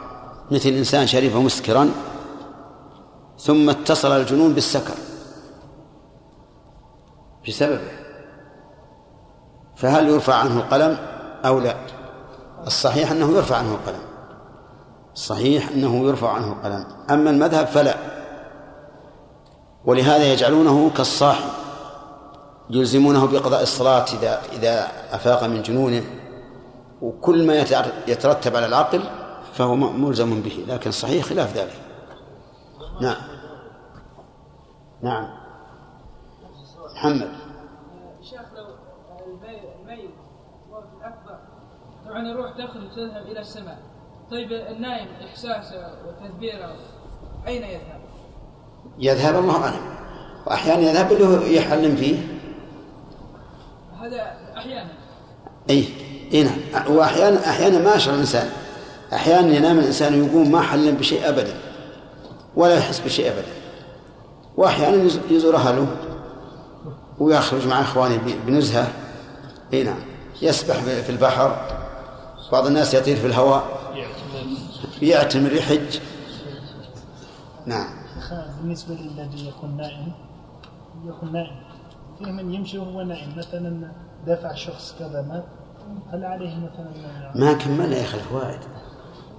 مثل 0.52 0.70
إنسان 0.70 1.08
شرب 1.08 1.36
مسكرا 1.36 1.92
ثم 3.40 3.70
اتصل 3.70 4.12
الجنون 4.12 4.54
بالسكر. 4.54 4.94
بسببه 7.48 7.92
فهل 9.76 10.10
يرفع 10.10 10.36
عنه 10.36 10.58
القلم 10.58 10.98
أو 11.46 11.60
لا؟ 11.60 11.76
الصحيح 12.68 13.12
أنه 13.12 13.32
يرفع 13.32 13.58
عنه 13.58 13.72
القلم. 13.72 14.02
الصحيح 15.14 15.70
أنه 15.70 16.08
يرفع 16.08 16.30
عنه 16.30 16.52
القلم. 16.52 16.86
أما 17.10 17.30
المذهب 17.30 17.68
فلا. 17.68 17.96
ولهذا 19.86 20.34
يجعلونه 20.34 20.92
كالصاحي 20.98 21.50
يلزمونه 22.70 23.28
بقضاء 23.28 23.62
الصلاة 23.62 24.06
إذا 24.14 24.42
إذا 24.54 24.88
أفاق 25.12 25.44
من 25.44 25.62
جنونه. 25.62 26.04
وكل 27.02 27.48
ما 27.48 27.56
يترتب 28.08 28.56
على 28.56 28.66
العقل 28.66 29.04
فهو 29.54 29.76
ملزم 29.76 30.42
به 30.42 30.66
لكن 30.68 30.92
صحيح 30.92 31.26
خلاف 31.26 31.58
ذلك. 31.58 31.82
نعم. 33.02 33.22
نعم. 35.02 35.30
محمد. 36.96 37.32
شيخ 38.30 38.42
لو 38.56 38.66
الميت 39.82 40.10
الأكبر 41.00 41.40
طبعا 42.06 42.32
الروح 42.32 42.52
تخرج 42.52 42.96
تذهب 42.96 43.26
إلى 43.26 43.40
السماء. 43.40 43.78
طيب 44.32 44.52
النائم 44.52 45.08
إحساسه 45.26 45.94
وتدبيره 46.08 46.76
أين 47.48 47.64
يذهب؟ 47.64 48.02
يذهب 49.00 49.36
الله 49.36 49.64
أعلم. 49.64 49.96
وأحيانا 50.48 50.82
يذهب 50.82 51.12
اللي 51.12 51.56
يحلم 51.56 51.96
فيه. 51.96 52.18
هذا 54.02 54.38
أحيانا. 54.58 54.92
أي 55.70 55.86
اي 56.34 56.44
نعم. 56.44 56.96
واحيانا 56.96 57.50
أحيانا 57.50 57.80
ما 57.80 57.96
يشعر 57.96 58.14
الإنسان. 58.14 58.50
أحيانا 59.14 59.56
ينام 59.56 59.80
الإنسان 59.80 60.22
ويقوم 60.22 60.52
ما 60.52 60.62
حلم 60.62 60.96
بشيء 60.96 61.30
ابدا 61.30 61.54
ولا 62.56 62.78
يحس 62.78 63.00
بشيء 63.00 63.28
ابدا. 63.28 63.52
وأحيانا 64.58 65.10
يزور 65.30 65.56
أهله 65.56 65.88
ويخرج 67.20 67.68
مع 67.68 67.82
إخوانه 67.82 68.36
بنزهة. 68.48 68.88
إي 69.74 69.84
نعم. 69.84 70.00
يسبح 70.42 70.76
في 70.76 71.10
البحر. 71.10 71.68
بعض 72.52 72.68
الناس 72.68 72.94
يطير 72.94 73.18
في 73.18 73.28
الهواء. 73.28 73.64
يعتمر 75.02 75.54
يحج. 75.54 76.00
نعم. 77.66 77.88
بالنسبة 78.62 78.94
للذي 78.94 79.48
يكون 79.48 79.78
نائم 79.78 80.12
يكون 81.06 81.34
نائم. 81.34 81.56
في 82.20 82.32
من 82.32 82.54
يمشي 82.54 82.78
وهو 82.78 83.02
نائم 83.02 83.38
مثلا 83.38 83.92
دفع 84.28 84.54
شخص 84.54 84.96
كذا 85.00 85.22
مات 85.22 85.46
هل 86.14 86.26
عليه 86.26 86.56
مثلا؟ 86.56 87.32
ما 87.36 87.54
كملنا 87.54 87.98
يا 87.98 88.04
أخي 88.04 88.18
الفوائد. 88.18 88.60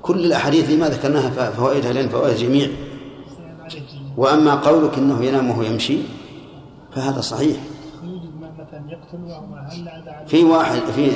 كل 0.03 0.25
الاحاديث 0.25 0.71
ما 0.71 0.89
ذكرناها 0.89 1.51
فوائدها 1.51 1.93
لأن 1.93 2.09
فوائد 2.09 2.37
جميع 2.37 2.69
واما 4.17 4.55
قولك 4.55 4.99
انه 4.99 5.25
ينام 5.25 5.51
وهو 5.51 5.63
يمشي 5.63 5.99
فهذا 6.95 7.21
صحيح 7.21 7.57
في 10.27 10.45
واحد 10.45 10.81
في 10.95 11.11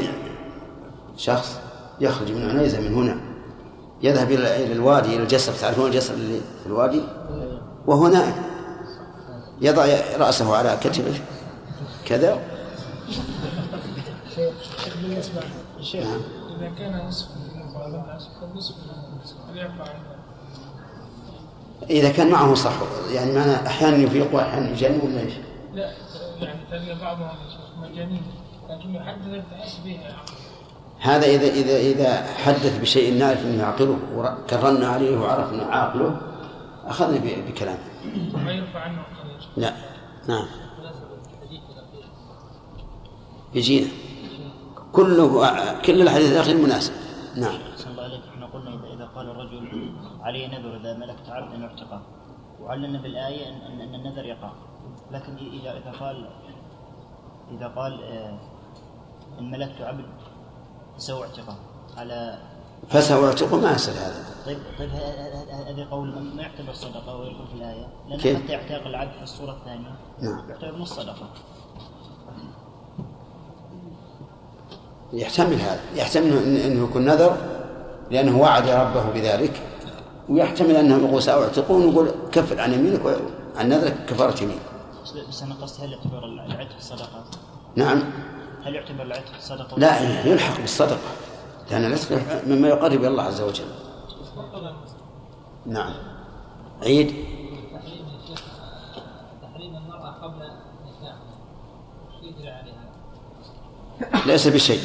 شخص 1.17 1.59
يخرج 2.01 2.33
من 2.33 2.51
عنيزه 2.51 2.81
من 2.81 2.95
هنا 2.95 3.17
يذهب 4.03 4.31
إلى 4.31 4.73
الوادي 4.73 5.09
إلى 5.09 5.23
الجسر 5.23 5.53
تعرفون 5.53 5.87
الجسر 5.87 6.15
اللي 6.15 6.41
في 6.63 6.67
الوادي 6.67 7.03
وهو 7.87 8.09
نائم 8.09 8.35
يضع 9.61 9.87
راسه 10.19 10.57
على 10.57 10.79
كتفه 10.83 11.21
كذا 12.07 12.39
بالنسبة 15.03 15.41
للشيخ 15.79 16.07
إذا 16.59 16.71
كان 16.79 17.07
نصف 17.09 17.36
إذا 21.91 22.13
كان 22.13 22.31
معه 22.31 22.55
صح 22.55 22.73
يعني 23.11 23.33
معنى 23.33 23.67
أحيانا 23.67 23.97
يفيق 23.97 24.35
وأحيانا 24.35 24.71
يجن 24.71 25.01
ولا 25.03 25.21
إيش؟ 25.21 25.33
لا 25.75 25.93
يعني 26.41 26.61
تلقى 26.71 27.01
بعضهم 27.01 27.29
مجانين 27.83 28.23
لكن 28.71 28.95
يحدث 28.95 29.43
تحس 29.51 29.81
به 29.85 29.99
هذا 31.01 31.27
إذا 31.27 31.47
إذا 31.47 31.77
إذا 31.77 32.27
حدث 32.27 32.79
بشيء 32.79 33.19
نعرف 33.19 33.45
أنه 33.45 33.63
يعقله 33.63 33.99
وكررنا 34.15 34.89
عليه 34.89 35.19
وعرف 35.19 35.53
أنه 35.53 35.65
عاقله 35.65 36.21
أخذنا 36.87 37.21
بكلامه. 37.49 37.79
ما 38.45 38.53
يرفع 38.53 38.81
عنه 38.81 39.03
لا 39.57 39.73
نعم. 40.29 40.47
يجينا. 43.55 43.89
كله 44.93 45.51
كل 45.85 46.03
الحديث 46.03 46.33
الأخير 46.33 46.57
مناسب 46.57 46.93
نعم 47.37 47.59
صلى 47.77 47.91
الله 47.91 48.03
عليك 48.03 48.21
إحنا 48.35 48.47
قلنا 48.47 48.71
اذا 48.71 48.95
اذا 48.95 49.06
قال 49.17 49.31
الرجل 49.31 49.93
علي 50.21 50.47
نذر 50.47 50.77
إذا 50.77 50.95
ملكت 50.95 51.29
عبدا 51.29 51.65
أعتقه. 51.65 52.03
وعلمنا 52.61 52.99
بالآية 52.99 53.49
ان, 53.49 53.81
أن 53.81 53.95
النذر 53.95 54.25
يقع. 54.25 54.53
لكن 55.11 55.37
اذا 55.37 55.77
اذا 55.77 55.91
قال 56.01 56.29
إذا 57.51 57.69
قال 57.69 58.03
آه، 58.03 58.39
إن 59.39 59.51
ملكت 59.51 59.81
عبد 59.81 60.05
فسوى 60.97 61.27
اعتقه. 61.27 61.57
على 61.97 62.39
فسوى 62.89 63.29
اعتقه 63.29 63.61
ما 63.61 63.73
يصير 63.73 63.95
هذا. 63.95 64.25
طيب 64.47 64.59
طيب 64.79 64.91
هذا 65.69 65.87
قول 65.91 66.09
ما 66.09 66.43
يعتبر 66.43 66.73
صدقة 66.73 67.17
ويقول 67.17 67.47
في 67.47 67.55
الآية. 67.55 67.87
لأن 68.09 68.19
كيف؟ 68.19 68.43
حتى 68.43 68.53
يعتق 68.53 68.87
العبد 68.87 69.13
في 69.13 69.23
الصورة 69.23 69.53
الثانية. 69.53 69.97
نعم. 70.23 70.49
يعتبر 70.49 70.79
نص 70.79 70.93
صدقه 70.93 71.29
يحتمل 75.13 75.55
هذا. 75.55 75.81
يحتمل 75.95 76.33
إنه 76.37 76.85
يكون 76.85 77.05
نذر. 77.05 77.56
لأنه 78.11 78.41
وعد 78.41 78.69
ربه 78.69 79.11
بذلك 79.11 79.63
ويحتمل 80.29 80.77
انه 80.77 81.09
يقول 81.09 81.23
ساعتقه 81.23 81.73
ونقول 81.75 82.11
كفر 82.33 82.61
عن 82.61 82.73
يمينك 82.73 83.01
عن 83.57 83.69
نذرك 83.69 83.97
كفاره 84.09 84.43
يمين. 84.43 84.59
بس 85.29 85.43
أنا 85.43 85.55
قصدي 85.55 85.87
هل 85.87 85.93
يعتبر 85.93 86.25
العتق 86.25 86.81
صدقة؟ 86.81 87.25
نعم. 87.77 88.03
هل 88.65 88.75
يعتبر 88.75 89.03
العتق 89.03 89.33
صدقة؟ 89.41 89.79
لا 89.79 90.27
يلحق 90.27 90.61
بالصدقة 90.61 90.99
لأن 91.71 91.85
العتق 91.85 92.23
مما 92.47 92.69
يقرب 92.69 93.01
إلى 93.01 93.09
الله 93.09 93.23
عز 93.23 93.41
وجل. 93.41 93.65
نعم. 95.67 95.95
عيد. 96.83 97.15
تحريم 99.43 99.77
المرأة 99.77 100.11
قبل 100.23 100.43
النكاح 100.43 101.17
يجري 102.23 102.49
عليها 102.49 104.27
ليس 104.27 104.49
بشيء. 104.49 104.81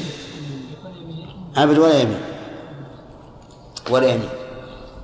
عبد 1.57 1.77
ولا 1.77 2.01
يمين؟ 2.01 2.19
ولا 3.91 4.07
يمين 4.13 4.29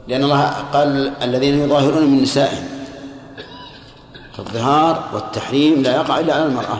لأن 0.07 0.23
الله 0.23 0.51
قال 0.73 1.07
الذين 1.23 1.59
يظاهرون 1.59 2.03
من 2.03 2.21
نسائهم 2.21 2.67
فالظهار 4.33 5.03
والتحريم 5.13 5.81
لا 5.81 5.95
يقع 5.95 6.19
إلا 6.19 6.33
على 6.33 6.45
المرأة. 6.45 6.77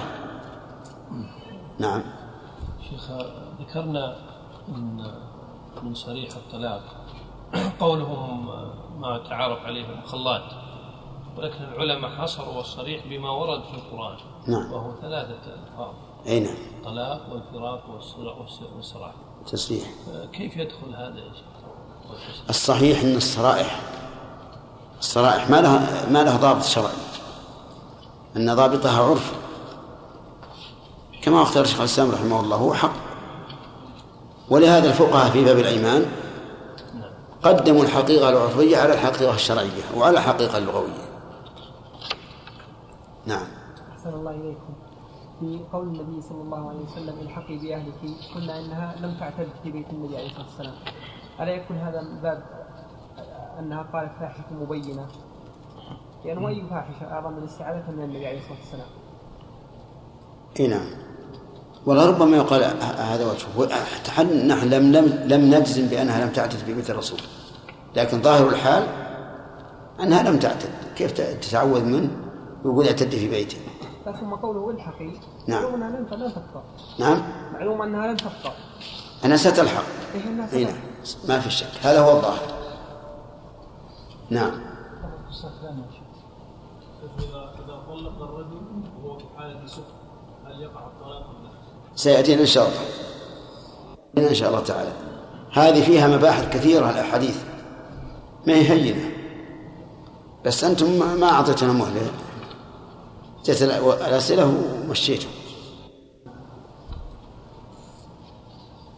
نعم. 1.80 2.04
شيخ 2.90 3.12
ذكرنا 3.62 4.16
من 4.68 5.04
من 5.84 5.94
صريح 5.94 6.30
الطلاق. 6.36 6.82
قولهم 7.80 8.48
ما 9.02 9.18
تعارف 9.30 9.66
عليه 9.66 9.86
المخلات 9.90 10.44
ولكن 11.38 11.64
العلماء 11.64 12.12
حصروا 12.12 12.60
الصريح 12.62 13.08
بما 13.10 13.30
ورد 13.30 13.62
في 13.64 13.74
القرآن. 13.74 14.18
نعم. 14.48 14.72
وهو 14.74 14.92
ثلاثة 15.02 15.40
ألفاظ. 15.54 15.94
أي 16.28 16.40
نعم. 16.40 16.56
الطلاق 16.80 17.22
والفراق 17.32 17.90
والصراع- 17.90 18.38
والسراح 18.76 19.12
تسريح 19.52 19.84
كيف 20.34 20.58
يدخل 20.58 20.90
هذا 20.96 21.20
يا 21.20 21.34
شيخ؟ 21.34 21.57
الصحيح 22.50 23.02
أن 23.02 23.16
الصرائح 23.16 23.80
الصرائح 25.00 25.50
ما 25.50 25.62
لها 25.62 26.10
ما 26.10 26.24
لها 26.24 26.38
ضابط 26.38 26.64
شرعي. 26.64 26.94
أن 28.38 28.56
ضابطها 28.56 29.04
عرف. 29.04 29.34
كما 31.22 31.42
اختار 31.42 31.66
شيخ 31.66 31.80
الإسلام 31.80 32.12
رحمه 32.12 32.40
الله 32.40 32.58
هو 32.58 32.74
حق. 32.74 32.94
ولهذا 34.50 34.88
الفقهاء 34.90 35.30
في 35.30 35.44
باب 35.44 35.58
الأيمان 35.58 36.06
قدموا 37.44 37.84
الحقيقة 37.84 38.30
العرفية 38.30 38.78
على 38.78 38.94
الحقيقة 38.94 39.36
الشرعية 39.36 39.84
وعلى 39.96 40.18
الحقيقة 40.18 40.58
اللغوية. 40.58 41.08
نعم. 43.26 43.48
أحسن 43.92 44.10
الله 44.10 44.32
إليكم. 44.32 44.74
في 45.40 45.60
قول 45.74 45.88
النبي 45.88 46.22
صلى 46.22 46.42
الله 46.42 46.70
عليه 46.70 46.80
وسلم 46.80 47.20
الحقي 47.22 47.58
بأهلك 47.58 47.94
قلنا 48.36 48.60
إنها 48.60 48.96
لم 49.00 49.18
تعتد 49.20 49.50
في 49.64 49.72
بيت 49.72 49.86
النبي 49.90 50.18
عليه 50.18 50.28
الصلاة 50.28 50.46
والسلام. 50.46 50.74
ألا 51.42 51.52
يكون 51.52 51.78
هذا 51.78 52.02
من 52.02 52.22
باب 52.22 52.44
أنها 53.60 53.86
قالت 53.94 54.12
فاحشة 54.20 54.54
مبينة؟ 54.62 55.08
يعني 56.26 56.48
أي 56.48 56.64
فاحشة 56.70 57.12
أعظم 57.12 57.34
من 57.34 57.44
استعاذة 57.44 57.92
من 57.92 58.04
النبي 58.04 58.28
عليه 58.28 58.40
الصلاة 58.40 58.58
والسلام. 58.60 58.88
إي 60.60 60.68
نعم. 60.68 60.88
ولربما 61.86 62.38
يقال 62.38 62.64
هذا 62.84 63.32
وجهه. 63.32 63.76
حتى 63.86 64.24
نحن 64.24 64.70
لم 64.70 64.92
لم 64.92 65.06
لم 65.06 65.56
نجزم 65.56 65.88
بأنها 65.88 66.26
لم 66.26 66.30
تعتد 66.30 66.58
في 66.58 66.74
بيت 66.74 66.90
الرسول. 66.90 67.20
لكن 67.96 68.22
ظاهر 68.22 68.50
الحال 68.50 68.84
أنها 70.00 70.24
لم 70.24 70.40
تعتد. 70.40 70.70
كيف 70.96 71.12
تتعوذ 71.12 71.84
منه 71.84 72.10
ويقول 72.64 72.86
اعتد 72.86 73.10
في 73.10 73.30
بيته؟ 73.30 73.58
ثم 74.06 74.36
قوله 74.36 74.70
الحقي. 74.70 75.12
نعم. 75.48 75.64
معلوم 75.64 75.84
أنها 75.84 76.00
لن 76.00 76.08
تبقى. 76.08 76.64
نعم. 77.00 77.22
معلوم 77.54 77.82
أنها 77.82 78.08
لن 78.08 78.18
تبقى. 78.18 78.54
أنا 79.26 79.38
ستلحق. 79.38 79.84
إيه 80.54 80.66
نعم. 80.66 80.87
ما 81.28 81.40
في 81.40 81.50
شك. 81.50 81.68
هذا 81.82 82.02
هو 82.02 82.18
الظاهر. 82.18 82.58
نعم. 84.30 84.52
إذا 87.20 87.84
طلق 87.88 88.22
الرجل 88.22 88.62
وهو 89.04 89.18
في 89.18 89.26
حالة 89.38 89.60
هل 90.46 90.62
يقع 90.62 90.88
الطلاق؟ 90.88 91.26
سيأتينا 91.96 92.42
إن 92.42 92.46
شاء 92.46 92.68
الله. 92.68 94.30
إن 94.30 94.36
شاء 94.36 94.50
الله 94.50 94.64
تعالى. 94.64 94.92
هذه 95.54 95.84
فيها 95.86 96.08
مباحث 96.08 96.50
كثيرة 96.54 96.90
الأحاديث. 96.90 97.44
ما 98.48 98.54
هي 98.54 98.70
هينة؟ 98.70 99.12
بس 100.46 100.64
أنتم 100.64 101.00
ما- 101.20 101.30
أعطيتنا 101.32 101.74
مهلة. 101.74 102.12
جت 103.46 103.62
الأسئلة 103.62 104.46
ومشيتم. 104.86 105.30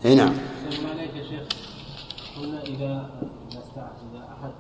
أي 0.06 0.16
نعم 0.16 0.34
ما 0.84 0.90
عليك 0.90 1.16
يا 1.16 1.24
شيخ 1.24 1.48
قلنا 2.38 2.62
إذا 2.64 3.10
إذا 3.52 3.60
استع- 3.60 3.92
إذا 4.12 4.28
أحد 4.34 4.52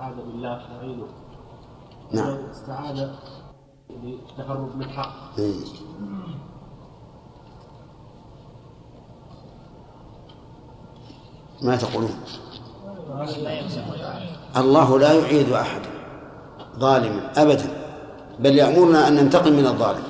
استعاذ 0.00 0.16
بالله 0.16 0.58
فعيله 0.58 1.06
نعم. 2.12 2.38
استعاذ 2.50 3.08
للتهرب 4.02 4.76
من 4.76 4.90
حق 4.90 5.38
إيه. 5.38 5.54
ما 11.62 11.76
تقولون؟ 11.76 12.10
الله 14.56 14.98
لا 14.98 15.12
يعيد 15.12 15.52
أحد 15.52 15.80
ظالما 16.78 17.32
أبدا 17.36 17.68
بل 18.38 18.54
يأمرنا 18.54 19.08
أن 19.08 19.16
ننتقم 19.16 19.52
من 19.52 19.66
الظالم. 19.66 20.04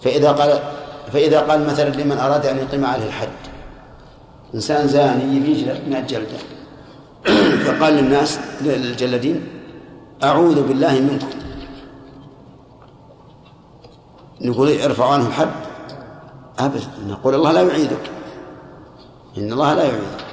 فإذا 0.00 0.32
قال 0.32 0.62
فإذا 1.12 1.40
قال 1.40 1.66
مثلا 1.66 1.88
لمن 1.88 2.18
أراد 2.18 2.46
أن 2.46 2.56
يقيم 2.56 2.84
عليه 2.84 3.06
الحد 3.06 3.28
إنسان 4.54 4.88
زاني 4.88 5.36
يبي 5.36 5.50
يجلد 5.50 5.88
من 5.88 5.96
الجلدة 5.96 6.57
فقال 7.56 7.94
للناس 7.94 8.38
للجلدين 8.60 9.48
أعوذ 10.24 10.68
بالله 10.68 11.00
منكم 11.00 11.28
نقول 14.40 14.80
ارفعوا 14.80 15.12
عنه 15.12 15.26
الحد 15.26 15.50
أبدا. 16.58 16.86
نقول 17.06 17.34
الله 17.34 17.52
لا 17.52 17.62
يعيدك. 17.62 18.10
إن 19.38 19.52
الله 19.52 19.74
لا 19.74 19.82
يعيدك. 19.82 20.24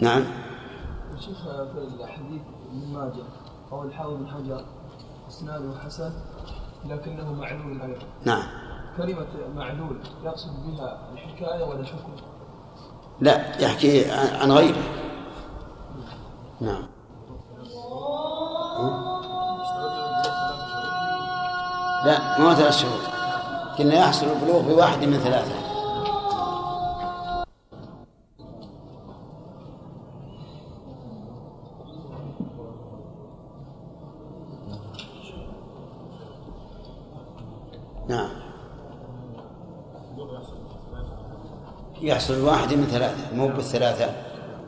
نعم. 0.00 0.24
شيخ 1.18 1.42
في 1.42 2.04
الحديث 2.04 2.42
ابن 2.70 2.92
ماجه 2.92 3.24
أو 3.72 3.82
الحافظ 3.82 4.10
بن 4.12 4.26
حجر 4.26 4.64
إسناده 5.28 5.78
حسن 5.84 6.12
لكنه 6.86 7.32
معلول 7.32 7.82
أيضا. 7.82 8.06
نعم. 8.24 8.42
كلمة 8.96 9.26
معلول 9.56 9.96
يقصد 10.24 10.50
بها 10.66 10.98
الحكاية 11.12 11.64
ولا 11.64 11.80
الحكم؟ 11.80 12.12
لا 13.20 13.62
يحكي 13.62 14.10
عن 14.10 14.52
غيره. 14.52 14.82
نعم. 16.60 16.86
لا 22.04 22.38
ما 22.38 22.50
هو 22.50 22.54
ثلاث 22.54 22.76
شهور. 22.76 23.00
قلنا 23.78 23.94
يحصل 23.94 24.26
البلوغ 24.26 24.62
بواحد 24.62 25.04
من 25.04 25.18
ثلاثة. 25.18 25.52
نعم. 38.08 38.30
يحصل 42.02 42.40
بواحد 42.40 42.74
من 42.74 42.84
ثلاثة 42.84 43.36
مو 43.36 43.48
بالثلاثة 43.48 44.12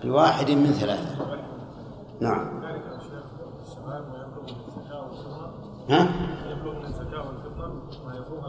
بواحد 0.05 0.51
من 0.51 0.72
ثلاثة. 0.72 1.41
نعم. 2.23 2.62
ها؟ 5.89 6.09
يبلغ 6.51 6.79
من 6.79 6.85
الزكاة 6.85 7.27
والفطر 7.27 7.81
ما 8.07 8.14
يفوق 8.14 8.47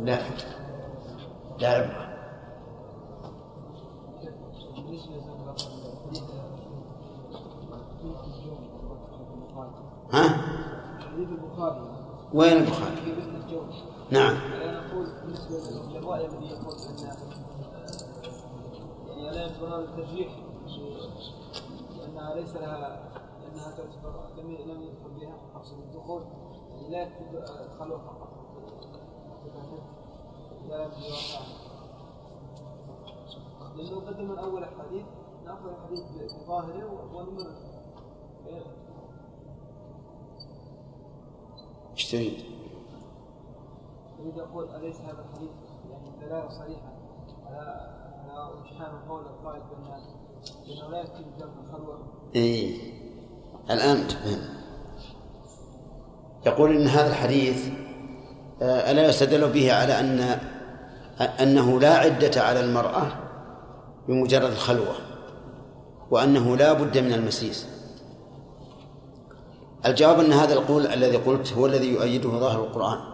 لا. 0.00 0.18
لا 1.60 1.76
يبقى 1.76 2.14
ها؟ 10.12 10.44
وين 12.34 12.52
البخاري؟ 12.52 12.94
نعم. 14.10 14.36
أنا 14.36 14.86
أقول 14.86 15.06
بالنسبة 15.22 15.56
للرأي 15.92 16.26
الذي 16.26 16.46
يقول 16.46 16.74
أن 16.88 17.33
يعني 19.24 19.36
لا 19.36 19.46
يدخل 19.46 19.66
هذا 19.66 19.84
الترجيح. 19.84 20.32
لأنها 21.98 22.34
ليس 22.34 22.56
لها 22.56 23.10
لأنها 23.40 23.70
تعتبر 23.76 24.28
لم 24.36 24.50
لم 24.50 24.82
يدخل 24.82 25.10
بها 25.20 25.34
أقصد 25.54 25.78
الدخول 25.78 26.22
يعني 26.70 26.88
لا 26.88 27.02
يكتب 27.02 27.34
الخلوة 27.66 27.98
فقط. 27.98 28.28
لا 30.68 30.78
واقعها 30.78 31.64
لأنه 33.76 34.00
قدم 34.00 34.30
من 34.30 34.38
أول 34.38 34.62
الحديث 34.62 35.04
نأخذ 35.44 35.68
الحديث 35.68 36.32
بظاهره 36.34 37.14
ونمر. 37.14 37.46
إيش 41.92 42.10
تريد؟ 42.10 42.44
يريد 44.18 44.36
يقول 44.36 44.68
أليس 44.68 45.00
هذا 45.00 45.24
الحديث 45.30 45.50
يعني 45.90 46.10
دلالة 46.20 46.48
صريحة 46.48 46.92
على 47.46 48.03
إيه. 52.34 52.94
الآن 53.70 54.08
تفهم. 54.08 54.38
يقول 56.46 56.76
إن 56.76 56.86
هذا 56.86 57.10
الحديث 57.10 57.68
آه، 58.62 58.90
ألا 58.90 59.08
يستدل 59.08 59.48
به 59.48 59.72
على 59.72 60.00
أن 60.00 60.38
أنه 61.20 61.80
لا 61.80 61.94
عدة 61.94 62.42
على 62.42 62.60
المرأة 62.60 63.06
بمجرد 64.08 64.50
الخلوة 64.50 64.94
وأنه 66.10 66.56
لا 66.56 66.72
بد 66.72 66.98
من 66.98 67.12
المسيس. 67.12 67.66
الجواب 69.86 70.20
أن 70.20 70.32
هذا 70.32 70.54
القول 70.54 70.86
الذي 70.86 71.16
قلت 71.16 71.52
هو 71.52 71.66
الذي 71.66 71.88
يؤيده 71.88 72.28
ظاهر 72.28 72.64
القرآن. 72.64 73.13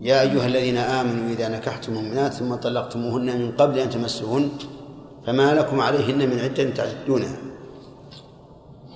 يا 0.00 0.20
أيها 0.20 0.46
الذين 0.46 0.76
آمنوا 0.76 1.30
إذا 1.30 1.48
نكحتم 1.48 1.92
المؤمنات 1.92 2.32
ثم 2.32 2.54
طلقتموهن 2.54 3.40
من 3.40 3.52
قبل 3.52 3.78
أن 3.78 3.90
تمسوهن 3.90 4.50
فما 5.26 5.54
لكم 5.54 5.80
عليهن 5.80 6.30
من 6.30 6.40
عدة 6.40 6.70
تعدونها. 6.70 7.36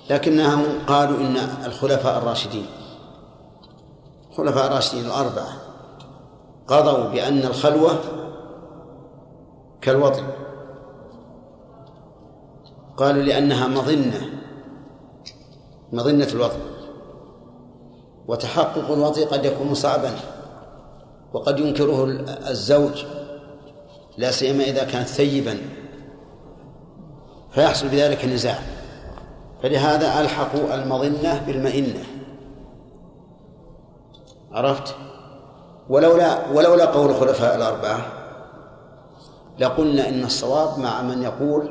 لكنهم 0.09 0.65
قالوا 0.87 1.17
إن 1.17 1.37
الخلفاء 1.65 2.17
الراشدين 2.17 2.65
الخلفاء 4.31 4.67
الراشدين 4.67 5.05
الأربعة 5.05 5.53
قضوا 6.67 7.09
بأن 7.09 7.39
الخلوة 7.39 7.99
كالوطن. 9.81 10.23
قالوا 12.97 13.23
لأنها 13.23 13.67
مظنة 13.67 14.29
مظنة 15.93 16.27
الوطن 16.33 16.59
وتحقق 18.27 18.91
الوطن 18.91 19.25
قد 19.25 19.45
يكون 19.45 19.73
صعبا. 19.73 20.11
وقد 21.33 21.59
ينكره 21.59 22.05
الزوج 22.49 23.05
لا 24.17 24.31
سيما 24.31 24.63
إذا 24.63 24.83
كان 24.83 25.03
ثيبا 25.03 25.57
فيحصل 27.51 27.87
بذلك 27.87 28.25
نزاع. 28.25 28.59
فلهذا 29.63 30.19
ألحقوا 30.19 30.75
المظنة 30.75 31.43
بالمئنة. 31.47 32.03
عرفت؟ 34.51 34.95
ولولا 35.89 36.49
ولولا 36.51 36.85
قول 36.85 37.09
الخلفاء 37.09 37.55
الأربعة 37.55 37.97
لقلنا 39.59 40.09
إن 40.09 40.23
الصواب 40.23 40.79
مع 40.79 41.01
من 41.01 41.23
يقول 41.23 41.69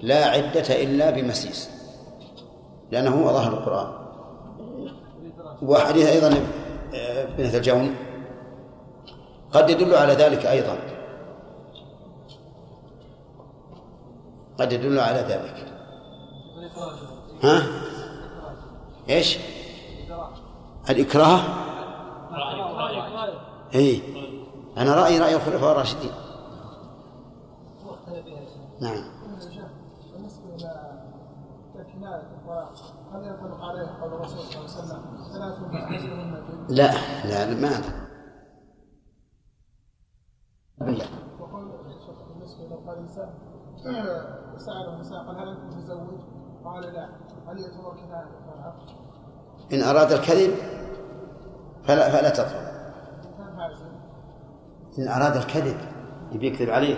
لا 0.00 0.24
عدة 0.24 0.82
إلا 0.82 1.10
بمسيس 1.10 1.70
لأنه 2.92 3.10
هو 3.10 3.32
ظاهر 3.32 3.52
القرآن. 3.52 3.88
وحديث 5.62 6.06
أيضا 6.06 6.34
ابنة 6.94 7.56
الجون 7.56 7.94
قد 9.52 9.70
يدل 9.70 9.94
على 9.94 10.12
ذلك 10.12 10.46
أيضا. 10.46 10.78
قد 14.58 14.72
يدل 14.72 14.98
على 14.98 15.20
ذلك. 15.20 15.72
ها؟ 17.42 17.62
إيش؟ 19.08 19.38
الإكراه؟ 20.90 21.40
اي 23.74 24.02
أنا 24.76 24.94
رأيي 24.94 25.18
رأي 25.18 25.36
الخلفاء 25.36 25.72
الراشدين. 25.72 26.12
نعم. 28.80 29.04
بالنسبة 30.12 30.54
إلى 30.54 30.88
كناية 31.98 32.20
الطلاق 32.20 32.72
هل 33.12 33.24
ينطبق 33.26 33.64
عليه 33.64 33.98
قول 34.02 34.12
الرسول 34.12 34.40
صلى 34.40 34.60
الله 34.60 34.74
عليه 34.76 34.82
وسلم 34.82 35.02
ثلاث 35.32 35.58
من 35.58 36.76
لا 36.76 36.92
لا 37.24 37.54
ما 37.54 37.82
إلى 40.82 41.04
قال 45.26 45.38
هل 45.38 45.48
أنت 45.48 45.74
متزوج؟ 45.74 46.20
قال 46.64 46.82
لا 46.82 47.08
هل؟ 47.46 47.66
إن 49.72 49.82
أراد 49.82 50.12
الكذب 50.12 50.54
فلا 51.84 52.10
فلا 52.10 52.30
تطلب 52.30 52.68
إن 54.98 55.08
أراد 55.08 55.36
الكذب 55.36 55.76
يبي 56.32 56.46
يكذب 56.46 56.70
عليه 56.70 56.96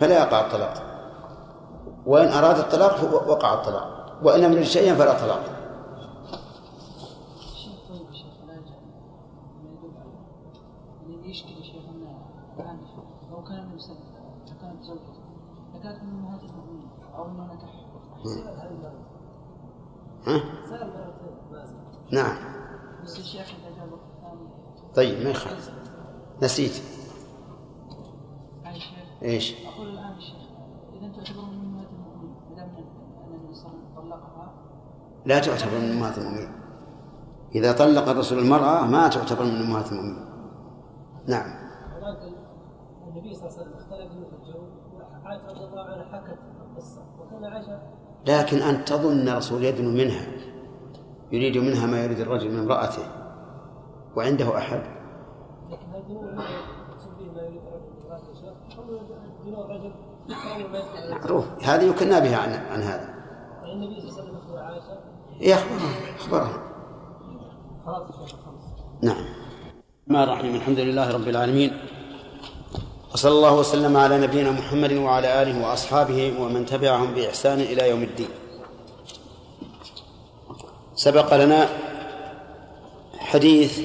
فلا 0.00 0.18
يقع 0.18 0.46
الطلاق 0.46 0.74
وإن 2.06 2.28
أراد 2.28 2.58
الطلاق 2.58 3.28
وقع 3.30 3.54
الطلاق 3.54 4.18
وإن 4.22 4.40
لم 4.40 4.52
يرد 4.52 4.62
شيئا 4.62 4.94
فلا 4.94 5.20
طلاق 5.20 5.42
شيخ 7.40 7.88
طيب 7.88 8.06
يا 8.06 8.12
شيخ 8.12 8.34
لا 8.46 8.52
يجعل 8.52 8.80
ما 9.62 9.70
يدل 9.70 9.94
عليه 10.00 11.16
اللي 11.16 11.30
يشكي 11.30 11.54
يا 11.58 11.62
شيخ 11.62 11.84
انه 11.88 12.18
الان 12.58 12.78
لو 13.30 13.44
كان 13.44 13.58
النبي 13.58 13.78
صلى 13.78 13.96
الله 13.96 14.06
عليه 14.06 14.42
وسلم 14.44 14.58
كانت 14.60 14.82
زوجته 14.82 15.22
لكانت 15.82 16.02
من 16.02 16.10
امهات 16.10 16.40
المؤمنين 16.42 16.90
أو 17.14 17.28
انه 17.28 17.54
نكح 17.54 17.82
ها؟ 20.26 20.42
نعم. 22.12 22.36
بس 23.04 23.18
الشيخ 23.18 23.46
اذا 23.46 23.90
طيب 24.94 25.24
ما 25.24 25.30
يخالف. 25.30 25.70
نسيت. 26.42 26.82
إيش؟ 29.22 29.54
أقول 29.66 29.88
الآن 29.88 30.12
الشيخ 30.16 30.36
إذا 30.92 31.12
تعتبر 31.12 31.42
من 31.42 31.64
امهات 31.64 31.88
المؤمنين 31.90 32.34
ما 32.50 32.56
دام 32.56 32.68
ان 32.68 33.34
النبي 33.34 33.54
صلى 33.54 33.66
الله 33.66 33.78
عليه 33.78 33.88
وسلم 33.88 34.10
طلقها؟ 34.10 34.54
لا 35.24 35.38
تعتبر 35.38 35.78
من 35.78 35.90
امهات 35.90 36.18
المؤمنين 36.18 36.52
إذا 37.54 37.72
طلق 37.72 38.08
الرسول 38.08 38.38
المرأة 38.38 38.86
ما 38.86 39.08
تعتبر 39.08 39.44
من 39.44 39.60
امهات 39.60 39.92
المؤمنين 39.92 40.26
نعم. 41.26 41.50
هناك 41.96 42.18
النبي 43.08 43.34
صلى 43.34 43.48
الله 43.48 43.58
عليه 43.58 43.62
وسلم 43.62 43.78
اختلف 43.78 44.12
لكن 48.26 48.58
أن 48.58 48.84
تظن 48.84 49.28
الرسول 49.28 49.64
يدنو 49.64 49.90
منها 49.90 50.26
يريد 51.32 51.58
منها 51.58 51.86
ما 51.86 52.04
يريد 52.04 52.20
الرجل 52.20 52.50
من 52.50 52.58
امرأته 52.58 53.02
وعنده 54.16 54.58
أحد؟ 54.58 54.82
معروف 61.10 61.44
هذه 61.64 61.84
يكنى 61.84 62.20
بها 62.20 62.36
عن, 62.36 62.52
عن 62.52 62.80
هذا. 62.80 63.14
النبي 63.64 64.00
صلى 64.00 64.10
الله 64.10 64.22
عليه 64.22 64.22
وسلم 64.22 64.36
يخبر 64.36 64.58
عائشة 64.58 64.98
إيه 65.40 65.54
أخبرها 65.54 66.16
أخبرها 66.16 66.62
خلاص 67.86 68.20
يا 68.20 68.26
شيخ 68.26 68.38
خلاص 68.40 68.64
نعم. 69.02 69.24
الرحمن 70.08 70.22
الرحيم 70.22 70.54
الحمد 70.54 70.78
لله 70.78 71.14
رب 71.14 71.28
العالمين. 71.28 71.72
وصلى 73.14 73.32
الله 73.32 73.54
وسلم 73.54 73.96
على 73.96 74.18
نبينا 74.18 74.50
محمد 74.50 74.92
وعلى 74.92 75.42
آله 75.42 75.68
وأصحابه 75.68 76.34
ومن 76.40 76.66
تبعهم 76.66 77.14
بإحسان 77.14 77.60
إلى 77.60 77.88
يوم 77.88 78.02
الدين. 78.02 78.28
سبق 80.94 81.34
لنا 81.34 81.68
حديث 83.18 83.80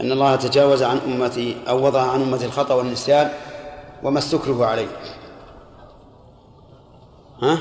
أن 0.00 0.12
الله 0.12 0.36
تجاوز 0.36 0.82
عن 0.82 0.98
أمتي 1.06 1.56
أو 1.68 1.86
وضع 1.86 2.02
عن 2.02 2.22
أمتي 2.22 2.44
الخطأ 2.44 2.74
والنسيان 2.74 3.32
وما 4.02 4.18
استكرهوا 4.18 4.66
عليه. 4.66 4.88
ها؟ 7.42 7.58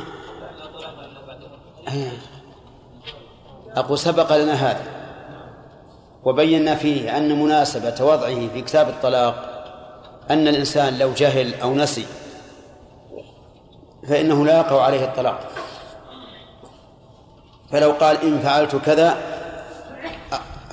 أقول 3.75 3.99
سبق 3.99 4.37
لنا 4.37 4.53
هذا. 4.53 4.83
وبينا 6.23 6.75
فيه 6.75 7.17
أن 7.17 7.43
مناسبة 7.43 7.95
وضعه 8.05 8.47
في 8.53 8.61
كتاب 8.61 8.89
الطلاق 8.89 9.48
أن 10.31 10.47
الإنسان 10.47 10.97
لو 10.97 11.13
جهل 11.13 11.61
أو 11.61 11.73
نسي 11.73 12.05
فإنه 14.07 14.45
لا 14.45 14.57
يقع 14.57 14.83
عليه 14.83 15.05
الطلاق. 15.05 15.39
فلو 17.71 17.91
قال 17.91 18.21
إن 18.21 18.39
فعلت 18.39 18.75
كذا 18.75 19.17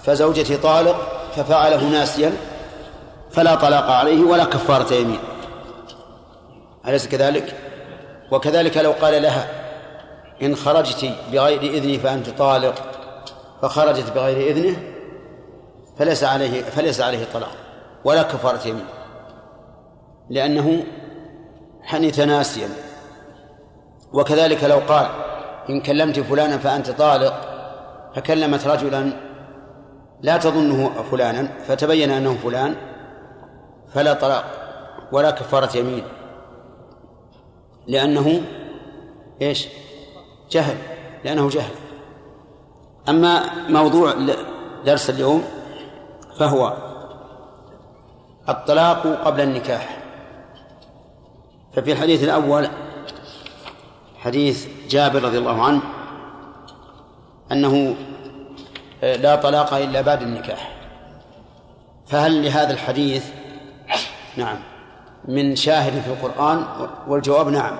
فزوجتي 0.02 0.56
طالق 0.56 0.96
ففعله 1.36 1.84
ناسيا 1.84 2.32
فلا 3.30 3.54
طلاق 3.54 3.90
عليه 3.90 4.24
ولا 4.24 4.44
كفارة 4.44 4.94
يمين. 4.94 5.20
أليس 6.86 7.08
كذلك؟ 7.08 7.56
وكذلك 8.30 8.76
لو 8.76 8.92
قال 8.92 9.22
لها 9.22 9.48
إن 10.42 10.56
خرجت 10.56 11.12
بغير 11.32 11.62
إذني 11.62 11.98
فأنت 11.98 12.30
طالق 12.30 12.74
فخرجت 13.62 14.12
بغير 14.12 14.50
إذنه 14.50 14.76
فليس 15.98 16.24
عليه 16.24 16.62
فليس 16.62 17.00
عليه 17.00 17.26
طلاق 17.34 17.52
ولا 18.04 18.22
كفارة 18.22 18.68
يمين. 18.68 18.84
لأنه 20.30 20.84
حنث 21.82 22.20
ناسيا. 22.20 22.68
وكذلك 24.12 24.64
لو 24.64 24.78
قال 24.78 25.06
إن 25.70 25.80
كلمت 25.80 26.20
فلانا 26.20 26.58
فأنت 26.58 26.90
طالق 26.90 27.34
فكلمت 28.14 28.66
رجلا 28.66 29.12
لا 30.22 30.36
تظنه 30.36 31.02
فلانا 31.10 31.48
فتبين 31.66 32.10
أنه 32.10 32.34
فلان 32.34 32.74
فلا 33.94 34.12
طلاق 34.12 34.44
ولا 35.12 35.30
كفارة 35.30 35.76
يمين. 35.76 36.04
لأنه 37.86 38.42
إيش؟ 39.42 39.68
جهل 40.50 40.76
لأنه 41.24 41.48
جهل. 41.48 41.74
أما 43.08 43.42
موضوع 43.68 44.14
درس 44.84 45.10
اليوم 45.10 45.44
فهو 46.38 46.76
الطلاق 48.48 49.06
قبل 49.06 49.40
النكاح. 49.40 50.05
ففي 51.76 51.92
الحديث 51.92 52.24
الأول 52.24 52.68
حديث 54.18 54.68
جابر 54.88 55.22
رضي 55.22 55.38
الله 55.38 55.62
عنه 55.62 55.82
أنه 57.52 57.96
لا 59.02 59.36
طلاق 59.36 59.74
إلا 59.74 60.00
بعد 60.00 60.22
النكاح. 60.22 60.76
فهل 62.06 62.44
لهذا 62.44 62.72
الحديث 62.72 63.30
نعم 64.36 64.58
من 65.24 65.56
شاهد 65.56 66.02
في 66.02 66.08
القرآن؟ 66.10 66.88
والجواب 67.08 67.48
نعم. 67.48 67.78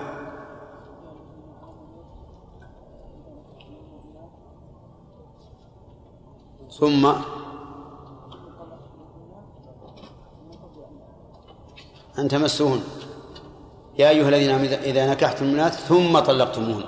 ثم 6.71 7.13
أن 12.19 12.29
تمسوهن 12.29 12.96
يا 13.99 14.09
أيها 14.09 14.29
الذين 14.29 14.51
آمنوا 14.51 14.67
إذا 14.67 15.11
نكحتم 15.11 15.45
المؤمنات 15.45 15.73
ثم 15.73 16.19
طلقتموهن. 16.19 16.85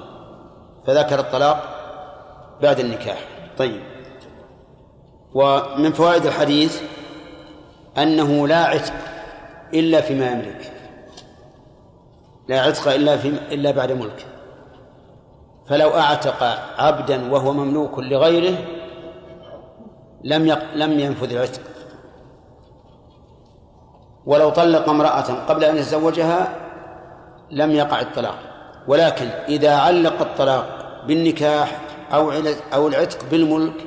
فذكر 0.87 1.21
الطلاق 1.21 1.63
بعد 2.63 2.81
النكاح. 2.81 3.19
طيب. 3.59 3.83
ومن 5.35 5.93
فوائد 5.93 6.27
الحديث 6.27 6.83
أنه 7.99 8.49
لا 8.49 8.65
عتق 8.65 8.93
إلا 9.75 10.01
فيما 10.01 10.31
يملك. 10.31 10.73
لا 12.49 12.61
عتق 12.61 12.89
إلا 12.89 13.17
في 13.17 13.29
إلا 13.29 13.71
بعد 13.71 13.93
ملك. 13.93 14.27
فلو 15.69 15.91
أعتق 15.91 16.43
عبدا 16.79 17.33
وهو 17.33 17.53
مملوك 17.53 17.99
لغيره 17.99 18.59
لم 20.25 20.47
يق... 20.47 20.75
لم 20.75 21.01
ينفذ 21.01 21.33
العتق. 21.33 21.61
ولو 24.27 24.51
طلق 24.51 24.89
امرأة 24.89 25.47
قبل 25.49 25.65
أن 25.65 25.77
يتزوجها 25.77 26.68
لم 27.51 27.71
يقع 27.71 28.01
الطلاق 28.01 28.39
ولكن 28.89 29.29
إذا 29.49 29.77
علق 29.77 30.21
الطلاق 30.21 30.67
بالنكاح 31.07 31.81
أو 32.13 32.33
أو 32.75 32.89
العتق 32.89 33.19
بالملك 33.31 33.87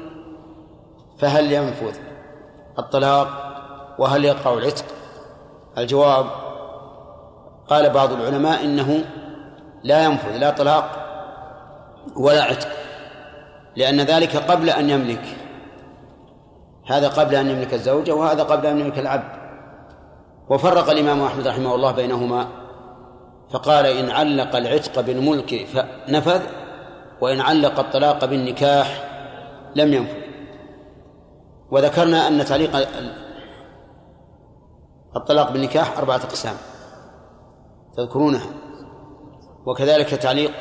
فهل 1.19 1.51
ينفذ 1.51 1.95
الطلاق 2.79 3.27
وهل 3.99 4.25
يقع 4.25 4.53
العتق؟ 4.53 4.85
الجواب 5.77 6.25
قال 7.67 7.89
بعض 7.89 8.11
العلماء 8.11 8.65
إنه 8.65 9.05
لا 9.83 10.03
ينفذ 10.05 10.38
لا 10.38 10.49
طلاق 10.49 10.91
ولا 12.15 12.43
عتق 12.43 12.69
لأن 13.75 14.01
ذلك 14.01 14.38
قبل 14.38 14.69
أن 14.69 14.89
يملك. 14.89 15.38
هذا 16.88 17.07
قبل 17.07 17.35
أن 17.35 17.49
يملك 17.49 17.73
الزوجة 17.73 18.11
وهذا 18.11 18.43
قبل 18.43 18.65
أن 18.65 18.79
يملك 18.79 18.99
العبد. 18.99 19.41
وفرق 20.49 20.89
الإمام 20.89 21.21
أحمد 21.21 21.47
رحمه 21.47 21.75
الله 21.75 21.91
بينهما 21.91 22.47
فقال 23.53 23.86
إن 23.86 24.10
علق 24.10 24.56
العتق 24.56 25.02
بالملك 25.02 25.65
فنفذ 25.65 26.41
وإن 27.22 27.41
علق 27.41 27.80
الطلاق 27.80 28.26
بالنكاح 28.26 29.03
لم 29.76 29.94
ينفذ. 29.94 30.22
وذكرنا 31.72 32.28
أن 32.28 32.45
تعليق 32.45 32.76
الطلاق 35.15 35.52
بالنكاح 35.52 35.98
أربعة 35.98 36.15
أقسام 36.15 36.56
تذكرونها 37.98 38.49
وكذلك 39.65 40.07
تعليق 40.07 40.52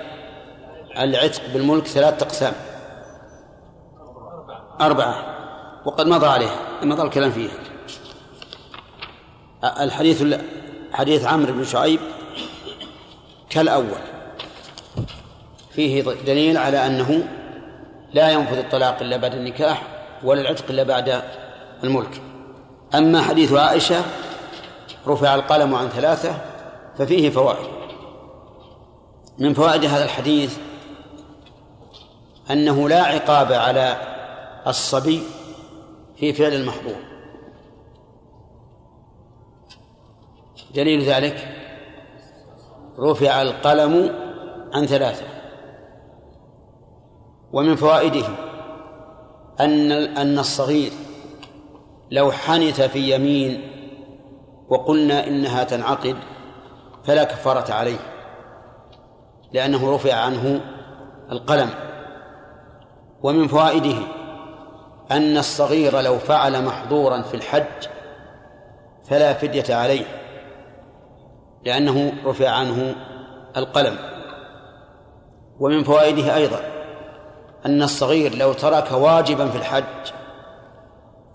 العتق 0.98 1.42
بالملك 1.52 1.86
ثلاثة 1.86 2.26
أقسام. 2.26 2.52
أربعة 4.80 5.14
وقد 5.86 6.06
مضى 6.06 6.26
عليها 6.26 6.56
مضى 6.82 7.02
الكلام 7.02 7.30
فيها. 7.30 7.54
الحديث 9.80 10.40
حديث 10.92 11.24
عمرو 11.24 11.52
بن 11.52 11.64
شعيب 11.64 12.00
كالأول. 13.50 14.00
فيه 15.70 16.02
دليل 16.02 16.56
على 16.56 16.86
أنه 16.86 17.28
لا 18.12 18.30
ينفذ 18.30 18.58
الطلاق 18.58 19.00
إلا 19.00 19.16
بعد 19.16 19.34
النكاح 19.34 19.82
ولا 20.24 20.40
العتق 20.40 20.64
إلا 20.70 20.82
بعد 20.82 21.22
الملك. 21.84 22.22
أما 22.94 23.22
حديث 23.22 23.52
عائشة 23.52 24.04
رفع 25.06 25.34
القلم 25.34 25.74
عن 25.74 25.88
ثلاثة 25.88 26.34
ففيه 26.98 27.30
فوائد. 27.30 27.68
من 29.38 29.54
فوائد 29.54 29.84
هذا 29.84 30.04
الحديث 30.04 30.58
أنه 32.50 32.88
لا 32.88 33.02
عقاب 33.02 33.52
على 33.52 33.96
الصبي 34.66 35.22
في 36.16 36.32
فعل 36.32 36.52
المحظور. 36.52 36.96
دليل 40.74 41.02
ذلك 41.02 41.59
رفع 43.00 43.42
القلم 43.42 44.14
عن 44.74 44.86
ثلاثة. 44.86 45.24
ومن 47.52 47.76
فوائده 47.76 48.26
أن 49.60 49.92
أن 49.92 50.38
الصغير 50.38 50.92
لو 52.10 52.32
حنث 52.32 52.80
في 52.80 53.14
يمين 53.14 53.70
وقلنا 54.68 55.26
إنها 55.26 55.64
تنعقد 55.64 56.16
فلا 57.04 57.24
كفارة 57.24 57.72
عليه 57.72 57.98
لأنه 59.52 59.94
رفع 59.94 60.14
عنه 60.14 60.60
القلم. 61.32 61.70
ومن 63.22 63.48
فوائده 63.48 63.96
أن 65.10 65.36
الصغير 65.36 66.00
لو 66.00 66.18
فعل 66.18 66.64
محظورا 66.64 67.22
في 67.22 67.34
الحج 67.34 67.88
فلا 69.04 69.32
فدية 69.32 69.74
عليه. 69.74 70.19
لأنه 71.64 72.12
رفع 72.24 72.48
عنه 72.48 72.94
القلم. 73.56 73.96
ومن 75.60 75.84
فوائده 75.84 76.36
أيضا 76.36 76.60
أن 77.66 77.82
الصغير 77.82 78.34
لو 78.34 78.52
ترك 78.52 78.92
واجبا 78.92 79.48
في 79.48 79.58
الحج 79.58 80.12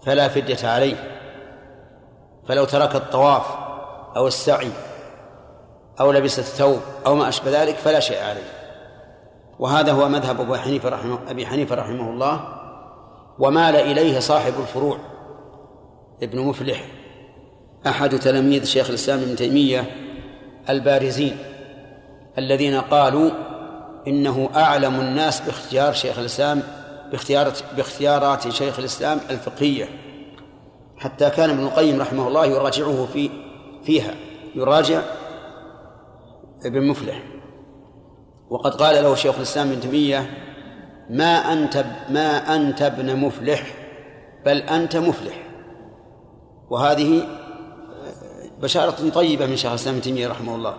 فلا 0.06 0.27
فدية 0.27 0.68
عليه. 0.68 0.95
فلو 2.47 2.65
ترك 2.65 2.95
الطواف 2.95 3.45
أو 4.15 4.27
السعي 4.27 4.72
أو 5.99 6.11
لبس 6.11 6.39
الثوب 6.39 6.80
أو 7.06 7.15
ما 7.15 7.30
أشبه 7.30 7.64
ذلك 7.64 7.76
فلا 7.76 7.99
شيء 7.99 8.23
عليه. 8.23 8.56
وهذا 9.60 9.91
هو 9.91 10.10
مذهب 10.10 10.41
أبي 10.41 10.60
حنيفة 10.60 10.89
رحمه 10.89 11.19
أبي 11.27 11.47
حنيفة 11.47 11.76
رحمه 11.76 12.10
الله. 12.10 12.39
ومال 13.39 13.76
إليه 13.76 14.19
صاحب 14.19 14.53
الفروع 14.60 14.97
ابن 16.23 16.39
مفلح 16.39 16.85
أحد 17.88 18.19
تلاميذ 18.19 18.65
شيخ 18.65 18.89
الإسلام 18.89 19.19
ابن 19.19 19.35
تيمية. 19.35 20.05
البارزين 20.69 21.37
الذين 22.37 22.81
قالوا 22.81 23.31
إنه 24.07 24.49
أعلم 24.55 24.99
الناس 24.99 25.41
باختيار 25.41 25.93
شيخ 25.93 26.19
الإسلام 26.19 26.63
باختيارات 27.11 27.59
باختيارات 27.77 28.49
شيخ 28.49 28.79
الإسلام 28.79 29.19
الفقهية. 29.29 29.85
حتى 30.97 31.29
كان 31.29 31.49
ابن 31.49 31.63
القيم 31.63 32.01
رحمه 32.01 32.27
الله 32.27 32.45
يراجعه 32.45 33.05
في 33.05 33.29
فيها. 33.83 34.13
يراجع 34.55 35.01
ابن 36.65 36.87
مفلح. 36.87 37.23
وقد 38.49 38.75
قال 38.75 39.03
له 39.03 39.15
شيخ 39.15 39.35
الإسلام 39.35 39.71
ابن 39.71 39.79
تيمية 39.79 40.29
ما 41.09 41.53
أنت 41.53 41.85
ما 42.09 42.55
أنت 42.55 42.81
ابن 42.81 43.15
مفلح 43.15 43.63
بل 44.45 44.57
أنت 44.57 44.97
مفلح. 44.97 45.33
وهذه 46.69 47.27
بشارة 48.61 49.10
طيبة 49.10 49.45
من 49.45 49.56
شيخ 49.56 49.69
الإسلام 49.69 49.95
ابن 49.95 50.03
تيمية 50.03 50.27
رحمه 50.27 50.56
الله. 50.56 50.77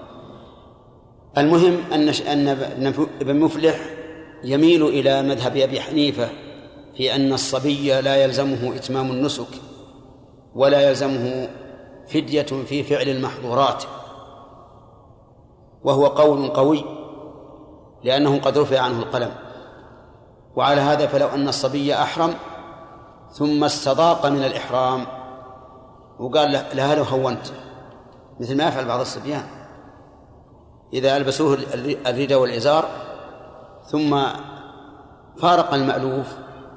المهم 1.39 1.93
أن 1.93 2.09
أن 2.09 2.48
ابن 3.20 3.40
مفلح 3.40 3.81
يميل 4.44 4.86
إلى 4.86 5.23
مذهب 5.23 5.57
أبي 5.57 5.81
حنيفة 5.81 6.28
في 6.97 7.15
أن 7.15 7.32
الصبي 7.32 8.01
لا 8.01 8.16
يلزمه 8.16 8.77
إتمام 8.77 9.11
النسك 9.11 9.48
ولا 10.55 10.89
يلزمه 10.89 11.48
فدية 12.09 12.43
في 12.43 12.82
فعل 12.82 13.09
المحظورات 13.09 13.85
وهو 15.85 16.07
قول 16.07 16.48
قوي 16.48 16.85
لأنه 18.05 18.39
قد 18.40 18.59
رفع 18.59 18.81
عنه 18.81 18.98
القلم. 18.98 19.31
وعلى 20.57 20.81
هذا 20.81 21.07
فلو 21.07 21.27
أن 21.27 21.48
الصبي 21.48 21.94
أحرم 21.94 22.35
ثم 23.32 23.65
استضاق 23.65 24.27
من 24.27 24.44
الإحرام 24.44 25.07
وقال 26.19 26.53
له 26.53 26.94
لو 26.94 27.03
هونت. 27.03 27.53
مثل 28.40 28.56
ما 28.56 28.68
يفعل 28.68 28.84
بعض 28.84 29.00
الصبيان. 29.00 29.44
إذا 30.92 31.16
ألبسوه 31.16 31.58
الرداء 32.06 32.38
والإزار 32.38 32.88
ثم 33.86 34.22
فارق 35.38 35.74
المألوف 35.74 36.26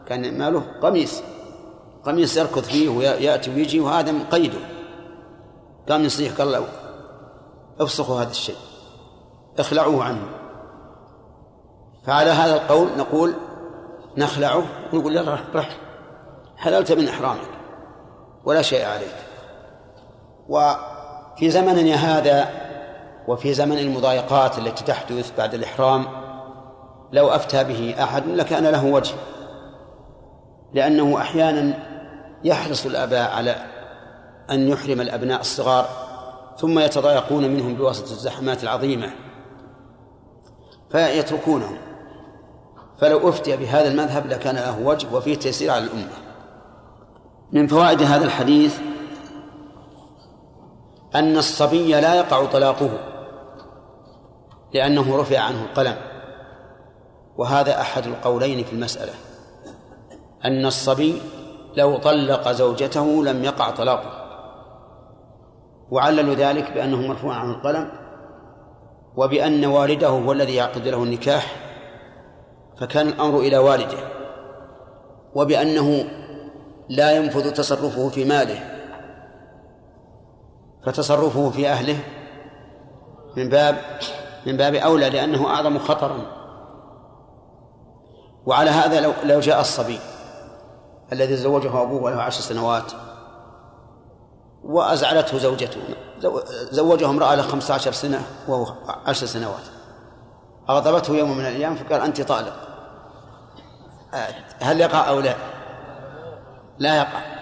كان 0.07 0.37
ماله 0.37 0.63
قميص 0.81 1.21
قميص 2.05 2.37
يركض 2.37 2.63
فيه 2.63 2.89
ويأتي 2.89 3.53
ويجي 3.53 3.79
وهذا 3.79 4.11
من 4.11 4.23
قيده. 4.23 4.59
قام 5.89 6.03
يصيح 6.03 6.37
قال 6.37 6.51
له 6.51 6.65
افسخوا 7.79 8.21
هذا 8.21 8.31
الشيء 8.31 8.57
اخلعوه 9.59 10.03
عنه. 10.03 10.25
فعلى 12.05 12.29
هذا 12.29 12.55
القول 12.55 12.87
نقول 12.97 13.33
نخلعه 14.17 14.63
ونقول 14.93 15.15
يلا 15.15 15.37
رح 15.55 15.77
حللت 16.57 16.91
من 16.91 17.07
إحرامك 17.07 17.49
ولا 18.45 18.61
شيء 18.61 18.85
عليك. 18.85 19.15
وفي 21.39 21.49
زمننا 21.49 21.95
هذا 21.95 22.49
وفي 23.27 23.53
زمن 23.53 23.77
المضايقات 23.77 24.57
التي 24.57 24.83
تحدث 24.83 25.31
بعد 25.37 25.53
الإحرام 25.53 26.05
لو 27.11 27.29
أفتى 27.29 27.63
به 27.63 28.03
أحد 28.03 28.27
لكان 28.27 28.67
له 28.67 28.85
وجه 28.85 29.13
لأنه 30.73 31.17
أحيانا 31.17 31.73
يحرص 32.43 32.85
الآباء 32.85 33.31
على 33.31 33.55
أن 34.49 34.67
يحرم 34.67 35.01
الأبناء 35.01 35.41
الصغار 35.41 35.85
ثم 36.57 36.79
يتضايقون 36.79 37.43
منهم 37.43 37.75
بواسطة 37.75 38.11
الزحمات 38.11 38.63
العظيمة 38.63 39.09
فيتركونهم. 40.91 41.77
فلو 43.01 43.29
أفتي 43.29 43.57
بهذا 43.57 43.87
المذهب 43.87 44.27
لكان 44.27 44.55
له 44.55 44.79
وجه 44.79 45.07
وفيه 45.13 45.35
تيسير 45.35 45.71
على 45.71 45.83
الأمة. 45.83 46.13
من 47.51 47.67
فوائد 47.67 48.01
هذا 48.01 48.25
الحديث 48.25 48.79
أن 51.15 51.37
الصبي 51.37 51.91
لا 51.91 52.15
يقع 52.15 52.45
طلاقه 52.45 52.89
لأنه 54.73 55.17
رفع 55.17 55.39
عنه 55.39 55.63
القلم. 55.63 55.95
وهذا 57.39 57.81
أحد 57.81 58.07
القولين 58.07 58.63
في 58.63 58.73
المسألة 58.73 59.13
أن 60.45 60.65
الصبي 60.65 61.21
لو 61.77 61.97
طلق 61.97 62.51
زوجته 62.51 63.23
لم 63.23 63.43
يقع 63.43 63.69
طلاقه 63.69 64.19
وعللوا 65.91 66.35
ذلك 66.35 66.71
بأنه 66.71 66.97
مرفوع 66.97 67.35
عنه 67.35 67.51
القلم 67.51 67.91
وبأن 69.15 69.65
والده 69.65 70.07
هو 70.07 70.31
الذي 70.31 70.55
يعقد 70.55 70.87
له 70.87 71.03
النكاح 71.03 71.55
فكان 72.79 73.07
الأمر 73.07 73.39
إلى 73.39 73.57
والده 73.57 73.97
وبأنه 75.35 76.05
لا 76.89 77.11
ينفذ 77.11 77.53
تصرفه 77.53 78.09
في 78.09 78.25
ماله. 78.25 78.78
فتصرفه 80.85 81.49
في 81.49 81.69
أهله 81.69 81.99
من 83.37 83.49
باب 83.49 83.99
من 84.45 84.57
باب 84.57 84.75
أولى 84.75 85.09
لأنه 85.09 85.47
أعظم 85.47 85.79
خطرا. 85.79 86.39
وعلى 88.45 88.69
هذا 88.69 89.01
لو 89.01 89.13
لو 89.23 89.39
جاء 89.39 89.61
الصبي 89.61 89.99
الذي 91.13 91.35
زوجه 91.35 91.81
أبوه 91.81 92.03
وله 92.03 92.21
عشر 92.21 92.41
سنوات 92.41 92.91
وأزعلته 94.63 95.37
زوجته 95.37 95.81
زوجه 96.71 97.09
امرأة 97.09 97.35
له 97.35 97.43
خمسة 97.43 97.73
عشر 97.73 97.91
سنة 97.91 98.21
وهو 98.47 98.73
عشر 99.05 99.25
سنوات. 99.25 99.63
أغضبته 100.69 101.15
يوم 101.15 101.37
من 101.37 101.45
الأيام 101.45 101.75
فقال 101.75 102.01
أنت 102.01 102.21
طالق. 102.21 102.53
هل 104.59 104.81
يقع 104.81 105.09
أو 105.09 105.19
لا؟ 105.19 105.35
لا 106.79 106.97
يقع. 106.97 107.38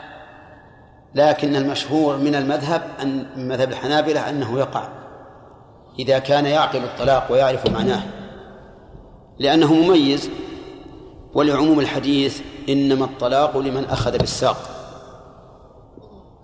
لكن 1.18 1.56
المشهور 1.56 2.18
من 2.18 2.35
المذهب 2.35 2.81
أن 3.02 3.26
من 3.35 3.48
مذهب 3.48 3.69
الحنابلة 3.69 4.30
أنه 4.30 4.60
يقع 4.60 4.88
إذا 5.99 6.19
كان 6.19 6.45
يعقل 6.45 6.84
الطلاق 6.84 7.31
ويعرف 7.31 7.69
معناه 7.69 8.02
لأنه 9.39 9.73
مميز 9.73 10.30
ولعموم 11.34 11.80
الحديث 11.80 12.41
إنما 12.69 13.06
الطلاق 13.06 13.57
لمن 13.57 13.85
أخذ 13.85 14.18
بالساق. 14.18 14.57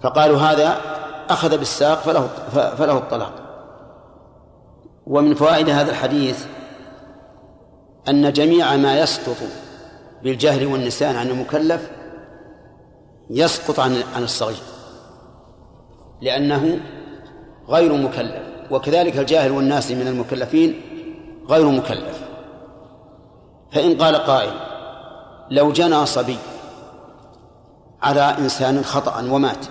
فقالوا 0.01 0.37
هذا 0.37 0.77
أخذ 1.29 1.57
بالساق 1.57 2.01
فله 2.01 2.27
فله 2.51 2.97
الطلاق. 2.97 3.33
ومن 5.07 5.35
فوائد 5.35 5.69
هذا 5.69 5.91
الحديث 5.91 6.45
أن 8.09 8.33
جميع 8.33 8.75
ما 8.75 8.99
يسقط 8.99 9.37
بالجهل 10.23 10.65
والنسيان 10.65 11.15
عن 11.15 11.29
المكلف 11.29 11.89
يسقط 13.29 13.79
عن 13.79 14.03
عن 14.15 14.23
الصغير 14.23 14.63
لأنه 16.21 16.79
غير 17.67 17.93
مكلف 17.93 18.43
وكذلك 18.71 19.17
الجاهل 19.17 19.51
والناس 19.51 19.91
من 19.91 20.07
المكلفين 20.07 20.81
غير 21.49 21.69
مكلف. 21.69 22.23
فإن 23.71 23.97
قال 23.97 24.15
قائل 24.15 24.53
لو 25.51 25.71
جنى 25.71 26.05
صبي 26.05 26.37
على 28.01 28.21
إنسان 28.21 28.83
خطأ 28.83 29.21
ومات 29.31 29.65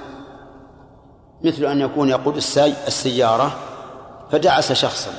مثل 1.44 1.64
أن 1.64 1.80
يكون 1.80 2.08
يقود 2.08 2.36
السيارة 2.66 3.56
فدعس 4.30 4.72
شخصا 4.72 5.10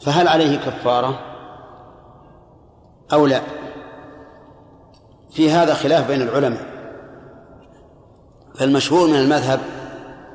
فهل 0.00 0.28
عليه 0.28 0.56
كفارة 0.56 1.20
أو 3.12 3.26
لا؟ 3.26 3.40
في 5.30 5.50
هذا 5.50 5.74
خلاف 5.74 6.08
بين 6.08 6.22
العلماء. 6.22 6.71
فالمشهور 8.62 9.08
من 9.08 9.14
المذهب 9.14 9.60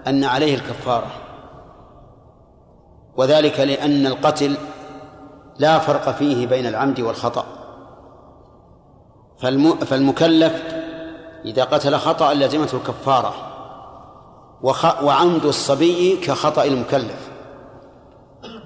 أن 0.07 0.23
عليه 0.23 0.55
الكفارة 0.55 1.07
وذلك 3.17 3.59
لأن 3.59 4.07
القتل 4.07 4.57
لا 5.59 5.79
فرق 5.79 6.11
فيه 6.11 6.47
بين 6.47 6.65
العمد 6.65 6.99
والخطأ 6.99 7.45
فالمكلف 9.85 10.63
إذا 11.45 11.63
قتل 11.63 11.95
خطأ 11.95 12.33
لزمته 12.33 12.77
الكفارة 12.77 13.33
وعمد 15.03 15.45
الصبي 15.45 16.17
كخطأ 16.17 16.63
المكلف 16.63 17.29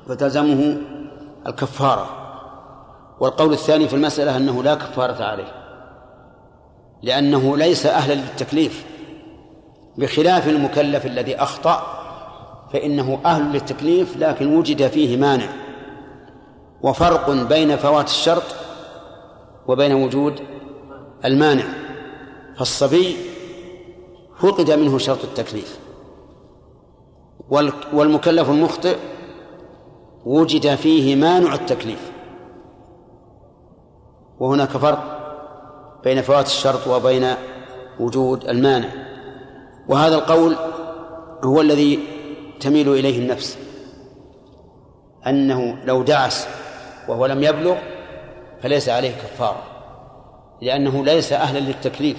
فتلزمه 0.08 0.78
الكفارة. 1.48 2.10
والقول 3.20 3.54
الثاني 3.54 3.88
في 3.88 3.96
المسألة 3.96 4.38
أنه 4.38 4.64
لا 4.64 4.76
كفارة 4.76 5.24
عليه 5.24 5.54
لأنه 7.02 7.58
ليس 7.58 7.86
أهلا 7.86 8.14
للتكليف. 8.14 8.91
بخلاف 10.02 10.48
المكلف 10.48 11.06
الذي 11.06 11.36
أخطأ 11.36 11.84
فإنه 12.74 13.20
أهل 13.26 13.52
للتكليف 13.54 14.18
لكن 14.18 14.58
وجد 14.58 14.88
فيه 14.88 15.18
مانع. 15.18 15.50
وفرق 16.82 17.30
بين 17.30 17.76
فوات 17.76 18.08
الشرط 18.08 18.44
وبين 19.68 19.94
وجود 19.94 20.40
المانع. 21.26 21.64
فالصبي 22.58 23.16
فقد 24.40 24.72
منه 24.72 24.98
شرط 24.98 25.24
التكليف. 25.24 25.80
والمكلف 27.94 28.50
المخطئ 28.50 28.98
وجد 30.26 30.76
فيه 30.76 31.16
مانع 31.16 31.54
التكليف. 31.54 32.12
وهناك 34.40 34.70
فرق 34.70 35.18
بين 36.04 36.22
فوات 36.22 36.46
الشرط 36.46 36.88
وبين 36.88 37.34
وجود 38.00 38.46
المانع. 38.46 39.11
وهذا 39.88 40.16
القول 40.16 40.56
هو 41.44 41.62
الذي 41.62 42.00
تميل 42.60 42.90
إليه 42.90 43.20
النفس 43.20 43.58
أنه 45.28 45.78
لو 45.86 46.04
دعس 46.04 46.48
وهو 47.08 47.26
لم 47.26 47.44
يبلغ 47.44 47.76
فليس 48.64 48.90
عليه 48.90 49.12
كفارة 49.12 49.64
لأنه 50.62 51.06
ليس 51.06 51.34
أهلا 51.34 51.60
للتكليف 51.60 52.18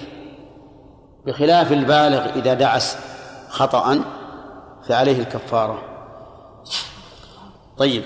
بخلاف 1.25 1.71
البالغ 1.71 2.35
إذا 2.35 2.53
دعس 2.53 2.97
خطأ 3.49 4.03
فعليه 4.87 5.19
الكفارة. 5.19 5.81
طيب. 7.77 8.03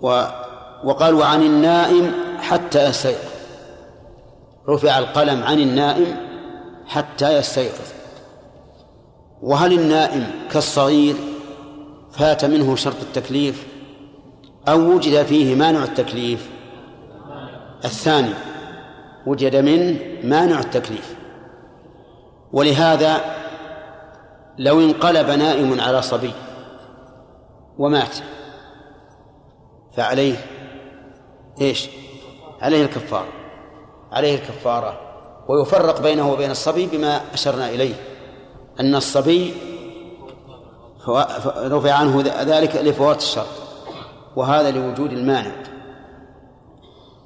و 0.00 0.22
وقال 0.84 1.14
وعن 1.14 1.42
النائم 1.42 2.12
حتى 2.38 2.92
رفع 4.68 4.98
القلم 4.98 5.42
عن 5.42 5.60
النائم 5.60 6.16
حتى 6.86 7.38
يستيقظ. 7.38 7.92
وهل 9.42 9.72
النائم 9.72 10.26
كالصغير 10.50 11.16
فات 12.12 12.44
منه 12.44 12.76
شرط 12.76 13.00
التكليف 13.02 13.66
أو 14.68 14.78
وجد 14.78 15.22
فيه 15.22 15.54
مانع 15.54 15.84
التكليف؟ 15.84 16.50
الثاني 17.84 18.34
وجد 19.26 19.56
منه 19.56 19.98
مانع 20.24 20.58
التكليف. 20.58 21.16
ولهذا 22.52 23.20
لو 24.58 24.80
انقلب 24.80 25.30
نائم 25.30 25.80
على 25.80 26.02
صبي 26.02 26.32
ومات 27.78 28.16
فعليه 29.96 30.36
إيش؟ 31.60 31.88
عليه 32.60 32.82
الكفارة. 32.82 33.37
عليه 34.12 34.34
الكفارة 34.34 35.00
ويفرق 35.48 36.00
بينه 36.00 36.32
وبين 36.32 36.50
الصبي 36.50 36.86
بما 36.86 37.20
أشرنا 37.34 37.68
إليه. 37.68 37.94
أن 38.80 38.94
الصبي 38.94 39.54
رفع 41.56 41.92
عنه 41.92 42.22
ذلك 42.42 42.76
لفوات 42.76 43.18
الشرط 43.18 43.46
وهذا 44.36 44.70
لوجود 44.70 45.12
المانع 45.12 45.52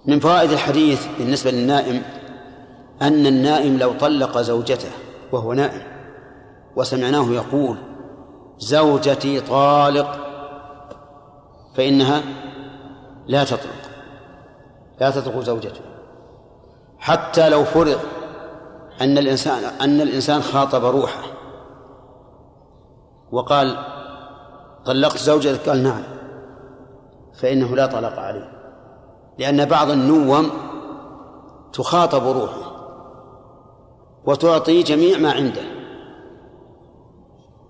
من 0.07 0.21
فوائد 0.21 0.51
الحديث 0.51 1.07
بالنسبة 1.19 1.51
للنائم 1.51 2.03
أن 3.03 3.27
النائم 3.27 3.79
لو 3.79 3.93
طلق 3.93 4.39
زوجته 4.39 4.91
وهو 5.33 5.53
نائم 5.53 5.83
وسمعناه 6.77 7.31
يقول 7.31 7.77
زوجتي 8.59 9.41
طالق 9.41 10.19
فإنها 11.75 12.23
لا 13.27 13.45
تطلق 13.45 13.91
لا 15.01 15.11
تطلق 15.11 15.41
زوجته. 15.41 15.92
حتى 17.03 17.49
لو 17.49 17.65
فرض 17.65 17.99
أن 19.01 19.19
الإنسان 19.19 19.65
أن 19.65 20.01
الإنسان 20.01 20.41
خاطب 20.41 20.85
روحه. 20.85 21.23
وقال 23.33 23.77
طلقت 24.87 25.19
زوجتك؟ 25.19 25.69
قال 25.69 25.83
نعم. 25.83 26.03
فإنه 27.41 27.77
لا 27.77 27.87
طلاق 27.87 28.19
عليه. 28.19 28.53
لأن 29.39 29.65
بعض 29.65 29.91
النوم 29.91 30.51
تخاطب 31.73 32.27
روحه 32.27 32.73
وتعطي 34.25 34.83
جميع 34.83 35.19
ما 35.19 35.33
عنده. 35.33 35.63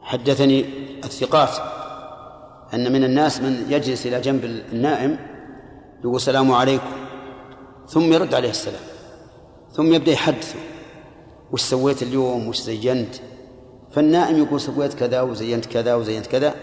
حدثني 0.03 0.65
الثقات 1.05 1.51
أن 2.75 2.93
من 2.93 3.05
الناس 3.05 3.41
من 3.41 3.67
يجلس 3.69 4.07
إلى 4.07 4.21
جنب 4.21 4.45
النائم 4.45 5.19
يقول 6.01 6.17
السلام 6.17 6.53
عليكم. 6.53 6.93
ثم 7.87 8.13
يرد 8.13 8.35
عليه 8.35 8.51
السلام. 8.51 8.92
ثم 9.73 9.93
يبدأ 9.93 10.13
يحدثه. 10.13 10.59
وش 11.53 11.61
سويت 11.61 12.03
اليوم؟ 12.03 12.49
وش 12.49 12.61
زينت؟ 12.61 13.15
فالنائم 13.91 14.43
يقول 14.43 14.61
سويت 14.61 14.95
كذا 14.95 15.21
وزينت 15.21 15.67
كذا 15.67 15.95
وزينت 15.95 16.27
كذا. 16.27 16.55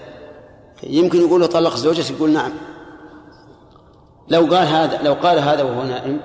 يمكن 0.84 1.20
يقول 1.20 1.42
له 1.42 1.48
طلق 1.48 1.76
زوجته 1.76 2.14
يقول 2.16 2.30
نعم. 2.30 2.52
لو 4.28 4.42
قال 4.42 4.68
هذا 4.68 5.02
لو 5.02 5.14
قال 5.14 5.40
هذا 5.40 5.64
وهو 5.64 5.84
نائم 5.84 6.20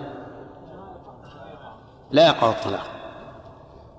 لا 2.11 2.27
يقع 2.27 2.51
الطلاق. 2.51 2.87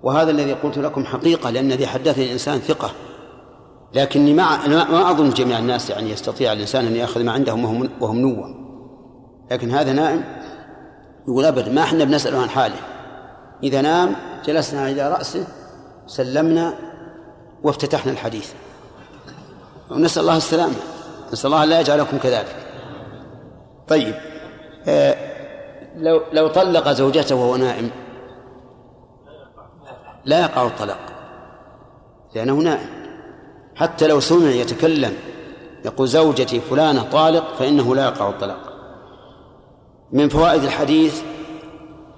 وهذا 0.03 0.31
الذي 0.31 0.53
قلت 0.53 0.77
لكم 0.77 1.05
حقيقة 1.05 1.49
لأن 1.49 1.71
الذي 1.71 1.87
حدثني 1.87 2.25
الإنسان 2.25 2.59
ثقة. 2.59 2.91
لكني 3.95 4.33
ما 4.33 4.67
ما 4.67 5.11
أظن 5.11 5.29
جميع 5.29 5.59
الناس 5.59 5.89
يعني 5.89 6.11
يستطيع 6.11 6.53
الإنسان 6.53 6.85
أن 6.85 6.95
يأخذ 6.95 7.23
ما 7.23 7.31
عندهم 7.31 7.65
وهم 7.65 7.89
وهم 8.01 8.19
نوم 8.19 8.65
لكن 9.51 9.71
هذا 9.71 9.93
نائم 9.93 10.23
يقول 11.27 11.45
أبدا 11.45 11.71
ما 11.71 11.81
إحنا 11.81 12.03
بنسأله 12.03 12.41
عن 12.41 12.49
حاله. 12.49 12.79
إذا 13.63 13.81
نام 13.81 14.15
جلسنا 14.45 14.89
إلى 14.89 15.11
رأسه 15.11 15.47
سلمنا 16.07 16.73
وافتتحنا 17.63 18.11
الحديث. 18.11 18.53
ونسأل 19.91 20.21
الله 20.21 20.37
السلامة. 20.37 20.75
نسأل 21.33 21.45
الله 21.45 21.65
لا 21.65 21.79
يجعلكم 21.79 22.17
كذلك. 22.17 22.55
طيب 23.87 24.15
آه 24.87 25.15
لو 25.97 26.21
لو 26.31 26.47
طلق 26.47 26.91
زوجته 26.91 27.35
وهو 27.35 27.55
نائم 27.55 27.91
لا 30.25 30.39
يقع 30.39 30.67
الطلاق 30.67 30.99
لأنه 32.35 32.53
نائم. 32.53 32.89
حتى 33.75 34.07
لو 34.07 34.19
سمع 34.19 34.49
يتكلم 34.49 35.15
يقول 35.85 36.07
زوجتي 36.07 36.59
فلانة 36.59 37.03
طالق 37.03 37.53
فإنه 37.53 37.95
لا 37.95 38.05
يقع 38.05 38.29
الطلاق. 38.29 38.64
من 40.15 40.29
فوائد 40.29 40.63
الحديث 40.63 41.21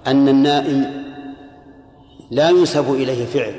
أن 0.06 0.28
النائم 0.28 1.04
لا 2.30 2.50
ينسب 2.50 2.92
إليه 2.94 3.26
فعل 3.26 3.54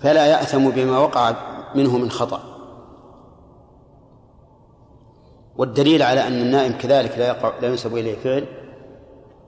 فلا 0.00 0.26
يأثم 0.26 0.70
بما 0.70 0.98
وقع 0.98 1.34
منه 1.74 1.98
من 1.98 2.10
خطأ. 2.10 2.40
والدليل 5.56 6.02
على 6.02 6.26
أن 6.26 6.32
النائم 6.32 6.72
كذلك 6.72 7.18
لا 7.18 7.28
يقع 7.28 7.52
لا 7.62 7.68
ينسب 7.68 7.96
إليه 7.96 8.16
فعل 8.16 8.46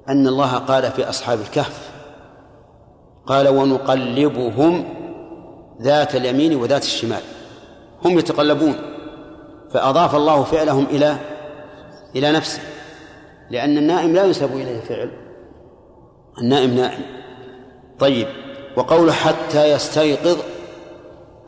أن 0.08 0.26
الله 0.26 0.54
قال 0.54 0.90
في 0.90 1.08
أصحاب 1.08 1.40
الكهف 1.40 1.90
قال 3.26 3.48
ونقلبهم 3.48 4.84
ذات 5.82 6.16
اليمين 6.16 6.56
وذات 6.56 6.82
الشمال. 6.82 7.22
هم 8.04 8.18
يتقلبون 8.18 8.76
فأضاف 9.70 10.14
الله 10.14 10.42
فعلهم 10.42 10.84
إلى 10.84 11.16
إلى 12.16 12.32
نفسه. 12.32 12.75
لأن 13.50 13.78
النائم 13.78 14.12
لا 14.12 14.24
ينسب 14.24 14.56
إليه 14.56 14.80
فعل. 14.80 15.10
النائم 16.38 16.70
نائم. 16.70 17.02
طيب 17.98 18.28
وقوله 18.76 19.12
حتى 19.12 19.72
يستيقظ 19.72 20.38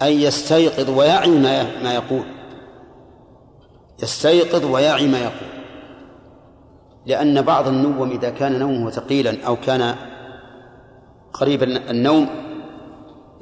أي 0.02 0.22
يستيقظ 0.22 0.90
ويعي 0.90 1.30
ما 1.30 1.82
ما 1.82 1.94
يقول. 1.94 2.24
يستيقظ 4.02 4.64
ويعي 4.64 5.06
ما 5.06 5.18
يقول. 5.18 5.48
لأن 7.06 7.42
بعض 7.42 7.68
النوم 7.68 8.10
إذا 8.10 8.30
كان 8.30 8.58
نومه 8.58 8.90
ثقيلا 8.90 9.46
أو 9.46 9.56
كان 9.56 9.94
قريب 11.32 11.62
النوم 11.62 12.28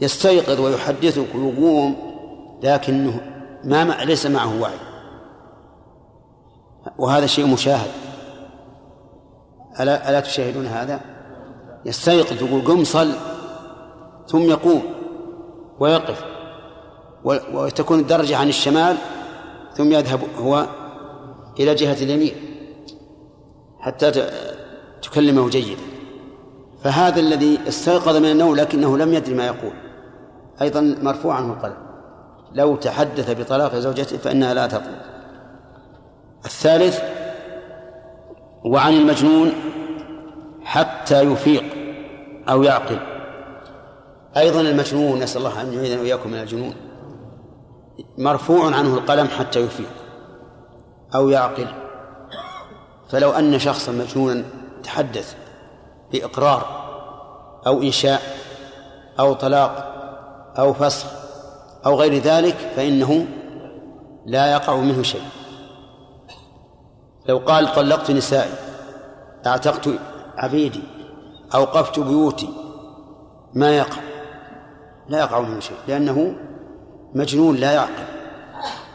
يستيقظ 0.01 0.61
ويحدثك 0.61 1.35
ويقوم 1.35 1.97
لكنه 2.63 3.21
ما 3.65 4.05
ليس 4.05 4.27
معه 4.27 4.61
وعي. 4.61 4.79
وهذا 6.99 7.27
شيء 7.27 7.47
مشاهد. 7.47 8.06
ألا, 9.81 10.11
ألا 10.11 10.21
تشاهدون 10.21 10.67
هذا؟ 10.67 11.01
يستيقظ 11.85 12.43
يقول 12.43 12.65
قم 12.65 12.85
صل 12.85 13.13
ثم 14.27 14.43
يقوم 14.43 14.83
ويقف 15.81 16.25
وتكون 17.25 17.99
الدرجة 17.99 18.37
عن 18.37 18.49
الشمال 18.49 18.97
ثم 19.75 19.93
يذهب 19.93 20.21
هو 20.39 20.67
إلى 21.61 21.75
جهة 21.75 22.03
اليمين 22.03 22.35
حتى 23.81 24.31
تكلمه 25.03 25.49
جيدا. 25.49 25.83
فهذا 26.85 27.21
الذي 27.21 27.59
استيقظ 27.69 28.17
من 28.17 28.31
النوم 28.31 28.57
لكنه 28.57 28.99
لم 28.99 29.15
يدري 29.15 29.35
ما 29.35 29.47
يقول. 29.47 29.73
أيضا 30.63 30.81
مرفوع 31.03 31.35
عنه 31.35 31.53
القلم 31.53 31.77
لو 32.53 32.77
تحدث 32.77 33.41
بطلاق 33.41 33.75
زوجته 33.75 34.17
فإنها 34.17 34.55
لا 34.55 34.67
تطلق. 34.67 35.03
الثالث 36.45 37.01
وعن 38.67 38.93
المجنون 38.93 39.53
حتى 40.65 41.23
يفيق 41.23 41.65
أو 42.49 42.63
يعقل. 42.63 42.99
أيضا 44.37 44.61
المجنون 44.61 45.19
نسأل 45.19 45.39
الله 45.39 45.63
أن 45.63 45.73
يعيذنا 45.73 46.01
وإياكم 46.01 46.31
من 46.31 46.41
الجنون 46.41 46.75
مرفوع 48.19 48.65
عنه 48.65 48.95
القلم 48.95 49.27
حتى 49.27 49.61
يفيق 49.61 49.91
أو 51.15 51.29
يعقل. 51.29 51.67
فلو 53.09 53.31
أن 53.31 53.59
شخصا 53.59 53.93
مجنونا 53.93 54.45
تحدث 54.83 55.37
بإقرار 56.13 56.87
أو 57.67 57.83
إنشاء 57.83 58.23
أو 59.21 59.33
طلاق 59.33 59.93
أو 60.59 60.73
فسخ 60.73 61.07
أو 61.87 61.95
غير 61.95 62.15
ذلك 62.15 62.57
فإنه 62.77 63.27
لا 64.27 64.53
يقع 64.53 64.77
منه 64.77 65.03
شيء. 65.03 65.23
لو 67.29 67.39
قال 67.39 67.73
طلقت 67.73 68.11
نسائي 68.11 68.53
اعتقت 69.47 69.89
عبيدي 70.37 70.83
أوقفت 71.55 72.01
بيوتي 72.01 72.49
ما 73.55 73.77
يقع. 73.77 74.03
لا 75.09 75.19
يقع 75.19 75.41
منه 75.41 75.61
شيء 75.61 75.77
لأنه 75.89 76.35
مجنون 77.15 77.57
لا 77.57 77.73
يعقل. 77.73 78.05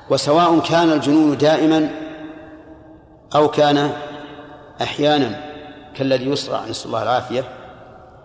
وسواء 0.09 0.59
كان 0.59 0.91
الجنون 0.91 1.37
دائما 1.37 1.89
أو 3.35 3.47
كان 3.47 3.91
أحيانا 4.81 5.51
كالذي 5.95 6.29
يسرع 6.29 6.65
نسأل 6.65 6.87
الله 6.87 7.03
العافية 7.03 7.43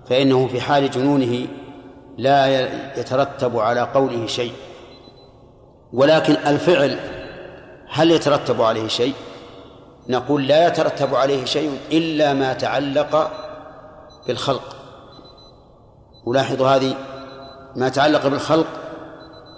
فإنه 0.09 0.47
في 0.47 0.61
حال 0.61 0.91
جنونه 0.91 1.47
لا 2.19 2.47
يترتب 3.01 3.59
على 3.59 3.81
قوله 3.81 4.27
شيء. 4.27 4.53
ولكن 5.93 6.33
الفعل 6.33 6.99
هل 7.89 8.11
يترتب 8.11 8.63
عليه 8.63 8.89
شيء؟ 8.89 9.15
نقول 10.09 10.47
لا 10.47 10.67
يترتب 10.67 11.15
عليه 11.15 11.45
شيء 11.45 11.79
إلا 11.93 12.35
ما 12.35 12.53
تعلق 12.53 13.31
بالخلق. 14.27 14.77
ولاحظوا 16.27 16.69
هذه 16.69 16.95
ما 17.77 17.89
تعلق 17.89 18.27
بالخلق 18.27 18.67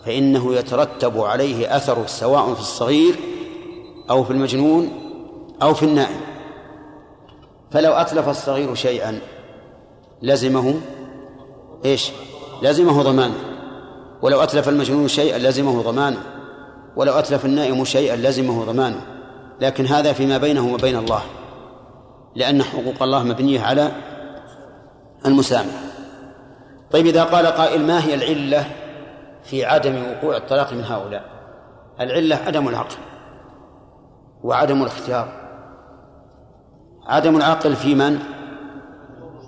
فإنه 0.07 0.55
يترتب 0.55 1.20
عليه 1.20 1.77
أثر 1.77 2.07
سواء 2.07 2.55
في 2.55 2.61
الصغير 2.61 3.15
أو 4.11 4.25
في 4.25 4.31
المجنون 4.31 4.93
أو 5.62 5.75
في 5.75 5.83
النائم. 5.83 6.20
فلو 7.70 7.93
أتلف 7.93 8.29
الصغير 8.29 8.75
شيئا 8.75 9.20
لزمه 10.23 10.81
إيش؟ 11.85 12.11
لزمه 12.62 13.03
ضمانه. 13.03 13.35
ولو 14.23 14.41
أتلف 14.41 14.69
المجنون 14.69 15.09
شيئا 15.09 15.39
لزمه 15.39 15.83
ضمانه. 15.83 16.23
ولو 16.97 17.12
أتلف 17.12 17.45
النائم 17.45 17.85
شيئا 17.85 18.16
لزمه 18.16 18.65
ضمانه. 18.65 19.18
لكن 19.60 19.86
هذا 19.86 20.12
فيما 20.12 20.39
بينه 20.39 20.74
وبين 20.74 20.97
الله 20.97 21.22
لأن 22.35 22.62
حقوق 22.62 23.02
الله 23.02 23.22
مبنية 23.22 23.60
على 23.60 23.93
المسامحة. 25.26 25.89
طيب 26.90 27.06
إذا 27.06 27.24
قال 27.24 27.47
قائل 27.47 27.86
ما 27.86 28.05
هي 28.05 28.14
العلة 28.14 28.66
في 29.44 29.64
عدم 29.64 30.02
وقوع 30.10 30.36
الطلاق 30.36 30.72
من 30.72 30.85
هؤلاء؟ 30.85 31.24
العلة 32.01 32.36
عدم 32.36 32.68
العقل 32.68 32.97
وعدم 34.43 34.82
الاختيار. 34.82 35.28
عدم 37.06 37.36
العقل 37.36 37.76
في 37.76 37.94
من؟ 37.94 38.18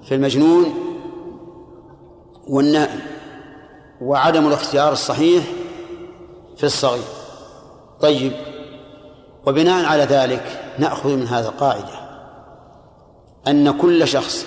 في 0.05 0.15
المجنون 0.15 0.67
والنائم. 2.49 3.01
وعدم 4.01 4.47
الاختيار 4.47 4.93
الصحيح 4.93 5.45
في 6.57 6.65
الصغير. 6.65 7.05
طيب 8.01 8.33
وبناء 9.51 9.85
على 9.85 10.03
ذلك 10.03 10.75
نأخذ 10.79 11.17
من 11.17 11.27
هذا 11.27 11.49
قاعدة 11.49 12.01
أن 13.49 13.79
كل 13.79 14.09
شخص 14.09 14.47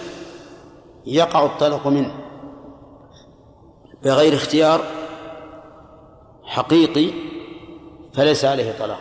يقع 1.05 1.45
الطلق 1.45 1.87
منه 1.87 2.11
بغير 4.03 4.35
اختيار 4.35 4.81
حقيقي 6.43 7.11
فليس 8.13 8.45
عليه 8.45 8.75
طلاق 8.79 8.99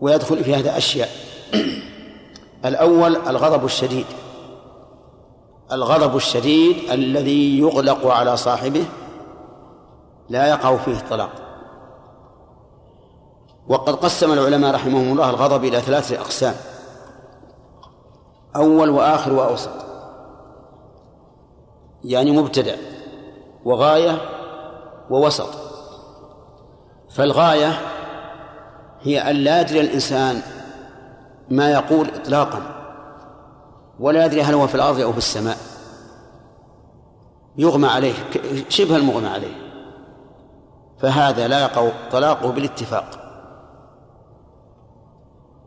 ويدخل 0.00 0.44
في 0.44 0.54
هذا 0.54 0.76
أشياء 0.76 1.08
الأول 2.64 3.16
الغضب 3.16 3.64
الشديد 3.64 4.06
الغضب 5.72 6.16
الشديد 6.16 6.90
الذي 6.90 7.58
يغلق 7.58 8.06
على 8.06 8.36
صاحبه 8.36 8.84
لا 10.28 10.48
يقع 10.48 10.76
فيه 10.76 10.92
الطلاق. 10.92 11.41
وقد 13.68 13.94
قسم 13.94 14.32
العلماء 14.32 14.74
رحمهم 14.74 15.12
الله 15.12 15.30
الغضب 15.30 15.64
إلى 15.64 15.80
ثلاثة 15.80 16.20
أقسام. 16.20 16.54
أول 18.56 18.90
وآخر 18.90 19.32
وأوسط. 19.32 19.70
يعني 22.04 22.30
مبتدأ 22.30 22.76
وغاية 23.64 24.18
ووسط. 25.10 25.48
فالغاية 27.10 27.72
هي 29.00 29.30
أن 29.30 29.36
لا 29.36 29.60
يدري 29.60 29.80
الإنسان 29.80 30.42
ما 31.50 31.70
يقول 31.70 32.08
إطلاقا 32.14 32.62
ولا 34.00 34.26
يدري 34.26 34.42
هل 34.42 34.54
هو 34.54 34.66
في 34.66 34.74
الأرض 34.74 35.00
أو 35.00 35.12
في 35.12 35.18
السماء. 35.18 35.56
يغمى 37.56 37.88
عليه 37.88 38.14
شبه 38.68 38.96
المغمى 38.96 39.28
عليه. 39.28 39.62
فهذا 40.98 41.48
لا 41.48 41.60
يقع 41.60 41.88
طلاقه 42.10 42.50
بالاتفاق. 42.50 43.21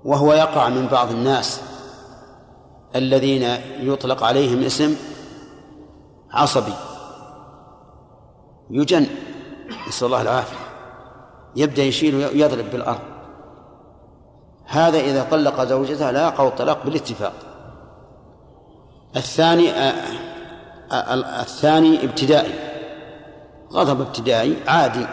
وهو 0.05 0.33
يقع 0.33 0.69
من 0.69 0.87
بعض 0.87 1.11
الناس 1.11 1.61
الذين 2.95 3.43
يطلق 3.79 4.23
عليهم 4.23 4.63
اسم 4.63 4.95
عصبي. 6.31 6.73
يجن. 8.69 9.07
نسأل 9.87 10.05
الله 10.05 10.21
العافية. 10.21 10.57
يبدأ 11.55 11.83
يشيل 11.83 12.15
ويضرب 12.15 12.71
بالأرض. 12.71 12.99
هذا 14.65 14.99
إذا 14.99 15.27
طلق 15.31 15.63
زوجته 15.63 16.11
لا 16.11 16.23
يقع 16.23 16.47
الطلاق 16.47 16.85
بالاتفاق. 16.85 17.33
الثاني 19.15 19.71
آه، 19.71 19.93
آه، 20.91 21.41
الثاني 21.41 22.03
ابتدائي. 22.05 22.53
غضب 23.71 24.01
ابتدائي 24.01 24.55
عادي. 24.67 25.07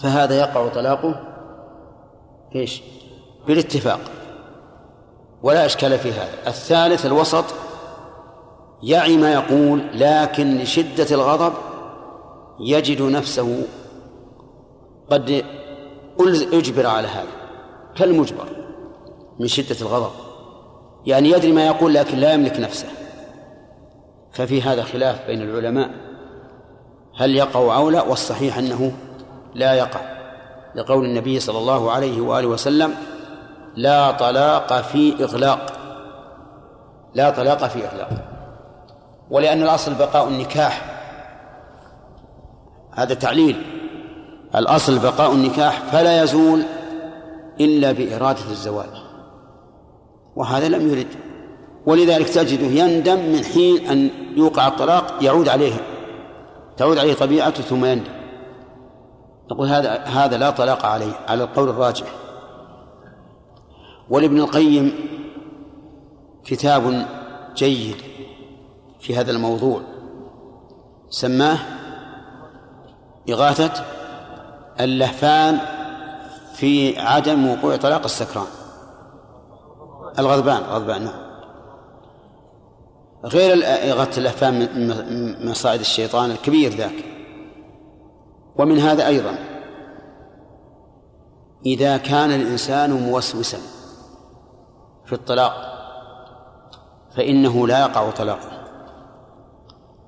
فهذا 0.00 0.38
يقع 0.38 0.68
طلاقه. 0.68 1.20
إيش؟ 2.54 2.82
بالاتفاق 3.46 4.00
ولا 5.42 5.66
إشكال 5.66 5.98
في 5.98 6.12
هذا. 6.12 6.34
الثالث 6.46 7.06
الوسط 7.06 7.44
يعي 8.82 9.16
ما 9.16 9.32
يقول 9.32 9.82
لكن 9.94 10.58
لشدة 10.58 11.06
الغضب 11.10 11.52
يجد 12.60 13.02
نفسه 13.02 13.62
قد 15.10 15.44
أجبر 16.52 16.86
على 16.86 17.08
هذا. 17.08 17.28
كالمجبر 17.96 18.48
من 19.38 19.46
شدة 19.46 19.76
الغضب. 19.80 20.12
يعني 21.06 21.30
يدري 21.30 21.52
ما 21.52 21.66
يقول 21.66 21.94
لكن 21.94 22.18
لا 22.18 22.32
يملك 22.32 22.60
نفسه. 22.60 22.88
ففي 24.32 24.62
هذا 24.62 24.82
خلاف 24.82 25.26
بين 25.26 25.42
العلماء. 25.42 25.90
هل 27.16 27.36
يقع 27.36 27.76
أو 27.76 27.90
لا؟ 27.90 28.02
والصحيح 28.02 28.58
أنه 28.58 28.92
لا 29.54 29.74
يقع. 29.74 30.00
لقول 30.74 31.04
النبي 31.04 31.40
صلى 31.40 31.58
الله 31.58 31.90
عليه 31.90 32.20
وآله 32.20 32.48
وسلم 32.48 32.94
لا 33.76 34.10
طلاق 34.10 34.80
في 34.80 35.24
إغلاق. 35.24 35.72
لا 37.14 37.30
طلاق 37.30 37.66
في 37.66 37.86
إغلاق. 37.86 38.10
ولأن 39.30 39.62
الأصل 39.62 39.94
بقاء 39.94 40.28
النكاح. 40.28 41.00
هذا 42.94 43.14
تعليل. 43.14 43.62
الأصل 44.54 44.98
بقاء 44.98 45.32
النكاح 45.32 45.78
فلا 45.78 46.22
يزول 46.22 46.62
إلا 47.60 47.92
بإرادة 47.92 48.50
الزواج. 48.50 48.90
وهذا 50.36 50.68
لم 50.68 50.90
يرد. 50.90 51.08
ولذلك 51.86 52.28
تجده 52.28 52.66
يندم 52.66 53.18
من 53.18 53.44
حين 53.44 53.86
أن 53.86 54.10
يوقع 54.36 54.66
الطلاق 54.66 55.14
يعود 55.20 55.48
عليه. 55.48 55.74
تعود 56.76 56.98
عليه 56.98 57.14
طبيعته 57.14 57.62
ثم 57.62 57.84
يندم. 57.84 58.12
نقول 59.50 59.68
هذا 59.68 60.02
هذا 60.04 60.36
لا 60.36 60.50
طلاق 60.50 60.86
عليه 60.86 61.12
على 61.28 61.44
القول 61.44 61.68
الراجح. 61.68 62.06
ولابن 64.10 64.38
القيم 64.38 64.92
كتاب 66.44 67.06
جيد 67.56 67.96
في 69.00 69.16
هذا 69.16 69.30
الموضوع 69.30 69.80
سماه 71.10 71.58
إغاثة 73.30 73.84
اللهفان 74.80 75.58
في 76.54 76.98
عدم 76.98 77.46
وقوع 77.46 77.76
طلاق 77.76 78.04
السكران. 78.04 78.46
الغضبان 80.18 80.62
غضبان 80.62 81.04
نعم. 81.04 81.26
غير 83.24 83.52
إغاثة 83.64 84.18
اللهفان 84.18 84.54
من 84.58 85.50
مصائد 85.50 85.80
الشيطان 85.80 86.30
الكبير 86.30 86.70
ذاك. 86.70 87.04
ومن 88.56 88.78
هذا 88.78 89.06
أيضا 89.06 89.38
إذا 91.66 91.96
كان 91.96 92.30
الإنسان 92.30 92.90
موسوسا. 92.90 93.58
في 95.06 95.12
الطلاق 95.12 95.52
فإنه 97.16 97.66
لا 97.66 97.80
يقع 97.80 98.10
طلاقه. 98.10 98.50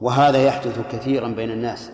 وهذا 0.01 0.43
يحدث 0.43 0.79
كثيرا 0.93 1.29
بين 1.29 1.51
الناس. 1.51 1.91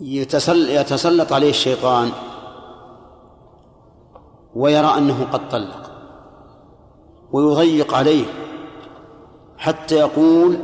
يتسلط 0.00 1.32
عليه 1.32 1.50
الشيطان 1.50 2.10
ويرى 4.54 4.86
أنه 4.98 5.26
قد 5.32 5.48
طلق 5.48 5.90
ويضيق 7.32 7.94
عليه 7.94 8.24
حتى 9.58 9.94
يقول 9.94 10.58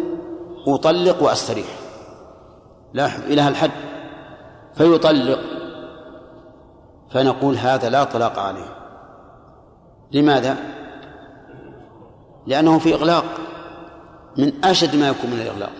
أطلق 0.66 1.22
وأستريح. 1.22 1.78
لاحظ 2.92 3.22
إلى 3.22 3.40
هالحد. 3.40 3.70
فيطلق 4.74 5.40
فنقول 7.10 7.56
هذا 7.56 7.88
لا 7.90 8.04
طلاق 8.04 8.38
عليه. 8.38 8.75
لماذا؟ 10.12 10.56
لأنه 12.46 12.78
في 12.78 12.94
إغلاق 12.94 13.24
من 14.38 14.64
أشد 14.64 14.96
ما 14.96 15.08
يكون 15.08 15.30
من 15.30 15.40
الإغلاق. 15.40 15.72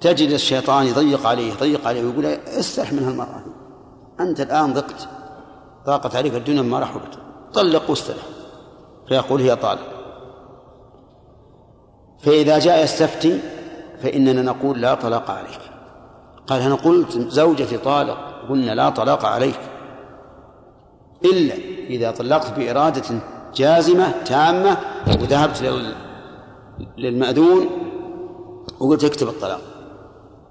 تجد 0.00 0.30
الشيطان 0.30 0.86
يضيق 0.86 1.26
عليه 1.26 1.52
يضيق 1.52 1.88
عليه 1.88 2.04
ويقول 2.04 2.26
استرح 2.26 2.92
من 2.92 2.98
هالمرأة 2.98 3.42
أنت 4.20 4.40
الآن 4.40 4.72
ضقت 4.72 5.08
ضاقت 5.86 6.16
عليك 6.16 6.34
الدنيا 6.34 6.62
ما 6.62 6.78
رحبت 6.78 7.18
طلق 7.54 7.90
واسترح. 7.90 8.22
فيقول 9.08 9.40
هي 9.40 9.56
طالق. 9.56 9.94
فإذا 12.18 12.58
جاء 12.58 12.84
يستفتي 12.84 13.40
فإننا 14.02 14.42
نقول 14.42 14.80
لا 14.80 14.94
طلاق 14.94 15.30
عليك. 15.30 15.60
قال 16.46 16.60
أنا 16.60 16.74
قلت 16.74 17.18
زوجتي 17.18 17.78
طالق 17.78 18.18
قلنا 18.48 18.74
لا 18.74 18.90
طلاق 18.90 19.24
عليك. 19.24 19.60
إلا 21.24 21.54
إذا 21.90 22.10
طلقت 22.10 22.58
بإرادة 22.58 23.20
جازمة 23.54 24.22
تامة 24.24 24.76
وذهبت 25.06 25.82
للمأذون 26.98 27.68
وقلت 28.80 29.04
اكتب 29.04 29.28
الطلاق. 29.28 29.60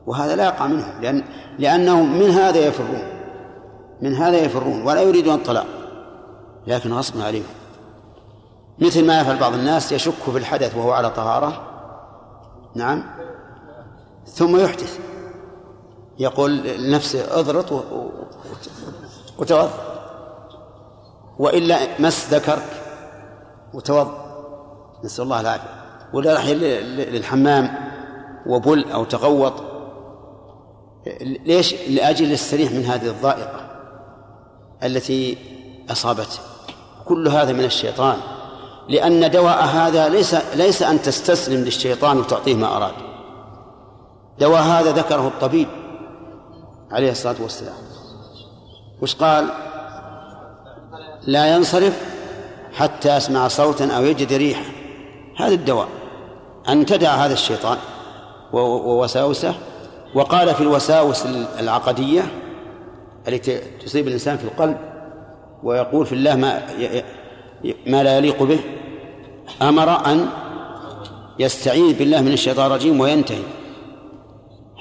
وهذا 0.07 0.35
لا 0.35 0.43
يقع 0.43 0.67
منهم 0.67 1.01
لأن 1.01 1.23
لأنهم 1.59 2.19
من 2.19 2.29
هذا 2.29 2.59
يفرون 2.59 3.01
من 4.01 4.15
هذا 4.15 4.37
يفرون 4.37 4.81
ولا 4.81 5.01
يريدون 5.01 5.35
الطلاق 5.35 5.65
لكن 6.67 6.93
غصب 6.93 7.21
عليهم. 7.21 7.43
مثل 8.79 9.05
ما 9.05 9.21
يفعل 9.21 9.39
بعض 9.39 9.53
الناس 9.53 9.91
يشك 9.91 10.13
في 10.31 10.37
الحدث 10.37 10.75
وهو 10.77 10.91
على 10.91 11.09
طهارة 11.09 11.61
نعم 12.75 13.03
ثم 14.25 14.59
يحدث 14.59 14.99
يقول 16.19 16.57
لنفسه 16.57 17.39
اضرط 17.39 17.83
وتوضا 19.37 19.92
وإلا 21.43 22.01
مس 22.01 22.33
ذكرك 22.33 22.81
وتوضأ. 23.73 24.23
نسأل 25.03 25.23
الله 25.23 25.41
العافية. 25.41 25.69
ولا 26.13 26.33
راح 26.33 26.45
للحمام 26.45 27.75
وبل 28.47 28.91
أو 28.91 29.03
تغوط. 29.03 29.53
ليش؟ 31.21 31.73
لأجل 31.89 32.31
يستريح 32.31 32.71
من 32.71 32.85
هذه 32.85 33.07
الضائقة 33.07 33.69
التي 34.83 35.37
أصابته. 35.91 36.39
كل 37.05 37.27
هذا 37.27 37.53
من 37.53 37.63
الشيطان. 37.63 38.17
لأن 38.89 39.31
دواء 39.31 39.63
هذا 39.63 40.09
ليس 40.09 40.35
ليس 40.55 40.81
أن 40.83 41.01
تستسلم 41.01 41.63
للشيطان 41.63 42.17
وتعطيه 42.17 42.55
ما 42.55 42.77
أراد. 42.77 42.93
دواء 44.39 44.61
هذا 44.61 44.91
ذكره 44.91 45.27
الطبيب 45.27 45.67
عليه 46.91 47.11
الصلاة 47.11 47.35
والسلام. 47.41 47.75
وش 49.01 49.15
قال؟ 49.15 49.72
لا 51.27 51.55
ينصرف 51.55 52.01
حتى 52.73 53.17
يسمع 53.17 53.47
صوتا 53.47 53.85
أو 53.85 54.05
يجد 54.05 54.33
ريحا. 54.33 54.63
هذا 55.37 55.53
الدواء. 55.53 55.87
أن 56.69 56.85
تدع 56.85 57.09
هذا 57.09 57.33
الشيطان 57.33 57.77
ووساوسة. 58.53 59.53
وقال 60.15 60.55
في 60.55 60.61
الوساوس 60.61 61.25
العقدية 61.59 62.21
التي 63.27 63.59
تصيب 63.85 64.07
الإنسان 64.07 64.37
في 64.37 64.43
القلب 64.43 64.77
ويقول 65.63 66.05
في 66.05 66.13
الله 66.15 66.35
ما 66.35 66.61
ما 67.87 68.03
لا 68.03 68.17
يليق 68.17 68.43
به 68.43 68.59
أمر 69.61 70.05
أن 70.05 70.29
يستعيذ 71.39 71.97
بالله 71.97 72.21
من 72.21 72.31
الشيطان 72.31 72.65
الرجيم 72.65 72.99
وينتهي. 72.99 73.43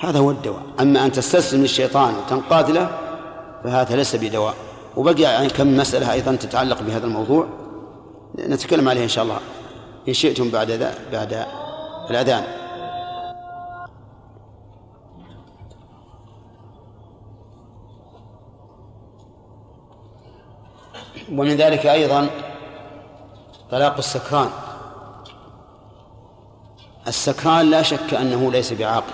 هذا 0.01 0.19
هو 0.19 0.31
الدواء. 0.31 0.63
أما 0.81 1.05
أن 1.05 1.13
تستسلم 1.13 1.63
للشيطان 1.63 2.15
وتنقاد 2.15 2.71
له 2.71 2.99
فهذا 3.65 3.97
ليس 3.97 4.17
بدواء. 4.17 4.55
وبقي 4.97 5.23
يعني 5.23 5.49
كم 5.49 5.77
مسألة 5.77 6.13
أيضا 6.13 6.37
تتعلق 6.37 6.83
بهذا 6.83 7.07
الموضوع. 7.07 7.47
نتكلم 8.39 8.89
عليه 8.89 9.03
إن 9.03 9.09
شاء 9.09 9.25
الله. 9.25 9.39
إن 10.09 10.13
شئتم 10.13 10.51
بعد 10.51 10.71
ذا 10.71 10.95
بعد 11.13 11.47
الأذان. 12.11 12.45
ومن 21.33 21.57
ذلك 21.57 21.87
أيضا 21.87 22.31
طلاق 23.71 23.97
السكران. 23.97 24.49
السكران 27.09 27.71
لا 27.71 27.83
شك 27.83 28.15
أنه 28.15 28.53
ليس 28.53 28.73
بعاقل. 28.73 29.13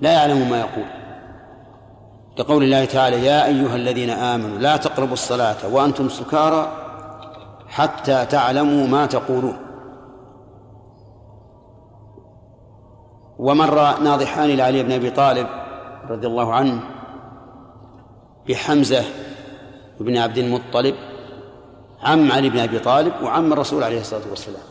لا 0.00 0.12
يعلم 0.12 0.50
ما 0.50 0.58
يقول. 0.58 1.05
لقول 2.38 2.62
الله 2.62 2.84
تعالى 2.84 3.26
يا 3.26 3.46
أيها 3.46 3.76
الذين 3.76 4.10
آمنوا 4.10 4.58
لا 4.58 4.76
تقربوا 4.76 5.12
الصلاة 5.12 5.74
وأنتم 5.74 6.08
سكارى 6.08 6.72
حتى 7.68 8.26
تعلموا 8.26 8.86
ما 8.86 9.06
تقولون. 9.06 9.56
ومر 13.38 13.98
ناضحان 13.98 14.50
لعلي 14.50 14.82
بن 14.82 14.92
أبي 14.92 15.10
طالب 15.10 15.46
رضي 16.08 16.26
الله 16.26 16.54
عنه 16.54 16.80
بحمزة 18.48 19.04
بن 20.00 20.16
عبد 20.16 20.38
المطلب 20.38 20.94
عم 22.02 22.32
علي 22.32 22.50
بن 22.50 22.58
أبي 22.58 22.78
طالب 22.78 23.12
وعم 23.22 23.52
الرسول 23.52 23.82
عليه 23.82 24.00
الصلاة 24.00 24.30
والسلام. 24.30 24.62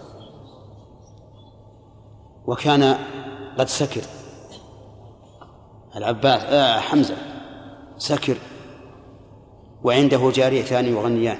وكان 2.46 2.98
قد 3.58 3.68
سكر 3.68 4.02
العباس 5.96 6.44
آه 6.44 6.80
حمزة. 6.80 7.35
سكر 7.98 8.38
وعنده 9.84 10.32
جاريتان 10.32 10.86
يغنيان. 10.86 11.38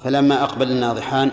فلما 0.00 0.44
أقبل 0.44 0.70
الناضحان 0.70 1.30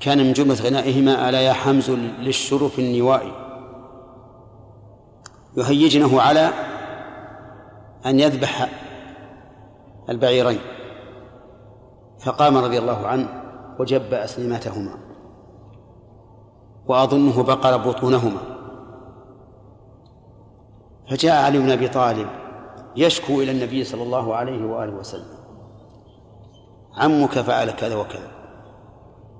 كان 0.00 0.18
من 0.18 0.32
جملة 0.32 0.54
غنائهما 0.54 1.28
ألا 1.28 1.40
يا 1.40 1.52
حمز 1.52 1.90
للشرف 1.90 2.78
النوائي 2.78 3.32
يهيجنه 5.56 6.20
على 6.20 6.50
أن 8.06 8.20
يذبح 8.20 8.68
البعيرين. 10.08 10.60
فقام 12.20 12.56
رضي 12.56 12.78
الله 12.78 13.06
عنه 13.06 13.42
وجب 13.78 14.14
أسلمتهما 14.14 14.98
وأظنه 16.86 17.42
بقر 17.42 17.76
بطونهما. 17.76 18.51
فجاء 21.10 21.44
علي 21.44 21.58
بن 21.58 21.70
أبي 21.70 21.88
طالب 21.88 22.28
يشكو 22.96 23.40
إلى 23.40 23.50
النبي 23.50 23.84
صلى 23.84 24.02
الله 24.02 24.36
عليه 24.36 24.66
وآله 24.66 24.92
وسلم. 24.92 25.38
عمك 26.96 27.40
فعل 27.40 27.70
كذا 27.70 27.96
وكذا. 27.96 28.30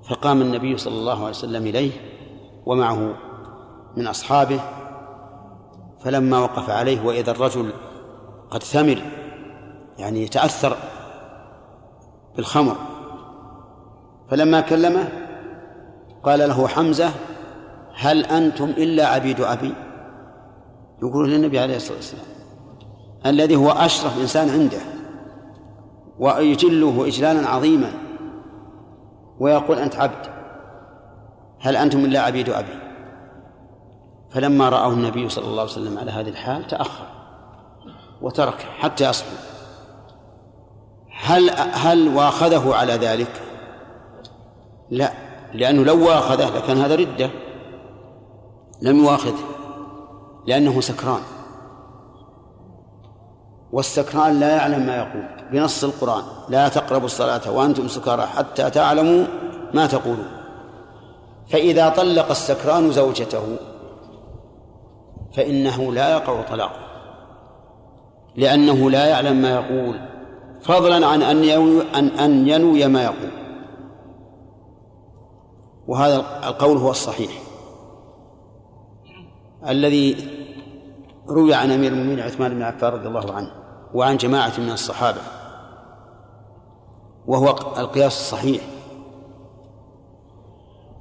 فقام 0.09 0.41
النبي 0.41 0.77
صلى 0.77 0.93
الله 0.93 1.17
عليه 1.17 1.29
وسلم 1.29 1.67
إليه 1.67 1.91
ومعه 2.65 3.15
من 3.97 4.07
أصحابه. 4.07 4.59
فلما 6.03 6.39
وقف 6.39 6.69
عليه 6.69 7.05
وإذا 7.05 7.31
الرجل 7.31 7.73
قد 8.51 8.63
ثمر 8.63 9.01
يعني 9.97 10.27
تأثر 10.27 10.77
بالخمر 12.35 12.75
فلما 14.31 14.61
كلمه 14.61 15.09
قال 16.23 16.39
له 16.39 16.67
حمزة 16.67 17.11
هل 17.95 18.25
أنتم 18.25 18.65
إلا 18.65 19.07
عبيد 19.07 19.41
أبي؟ 19.41 19.73
يقول 21.07 21.29
للنبي 21.29 21.59
عليه 21.59 21.75
الصلاة 21.75 21.97
والسلام 21.97 22.25
الذي 23.25 23.55
هو 23.55 23.69
أشرف 23.69 24.19
إنسان 24.21 24.49
عنده 24.49 24.79
ويجله 26.19 27.07
إجلالا 27.07 27.49
عظيما 27.49 27.93
ويقول 29.39 29.77
أنت 29.77 29.95
عبد 29.95 30.27
هل 31.59 31.75
أنتم 31.75 32.05
إلا 32.05 32.19
عبيد 32.19 32.49
أبي؟ 32.49 32.83
فلما 34.31 34.69
رآه 34.69 34.91
النبي 34.91 35.29
صلى 35.29 35.45
الله 35.45 35.61
عليه 35.61 35.71
وسلم 35.71 35.97
على 35.97 36.11
هذه 36.11 36.29
الحال 36.29 36.67
تأخر 36.67 37.05
وترك 38.21 38.67
حتى 38.79 39.09
أصبح. 39.09 39.27
هل 41.23 41.49
هل 41.73 42.07
واخذه 42.07 42.75
على 42.75 42.93
ذلك؟ 42.93 43.41
لا 44.89 45.11
لأنه 45.53 45.83
لو 45.83 46.07
واخذه 46.07 46.57
لكان 46.57 46.77
هذا 46.77 46.95
ردة. 46.95 47.29
لم 48.81 48.97
يواخذه. 48.97 49.62
لأنه 50.47 50.81
سكران. 50.81 51.21
والسكران 53.71 54.39
لا 54.39 54.55
يعلم 54.55 54.85
ما 54.85 54.95
يقول. 54.97 55.23
بنص 55.51 55.83
القرآن. 55.83 56.23
لا 56.49 56.69
تقربوا 56.69 57.05
الصلاة 57.05 57.51
وأنتم 57.51 57.87
سكارى 57.87 58.21
حتى 58.21 58.69
تعلموا 58.69 59.25
ما 59.73 59.87
تقولون. 59.87 60.27
فإذا 61.49 61.89
طلق 61.89 62.29
السكران 62.29 62.91
زوجته 62.91 63.57
فإنه 65.35 65.93
لا 65.93 66.11
يقع 66.11 66.41
طلاقه. 66.41 66.79
لأنه 68.35 68.91
لا 68.91 69.05
يعلم 69.05 69.41
ما 69.41 69.51
يقول. 69.51 69.99
فضلا 70.61 71.07
عن 71.07 71.21
أن 71.21 71.43
أن, 71.95 72.07
أن 72.07 72.47
ينوي 72.47 72.87
ما 72.87 73.03
يقول. 73.03 73.31
وهذا 75.87 76.15
القول 76.47 76.77
هو 76.77 76.91
الصحيح. 76.91 77.31
الذي 79.67 80.32
روي 81.29 81.53
عن 81.53 81.71
أمير 81.71 81.91
المؤمنين 81.91 82.19
عثمان 82.19 82.53
بن 82.53 82.61
عفان 82.61 82.93
رضي 82.93 83.07
الله 83.07 83.33
عنه 83.33 83.51
وعن 83.93 84.17
جماعة 84.17 84.53
من 84.57 84.71
الصحابة 84.71 85.21
وهو 87.27 87.49
القياس 87.77 88.19
الصحيح. 88.19 88.61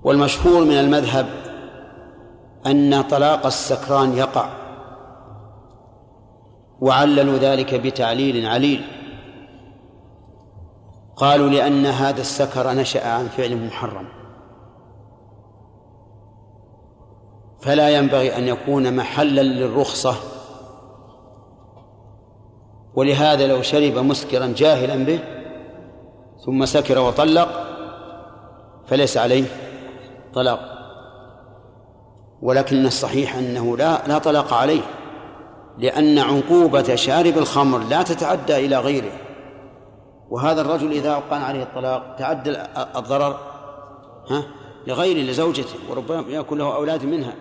والمشهور 0.03 0.65
من 0.65 0.79
المذهب 0.79 1.27
أن 2.67 3.03
طلاق 3.03 3.47
السكران 3.47 4.13
يقع 4.13 4.49
وعللوا 6.81 7.39
ذلك 7.39 7.75
بتعليل 7.75 8.47
عليل. 8.47 8.85
قالوا 11.17 11.49
لأن 11.49 11.87
هذا 11.87 12.21
السكر 12.21 12.73
نشأ 12.73 13.09
عن 13.09 13.27
فعل 13.29 13.67
محرم. 13.67 14.22
فلا 17.63 17.89
ينبغي 17.89 18.37
أن 18.37 18.49
يكون 18.49 18.97
محلا 18.97 19.41
للرخصة. 19.41 20.15
ولهذا 22.95 23.47
لو 23.47 23.63
شرب 23.63 23.99
مسكرا 23.99 24.55
جاهلا 24.57 25.05
به 25.05 25.19
ثم 26.47 26.65
سكر 26.65 26.99
وطلق 26.99 27.49
فليس 28.87 29.17
عليه 29.17 29.45
طلاق. 30.35 30.61
ولكن 32.43 32.87
الصحيح 32.87 33.37
أنه 33.37 33.77
لا 33.77 34.07
لا 34.07 34.19
طلاق 34.19 34.53
عليه 34.53 34.83
لأن 35.79 36.19
عقوبة 36.19 36.95
شارب 36.95 37.39
الخمر 37.39 37.79
لا 37.79 38.03
تتعدى 38.03 38.57
إلى 38.57 38.79
غيره. 38.79 39.13
وهذا 40.31 40.61
الرجل 40.61 40.93
إذا 40.93 41.13
أقام 41.13 41.45
عليه 41.45 41.63
الطلاق 41.63 42.17
تعدى 42.19 42.57
الضرر 42.97 43.37
ها 44.31 44.45
لغيره 44.87 45.31
لزوجته 45.31 45.75
وربما 45.91 46.25
يكون 46.29 46.59
له 46.59 46.75
أولاد 46.75 47.05
منها. 47.05 47.33